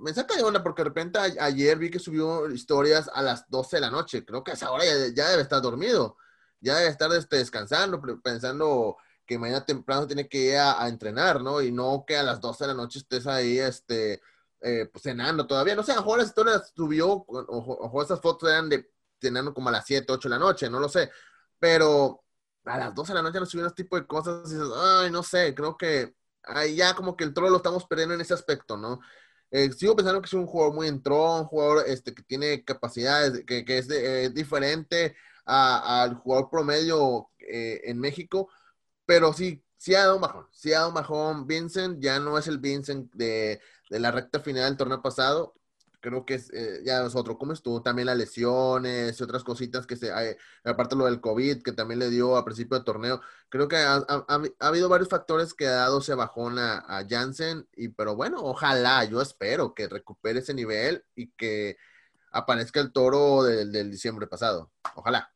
me 0.00 0.14
saca 0.14 0.36
de 0.36 0.42
onda 0.42 0.62
porque 0.62 0.82
de 0.82 0.88
repente 0.88 1.18
ayer 1.18 1.76
vi 1.76 1.90
que 1.90 1.98
subió 1.98 2.48
historias 2.50 3.10
a 3.12 3.22
las 3.22 3.48
12 3.50 3.76
de 3.76 3.80
la 3.80 3.90
noche, 3.90 4.24
creo 4.24 4.44
que 4.44 4.52
a 4.52 4.54
esa 4.54 4.70
hora 4.70 4.84
ya, 5.14 5.28
debe 5.28 5.42
estar 5.42 5.60
dormido, 5.60 6.16
ya 6.60 6.76
debe 6.76 6.88
estar 6.90 7.12
este, 7.12 7.36
descansando, 7.36 8.00
pensando 8.22 8.96
que 9.26 9.38
mañana 9.38 9.64
temprano 9.64 10.06
tiene 10.06 10.28
que 10.28 10.38
ir 10.38 10.56
a, 10.56 10.82
a, 10.82 10.88
entrenar, 10.88 11.40
¿no? 11.42 11.62
Y 11.62 11.70
no 11.72 12.04
que 12.06 12.16
a 12.16 12.22
las 12.22 12.40
12 12.40 12.64
de 12.64 12.68
la 12.68 12.74
noche 12.74 12.98
estés 12.98 13.26
ahí, 13.26 13.58
este, 13.58 14.20
eh, 14.60 14.88
pues, 14.92 15.02
cenando 15.02 15.46
todavía. 15.46 15.74
No 15.74 15.82
sé, 15.82 15.92
a 15.92 15.96
lo 15.96 16.02
mejor 16.02 16.18
las 16.18 16.28
historias 16.28 16.72
subió, 16.74 17.08
o, 17.08 18.02
esas 18.02 18.20
fotos 18.20 18.48
eran 18.48 18.68
de 18.68 18.90
cenando 19.20 19.52
como 19.54 19.68
a 19.68 19.72
las 19.72 19.86
7, 19.86 20.12
8 20.12 20.28
de 20.28 20.34
la 20.34 20.38
noche, 20.38 20.70
no 20.70 20.80
lo 20.80 20.88
sé. 20.88 21.10
Pero 21.58 22.24
a 22.64 22.78
las 22.78 22.94
12 22.94 23.12
de 23.12 23.14
la 23.16 23.22
noche 23.22 23.40
no 23.40 23.46
subieron 23.46 23.68
este 23.70 23.84
tipo 23.84 23.96
de 23.96 24.06
cosas 24.06 24.50
y 24.50 24.54
dices, 24.54 24.68
ay, 24.76 25.10
no 25.10 25.22
sé, 25.22 25.54
creo 25.54 25.76
que 25.76 26.14
ahí 26.44 26.76
ya 26.76 26.94
como 26.94 27.16
que 27.16 27.24
el 27.24 27.34
troll 27.34 27.50
lo 27.50 27.58
estamos 27.58 27.86
perdiendo 27.86 28.14
en 28.14 28.20
ese 28.22 28.34
aspecto, 28.34 28.76
¿no? 28.76 29.00
Eh, 29.50 29.72
sigo 29.72 29.96
pensando 29.96 30.20
que 30.22 30.26
es 30.26 30.32
un 30.32 30.46
jugador 30.46 30.74
muy 30.74 30.88
entrón, 30.88 31.40
un 31.40 31.46
jugador 31.46 31.84
este, 31.86 32.14
que 32.14 32.22
tiene 32.22 32.64
capacidades, 32.64 33.44
que, 33.46 33.64
que 33.64 33.78
es 33.78 33.90
eh, 33.90 34.30
diferente 34.30 35.16
al 35.44 36.14
jugador 36.16 36.48
promedio 36.50 37.30
en 37.38 37.98
México, 37.98 38.48
pero 39.04 39.32
sí, 39.32 39.64
sí 39.76 39.94
ha 39.94 40.00
dado 40.00 40.16
un 40.16 40.20
bajón, 40.22 40.46
sí 40.52 40.72
ha 40.72 40.78
dado 40.78 40.90
un 40.90 40.94
bajón. 40.94 41.46
Vincent 41.46 42.00
ya 42.00 42.20
no 42.20 42.38
es 42.38 42.46
el 42.46 42.58
Vincent 42.58 43.12
de, 43.14 43.60
de 43.90 44.00
la 44.00 44.10
recta 44.10 44.40
final 44.40 44.70
del 44.70 44.78
torneo 44.78 45.02
pasado. 45.02 45.54
Creo 46.00 46.24
que 46.24 46.34
es, 46.34 46.50
eh, 46.54 46.80
ya 46.82 47.04
es 47.04 47.14
otro. 47.14 47.36
¿Cómo 47.36 47.52
estuvo? 47.52 47.82
También 47.82 48.06
las 48.06 48.16
lesiones 48.16 49.20
y 49.20 49.22
otras 49.22 49.44
cositas 49.44 49.86
que 49.86 49.96
se. 49.96 50.10
Hay, 50.12 50.34
aparte 50.64 50.96
lo 50.96 51.04
del 51.04 51.20
COVID, 51.20 51.62
que 51.62 51.72
también 51.72 51.98
le 51.98 52.08
dio 52.08 52.38
a 52.38 52.44
principio 52.44 52.78
de 52.78 52.84
torneo. 52.84 53.20
Creo 53.50 53.68
que 53.68 53.76
ha, 53.76 54.06
habido 54.60 54.88
varios 54.88 55.10
factores 55.10 55.52
que 55.52 55.66
ha 55.66 55.72
dado 55.72 55.98
ese 55.98 56.14
bajón 56.14 56.58
a, 56.58 56.78
a 56.78 57.06
Jansen. 57.06 57.68
Y, 57.76 57.88
pero 57.88 58.16
bueno, 58.16 58.38
ojalá, 58.40 59.04
yo 59.04 59.20
espero 59.20 59.74
que 59.74 59.88
recupere 59.88 60.38
ese 60.38 60.54
nivel 60.54 61.04
y 61.14 61.32
que 61.32 61.76
aparezca 62.32 62.80
el 62.80 62.92
toro 62.92 63.42
del, 63.42 63.70
del 63.70 63.90
diciembre 63.90 64.26
pasado. 64.26 64.72
Ojalá. 64.94 65.30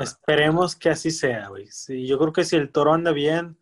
Esperemos 0.00 0.76
que 0.76 0.90
así 0.90 1.10
sea, 1.10 1.48
güey. 1.48 1.66
Sí, 1.70 2.06
yo 2.06 2.18
creo 2.18 2.32
que 2.34 2.44
si 2.44 2.56
el 2.56 2.70
toro 2.70 2.92
anda 2.92 3.12
bien 3.12 3.58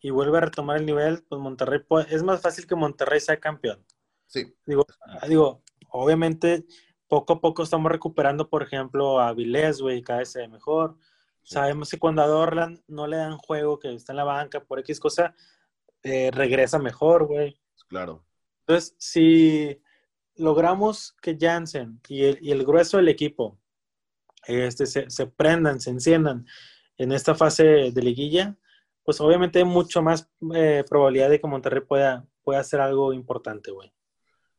y 0.00 0.10
vuelve 0.10 0.38
a 0.38 0.42
retomar 0.42 0.78
el 0.78 0.86
nivel, 0.86 1.24
pues 1.28 1.40
Monterrey 1.40 1.80
es 2.08 2.22
más 2.22 2.40
fácil 2.40 2.66
que 2.66 2.74
Monterrey 2.74 3.20
sea 3.20 3.38
campeón. 3.38 3.84
Sí. 4.26 4.54
Digo, 4.64 4.86
digo, 5.28 5.62
obviamente 5.90 6.64
poco 7.08 7.34
a 7.34 7.40
poco 7.40 7.62
estamos 7.62 7.90
recuperando, 7.90 8.48
por 8.48 8.62
ejemplo, 8.62 9.20
a 9.20 9.32
Vilés, 9.34 9.80
güey, 9.80 10.00
cada 10.00 10.20
vez 10.20 10.30
se 10.30 10.40
ve 10.40 10.48
mejor. 10.48 10.96
Sabemos 11.42 11.90
que 11.90 11.98
cuando 11.98 12.22
a 12.22 12.26
Dorlan 12.26 12.82
no 12.86 13.06
le 13.06 13.16
dan 13.16 13.36
juego, 13.36 13.78
que 13.78 13.92
está 13.92 14.12
en 14.12 14.18
la 14.18 14.24
banca 14.24 14.62
por 14.62 14.78
X 14.78 15.00
cosa, 15.00 15.34
eh, 16.02 16.30
regresa 16.32 16.78
mejor, 16.78 17.26
güey. 17.26 17.60
Claro. 17.88 18.24
Entonces, 18.60 18.94
si 18.98 19.82
logramos 20.36 21.16
que 21.20 21.36
Jansen 21.38 22.00
y 22.08 22.24
el, 22.24 22.38
y 22.40 22.52
el 22.52 22.64
grueso 22.64 22.98
del 22.98 23.08
equipo 23.08 23.58
este, 24.46 24.86
se, 24.86 25.10
se, 25.10 25.26
prendan, 25.26 25.80
se 25.80 25.90
enciendan 25.90 26.46
en 26.96 27.12
esta 27.12 27.34
fase 27.34 27.90
de 27.92 28.02
liguilla, 28.02 28.56
pues 29.10 29.20
obviamente 29.20 29.58
hay 29.58 29.64
mucho 29.64 30.02
más 30.02 30.28
eh, 30.54 30.84
probabilidad 30.88 31.30
de 31.30 31.40
que 31.40 31.46
Monterrey 31.48 31.80
pueda, 31.80 32.24
pueda 32.44 32.60
hacer 32.60 32.80
algo 32.80 33.12
importante, 33.12 33.72
güey. 33.72 33.92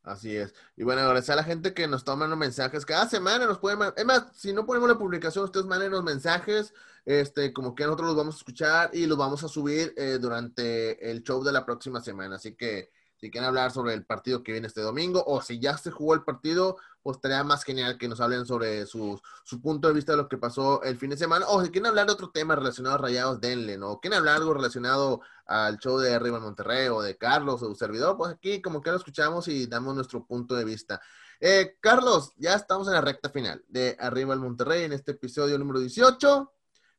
Así 0.03 0.35
es. 0.35 0.53
Y 0.75 0.83
bueno, 0.83 0.99
agradecer 1.03 1.31
a 1.31 1.35
la 1.37 1.45
gente 1.45 1.73
que 1.73 1.87
nos 1.87 2.03
toma 2.03 2.27
los 2.27 2.37
mensajes. 2.37 2.85
Cada 2.85 3.07
semana 3.07 3.45
nos 3.45 3.59
pueden. 3.59 3.93
Es 3.95 4.03
más, 4.03 4.25
si 4.35 4.51
no 4.51 4.65
ponemos 4.65 4.89
la 4.89 4.97
publicación, 4.97 5.45
ustedes 5.45 5.67
manden 5.67 5.91
los 5.91 6.03
mensajes. 6.03 6.73
Este, 7.05 7.53
como 7.53 7.73
que 7.73 7.85
nosotros 7.85 8.07
los 8.07 8.17
vamos 8.17 8.35
a 8.35 8.39
escuchar 8.39 8.89
y 8.91 9.05
los 9.05 9.17
vamos 9.17 9.41
a 9.45 9.47
subir 9.47 9.93
eh, 9.95 10.17
durante 10.19 11.09
el 11.09 11.23
show 11.23 11.41
de 11.41 11.53
la 11.53 11.65
próxima 11.65 12.01
semana. 12.01 12.35
Así 12.35 12.53
que 12.53 12.91
si 13.21 13.29
quieren 13.29 13.47
hablar 13.47 13.69
sobre 13.71 13.93
el 13.93 14.03
partido 14.03 14.41
que 14.43 14.51
viene 14.51 14.65
este 14.65 14.81
domingo 14.81 15.23
o 15.27 15.43
si 15.43 15.59
ya 15.59 15.77
se 15.77 15.91
jugó 15.91 16.15
el 16.15 16.23
partido, 16.23 16.77
pues 17.03 17.17
estaría 17.17 17.43
más 17.43 17.63
genial 17.63 17.99
que 17.99 18.07
nos 18.07 18.19
hablen 18.19 18.47
sobre 18.47 18.87
su, 18.87 19.21
su 19.43 19.61
punto 19.61 19.87
de 19.87 19.93
vista 19.93 20.13
de 20.13 20.17
lo 20.17 20.27
que 20.27 20.39
pasó 20.39 20.81
el 20.81 20.97
fin 20.97 21.11
de 21.11 21.17
semana. 21.17 21.45
O 21.47 21.63
si 21.63 21.69
quieren 21.69 21.85
hablar 21.85 22.07
de 22.07 22.13
otro 22.13 22.31
tema 22.31 22.55
relacionado 22.55 22.95
a 22.95 22.97
Rayados, 22.97 23.39
denle, 23.39 23.77
¿no? 23.77 23.99
quieren 23.99 24.17
hablar 24.17 24.37
algo 24.37 24.55
relacionado 24.55 25.21
al 25.45 25.77
show 25.77 25.99
de 25.99 26.15
Arriba 26.15 26.39
Monterrey 26.39 26.87
o 26.87 27.03
de 27.03 27.15
Carlos 27.15 27.61
o 27.61 27.67
su 27.67 27.75
servidor, 27.75 28.17
pues 28.17 28.31
aquí 28.31 28.59
como 28.59 28.81
que 28.81 28.89
lo 28.89 28.97
escuchamos 28.97 29.47
y 29.47 29.67
damos 29.67 29.93
nuestro 29.93 30.25
punto 30.25 30.55
de 30.55 30.65
vista. 30.65 30.99
Eh, 31.39 31.77
Carlos, 31.79 32.33
ya 32.37 32.55
estamos 32.55 32.87
en 32.87 32.93
la 32.93 33.01
recta 33.01 33.29
final 33.29 33.63
de 33.67 33.95
Arriba 33.99 34.33
el 34.33 34.39
Monterrey 34.39 34.83
en 34.83 34.93
este 34.93 35.11
episodio 35.11 35.59
número 35.59 35.79
18. 35.79 36.51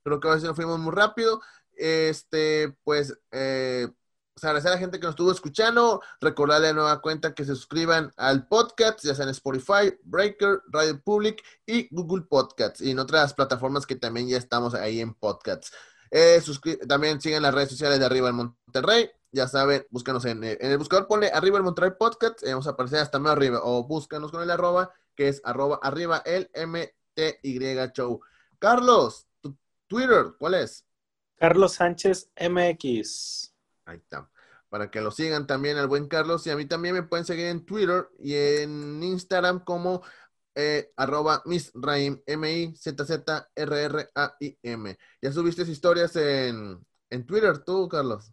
Creo 0.04 0.20
que 0.20 0.28
a 0.28 0.32
veces 0.32 0.46
nos 0.46 0.56
fuimos 0.56 0.78
muy 0.78 0.92
rápido. 0.92 1.40
Este, 1.74 2.76
pues, 2.84 3.18
eh, 3.32 3.88
agradecer 4.40 4.70
a 4.70 4.74
la 4.74 4.80
gente 4.80 4.98
que 4.98 5.06
nos 5.06 5.12
estuvo 5.12 5.30
escuchando, 5.30 6.00
recordarle 6.20 6.68
a 6.68 6.72
nueva 6.72 7.00
cuenta 7.00 7.34
que 7.34 7.44
se 7.44 7.54
suscriban 7.54 8.12
al 8.16 8.48
podcast, 8.48 9.04
ya 9.04 9.14
sea 9.14 9.24
en 9.24 9.30
Spotify, 9.30 9.94
Breaker, 10.04 10.62
Radio 10.68 11.00
Public 11.02 11.42
y 11.66 11.88
Google 11.94 12.24
Podcasts 12.28 12.80
y 12.80 12.90
en 12.90 12.98
otras 12.98 13.34
plataformas 13.34 13.86
que 13.86 13.96
también 13.96 14.28
ya 14.28 14.38
estamos 14.38 14.74
ahí 14.74 15.00
en 15.00 15.14
podcasts. 15.14 15.72
Eh, 16.10 16.42
también 16.88 17.20
sigan 17.20 17.42
las 17.42 17.54
redes 17.54 17.70
sociales 17.70 17.98
de 17.98 18.04
Arriba 18.04 18.28
el 18.28 18.34
Monterrey, 18.34 19.10
ya 19.30 19.48
saben, 19.48 19.86
búscanos 19.90 20.24
en, 20.24 20.44
el 20.44 20.78
buscador, 20.78 21.06
ponle 21.06 21.30
Arriba 21.32 21.58
el 21.58 21.64
Monterrey 21.64 21.92
Podcast, 21.98 22.42
y 22.42 22.50
vamos 22.50 22.66
a 22.66 22.70
aparecer 22.70 22.98
hasta 22.98 23.18
más 23.18 23.32
arriba, 23.32 23.60
o 23.62 23.84
búscanos 23.86 24.30
con 24.30 24.42
el 24.42 24.50
arroba, 24.50 24.92
que 25.14 25.28
es 25.28 25.40
arroba 25.44 25.78
arriba 25.82 26.22
el 26.26 26.50
MTY 26.54 27.92
Show. 27.94 28.20
Carlos, 28.58 29.26
tu 29.40 29.56
Twitter, 29.86 30.34
¿cuál 30.38 30.54
es? 30.54 30.84
Carlos 31.36 31.72
Sánchez 31.72 32.30
MX. 32.38 33.51
Ahí 33.84 33.98
está. 33.98 34.30
Para 34.68 34.90
que 34.90 35.00
lo 35.00 35.10
sigan 35.10 35.46
también 35.46 35.76
al 35.76 35.88
buen 35.88 36.08
Carlos. 36.08 36.46
Y 36.46 36.50
a 36.50 36.56
mí 36.56 36.66
también 36.66 36.94
me 36.94 37.02
pueden 37.02 37.26
seguir 37.26 37.46
en 37.46 37.64
Twitter 37.64 38.08
y 38.18 38.34
en 38.34 39.02
Instagram 39.02 39.64
como 39.64 40.02
eh, 40.54 40.92
arroba 40.96 41.42
misraim, 41.44 42.20
M-I-Z-Z-R-R-A-I-M. 42.26 43.48
¿Ya 45.20 45.32
subiste 45.32 45.62
historias 45.62 46.16
en, 46.16 46.78
en 47.10 47.26
Twitter 47.26 47.58
tú, 47.58 47.88
Carlos? 47.88 48.32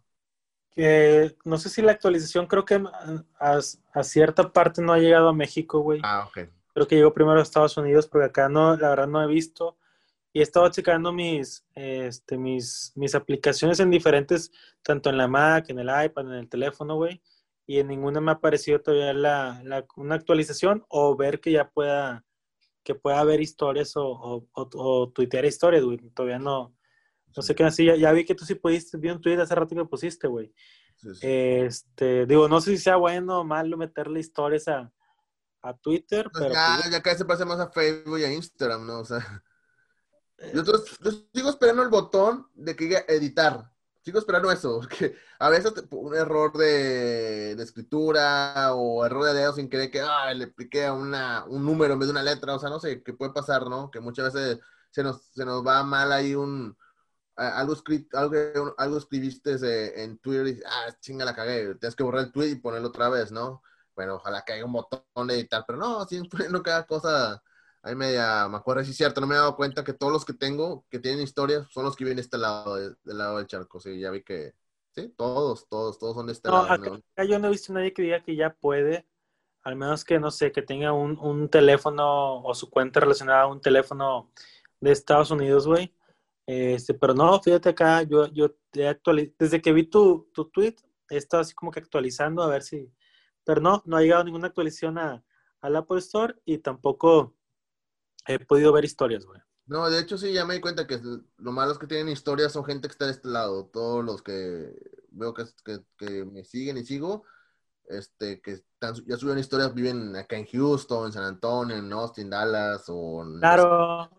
Que 0.72 1.36
no 1.44 1.58
sé 1.58 1.68
si 1.68 1.82
la 1.82 1.92
actualización, 1.92 2.46
creo 2.46 2.64
que 2.64 2.82
a, 3.40 3.60
a 3.92 4.04
cierta 4.04 4.52
parte 4.52 4.80
no 4.80 4.92
ha 4.92 4.98
llegado 4.98 5.28
a 5.28 5.32
México, 5.32 5.80
güey. 5.80 6.00
Ah, 6.02 6.26
ok. 6.28 6.48
Creo 6.72 6.86
que 6.86 6.96
llegó 6.96 7.12
primero 7.12 7.40
a 7.40 7.42
Estados 7.42 7.76
Unidos, 7.76 8.06
porque 8.06 8.26
acá 8.26 8.48
no, 8.48 8.76
la 8.76 8.90
verdad 8.90 9.08
no 9.08 9.22
he 9.22 9.26
visto. 9.26 9.76
Y 10.32 10.40
he 10.40 10.42
estado 10.42 10.68
checando 10.70 11.12
mis, 11.12 11.64
este, 11.74 12.38
mis, 12.38 12.92
mis 12.94 13.14
aplicaciones 13.14 13.80
en 13.80 13.90
diferentes, 13.90 14.52
tanto 14.82 15.10
en 15.10 15.16
la 15.16 15.26
Mac, 15.26 15.68
en 15.68 15.80
el 15.80 15.88
iPad, 15.88 16.26
en 16.26 16.34
el 16.34 16.48
teléfono, 16.48 16.96
güey. 16.96 17.20
Y 17.66 17.78
en 17.78 17.88
ninguna 17.88 18.20
me 18.20 18.30
ha 18.30 18.34
aparecido 18.34 18.80
todavía 18.80 19.12
la, 19.12 19.60
la, 19.64 19.86
una 19.96 20.14
actualización 20.14 20.84
o 20.88 21.16
ver 21.16 21.40
que 21.40 21.52
ya 21.52 21.70
pueda, 21.70 22.24
que 22.84 22.94
pueda 22.94 23.20
haber 23.20 23.40
historias 23.40 23.96
o, 23.96 24.06
o, 24.06 24.48
o, 24.52 24.68
o 24.74 25.10
tuitear 25.10 25.44
historias, 25.44 25.84
güey. 25.84 25.98
Todavía 26.14 26.38
no, 26.38 26.76
no 27.36 27.42
sé 27.42 27.54
qué 27.54 27.64
así. 27.64 27.84
Ya, 27.84 27.96
ya, 27.96 28.12
vi 28.12 28.24
que 28.24 28.34
tú 28.34 28.44
sí 28.44 28.54
pudiste, 28.54 28.98
vi 28.98 29.10
un 29.10 29.20
tweet 29.20 29.40
hace 29.40 29.54
rato 29.54 29.74
que 29.74 29.84
pusiste, 29.84 30.28
güey. 30.28 30.52
Sí, 30.96 31.14
sí. 31.14 31.20
Este, 31.22 32.26
digo, 32.26 32.48
no 32.48 32.60
sé 32.60 32.72
si 32.72 32.78
sea 32.78 32.96
bueno 32.96 33.40
o 33.40 33.44
malo 33.44 33.76
meterle 33.76 34.20
historias 34.20 34.68
a, 34.68 34.92
a 35.62 35.76
Twitter, 35.76 36.28
pues 36.30 36.44
pero. 36.44 36.54
Ya, 36.54 36.78
pues, 36.80 36.90
ya 36.92 37.00
vez 37.00 37.18
se 37.18 37.24
pasa 37.24 37.44
más 37.44 37.58
a 37.58 37.70
Facebook 37.70 38.18
y 38.18 38.24
a 38.24 38.32
Instagram, 38.32 38.86
¿no? 38.86 39.00
O 39.00 39.04
sea. 39.04 39.42
Yo, 40.54 40.62
yo, 40.64 41.10
sigo 41.34 41.50
esperando 41.50 41.82
el 41.82 41.88
botón 41.88 42.48
de 42.54 42.74
que 42.74 42.84
diga 42.84 43.04
editar. 43.08 43.70
Sigo 44.02 44.18
esperando 44.18 44.50
eso, 44.50 44.80
porque 44.80 45.14
a 45.38 45.50
veces 45.50 45.72
un 45.90 46.14
error 46.14 46.56
de, 46.56 47.52
escritura 47.52 48.74
o 48.74 49.04
error 49.04 49.24
de 49.26 49.34
dedo 49.34 49.52
sin 49.52 49.68
querer 49.68 49.90
que 49.90 50.00
ah, 50.00 50.32
le 50.32 50.46
piqué 50.48 50.90
una, 50.90 51.44
un 51.46 51.64
número 51.64 51.92
en 51.92 51.98
vez 51.98 52.08
de 52.08 52.12
una 52.12 52.22
letra, 52.22 52.54
o 52.54 52.58
sea, 52.58 52.70
no 52.70 52.80
sé, 52.80 53.02
qué 53.02 53.12
puede 53.12 53.32
pasar, 53.32 53.66
¿no? 53.68 53.90
Que 53.90 54.00
muchas 54.00 54.32
veces 54.32 54.60
se 54.90 55.02
nos, 55.02 55.22
se 55.34 55.44
nos 55.44 55.64
va 55.66 55.82
mal 55.84 56.10
ahí 56.12 56.34
un, 56.34 56.76
algo, 57.36 57.74
escrito, 57.74 58.18
algo, 58.18 58.74
algo 58.78 58.98
escribiste 58.98 60.02
en 60.02 60.18
Twitter 60.18 60.46
y 60.48 60.62
ah, 60.66 60.96
chinga, 61.00 61.24
la 61.24 61.34
cagué, 61.34 61.74
tienes 61.76 61.96
que 61.96 62.02
borrar 62.02 62.24
el 62.24 62.32
tweet 62.32 62.50
y 62.50 62.56
ponerlo 62.56 62.88
otra 62.88 63.08
vez, 63.08 63.30
¿no? 63.32 63.62
Bueno, 63.94 64.16
ojalá 64.16 64.42
que 64.42 64.54
haya 64.54 64.64
un 64.64 64.72
botón 64.72 65.02
de 65.26 65.34
editar, 65.34 65.64
pero 65.66 65.78
no, 65.78 66.06
siguen 66.06 66.28
poniendo 66.30 66.62
cada 66.62 66.86
cosa 66.86 67.42
ahí 67.82 67.94
media, 67.94 68.48
me 68.48 68.56
acuerdo, 68.56 68.84
sí 68.84 68.90
es 68.90 68.96
cierto, 68.96 69.20
no 69.20 69.26
me 69.26 69.34
he 69.34 69.38
dado 69.38 69.56
cuenta 69.56 69.84
que 69.84 69.92
todos 69.92 70.12
los 70.12 70.24
que 70.24 70.34
tengo 70.34 70.84
que 70.90 70.98
tienen 70.98 71.22
historias 71.22 71.66
son 71.70 71.84
los 71.84 71.96
que 71.96 72.04
viven 72.04 72.16
de 72.16 72.22
este 72.22 72.38
lado, 72.38 72.76
de, 72.76 72.94
del 73.04 73.18
lado 73.18 73.38
del 73.38 73.46
charco, 73.46 73.80
sí, 73.80 73.98
ya 73.98 74.10
vi 74.10 74.22
que, 74.22 74.54
sí, 74.94 75.08
todos, 75.16 75.68
todos, 75.68 75.98
todos 75.98 76.14
son 76.14 76.26
de 76.26 76.32
este 76.32 76.48
no, 76.48 76.62
lado. 76.62 76.72
Acá, 76.72 76.90
¿no? 76.90 76.94
acá 76.96 77.24
yo 77.24 77.38
no 77.38 77.48
he 77.48 77.50
visto 77.50 77.72
a 77.72 77.76
nadie 77.76 77.92
que 77.92 78.02
diga 78.02 78.22
que 78.22 78.36
ya 78.36 78.54
puede, 78.54 79.06
al 79.62 79.76
menos 79.76 80.04
que, 80.04 80.18
no 80.18 80.30
sé, 80.30 80.52
que 80.52 80.62
tenga 80.62 80.92
un, 80.92 81.18
un 81.18 81.48
teléfono 81.48 82.42
o 82.42 82.54
su 82.54 82.70
cuenta 82.70 83.00
relacionada 83.00 83.42
a 83.42 83.46
un 83.46 83.60
teléfono 83.60 84.30
de 84.80 84.92
Estados 84.92 85.30
Unidos, 85.30 85.66
güey. 85.66 85.94
Este, 86.46 86.94
pero 86.94 87.14
no, 87.14 87.40
fíjate 87.40 87.68
acá, 87.68 88.02
yo, 88.02 88.26
yo 88.28 88.56
he 88.72 88.88
actualizado, 88.88 89.36
desde 89.38 89.60
que 89.62 89.72
vi 89.72 89.84
tu, 89.84 90.28
tu 90.34 90.46
tweet, 90.50 90.76
he 91.08 91.16
estado 91.16 91.42
así 91.42 91.54
como 91.54 91.70
que 91.70 91.80
actualizando 91.80 92.42
a 92.42 92.48
ver 92.48 92.62
si, 92.62 92.92
pero 93.44 93.60
no, 93.60 93.82
no 93.86 93.96
ha 93.96 94.00
llegado 94.00 94.24
ninguna 94.24 94.48
actualización 94.48 94.98
a, 94.98 95.22
al 95.60 95.76
Apple 95.76 95.98
Store 95.98 96.34
y 96.44 96.58
tampoco 96.58 97.36
he 98.26 98.38
podido 98.38 98.72
ver 98.72 98.84
historias, 98.84 99.24
güey. 99.24 99.40
No, 99.66 99.88
de 99.88 100.00
hecho 100.00 100.18
sí, 100.18 100.32
ya 100.32 100.44
me 100.44 100.54
di 100.54 100.60
cuenta 100.60 100.86
que 100.86 101.00
lo 101.38 101.52
malo 101.52 101.72
es 101.72 101.78
que 101.78 101.86
tienen 101.86 102.08
historias 102.08 102.52
son 102.52 102.64
gente 102.64 102.88
que 102.88 102.92
está 102.92 103.06
de 103.06 103.12
este 103.12 103.28
lado. 103.28 103.66
Todos 103.66 104.04
los 104.04 104.20
que 104.20 104.74
veo 105.10 105.32
que, 105.32 105.44
que, 105.64 105.78
que 105.96 106.24
me 106.24 106.44
siguen 106.44 106.76
y 106.76 106.84
sigo, 106.84 107.24
este, 107.88 108.40
que 108.40 108.52
están, 108.52 108.94
ya 109.06 109.16
subieron 109.16 109.38
historias, 109.38 109.72
viven 109.72 110.16
acá 110.16 110.36
en 110.36 110.46
Houston, 110.46 111.06
en 111.06 111.12
San 111.12 111.24
Antonio, 111.24 111.76
en 111.76 111.92
Austin, 111.92 112.30
Dallas 112.30 112.84
o... 112.88 113.22
En... 113.22 113.38
Claro, 113.38 114.10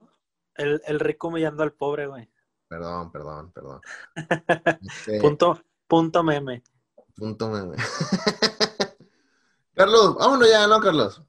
el, 0.55 0.81
el 0.85 0.99
rico 0.99 1.27
humillando 1.27 1.63
al 1.63 1.73
pobre, 1.73 2.07
güey. 2.07 2.29
Perdón, 2.69 3.11
perdón, 3.11 3.51
perdón. 3.51 3.81
este... 4.81 5.19
punto, 5.19 5.61
punto 5.87 6.23
meme. 6.23 6.63
Punto 7.15 7.49
meme. 7.49 7.75
Carlos, 9.73 10.15
vámonos 10.15 10.49
ya, 10.49 10.67
¿no, 10.67 10.79
Carlos? 10.79 11.21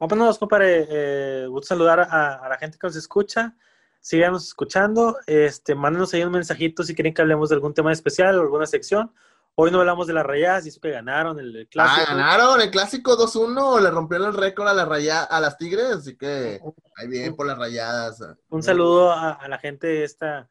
Vámonos, 0.00 0.38
compadre. 0.38 0.86
Eh, 0.88 1.46
gusto 1.48 1.68
saludar 1.68 2.00
a, 2.00 2.36
a, 2.36 2.48
la 2.48 2.56
gente 2.56 2.78
que 2.78 2.86
nos 2.86 2.96
escucha. 2.96 3.54
Síganos 4.00 4.48
escuchando. 4.48 5.18
Este, 5.26 5.74
mándenos 5.74 6.14
ahí 6.14 6.24
un 6.24 6.32
mensajito 6.32 6.82
si 6.82 6.94
quieren 6.94 7.12
que 7.12 7.20
hablemos 7.20 7.50
de 7.50 7.56
algún 7.56 7.74
tema 7.74 7.92
especial 7.92 8.38
o 8.38 8.40
alguna 8.40 8.64
sección. 8.66 9.12
Hoy 9.56 9.70
no 9.70 9.80
hablamos 9.80 10.06
de 10.06 10.14
las 10.14 10.24
rayadas, 10.24 10.64
y 10.64 10.70
eso 10.70 10.80
que 10.80 10.90
ganaron 10.90 11.38
el, 11.38 11.54
el 11.54 11.68
clásico. 11.68 12.06
Ah, 12.08 12.14
ganaron 12.14 12.62
el 12.62 12.70
clásico 12.70 13.18
2-1, 13.18 13.82
le 13.82 13.90
rompieron 13.90 14.28
el 14.28 14.34
récord 14.34 14.68
a, 14.68 14.72
la 14.72 14.86
raya, 14.86 15.24
a 15.24 15.38
las 15.38 15.58
Tigres, 15.58 15.96
así 15.96 16.16
que 16.16 16.60
ahí 16.96 17.08
bien 17.08 17.36
por 17.36 17.46
las 17.46 17.58
rayadas. 17.58 18.24
Un 18.48 18.62
saludo 18.62 19.12
a, 19.12 19.32
a 19.32 19.48
la 19.48 19.58
gente 19.58 20.02
esta 20.02 20.48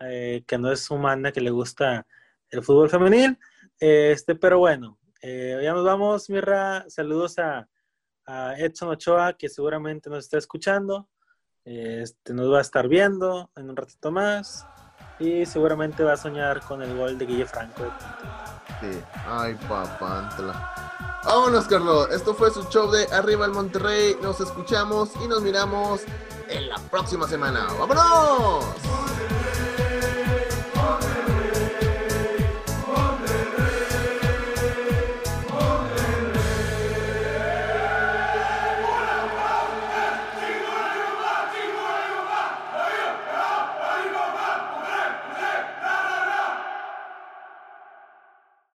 eh, 0.00 0.42
que 0.44 0.58
no 0.58 0.72
es 0.72 0.90
humana, 0.90 1.30
que 1.30 1.40
le 1.40 1.50
gusta 1.50 2.04
el 2.50 2.64
fútbol 2.64 2.90
femenil. 2.90 3.38
Este, 3.78 4.34
pero 4.34 4.58
bueno, 4.58 4.98
eh, 5.22 5.60
ya 5.62 5.72
nos 5.72 5.84
vamos, 5.84 6.28
Mirra. 6.30 6.84
Saludos 6.88 7.38
a, 7.38 7.68
a 8.28 8.54
Edson 8.56 8.90
Ochoa, 8.90 9.32
que 9.32 9.48
seguramente 9.48 10.10
nos 10.10 10.24
está 10.24 10.38
escuchando. 10.38 11.08
Este, 11.64 12.34
nos 12.34 12.52
va 12.52 12.58
a 12.58 12.62
estar 12.62 12.86
viendo 12.88 13.50
en 13.56 13.70
un 13.70 13.76
ratito 13.76 14.12
más. 14.12 14.66
Y 15.18 15.46
seguramente 15.46 16.04
va 16.04 16.12
a 16.12 16.16
soñar 16.16 16.60
con 16.60 16.82
el 16.82 16.96
gol 16.96 17.18
de 17.18 17.26
Guille 17.26 17.46
Franco. 17.46 17.82
Sí. 18.80 19.00
Ay, 19.26 19.56
papántala. 19.68 21.20
Vámonos, 21.24 21.66
Carlos. 21.66 22.08
Esto 22.10 22.34
fue 22.34 22.50
su 22.50 22.62
show 22.68 22.90
de 22.90 23.04
Arriba 23.12 23.46
el 23.46 23.52
Monterrey. 23.52 24.16
Nos 24.22 24.40
escuchamos 24.40 25.10
y 25.24 25.26
nos 25.26 25.42
miramos 25.42 26.02
en 26.48 26.68
la 26.68 26.78
próxima 26.90 27.26
semana. 27.26 27.66
¡Vámonos! 27.78 28.64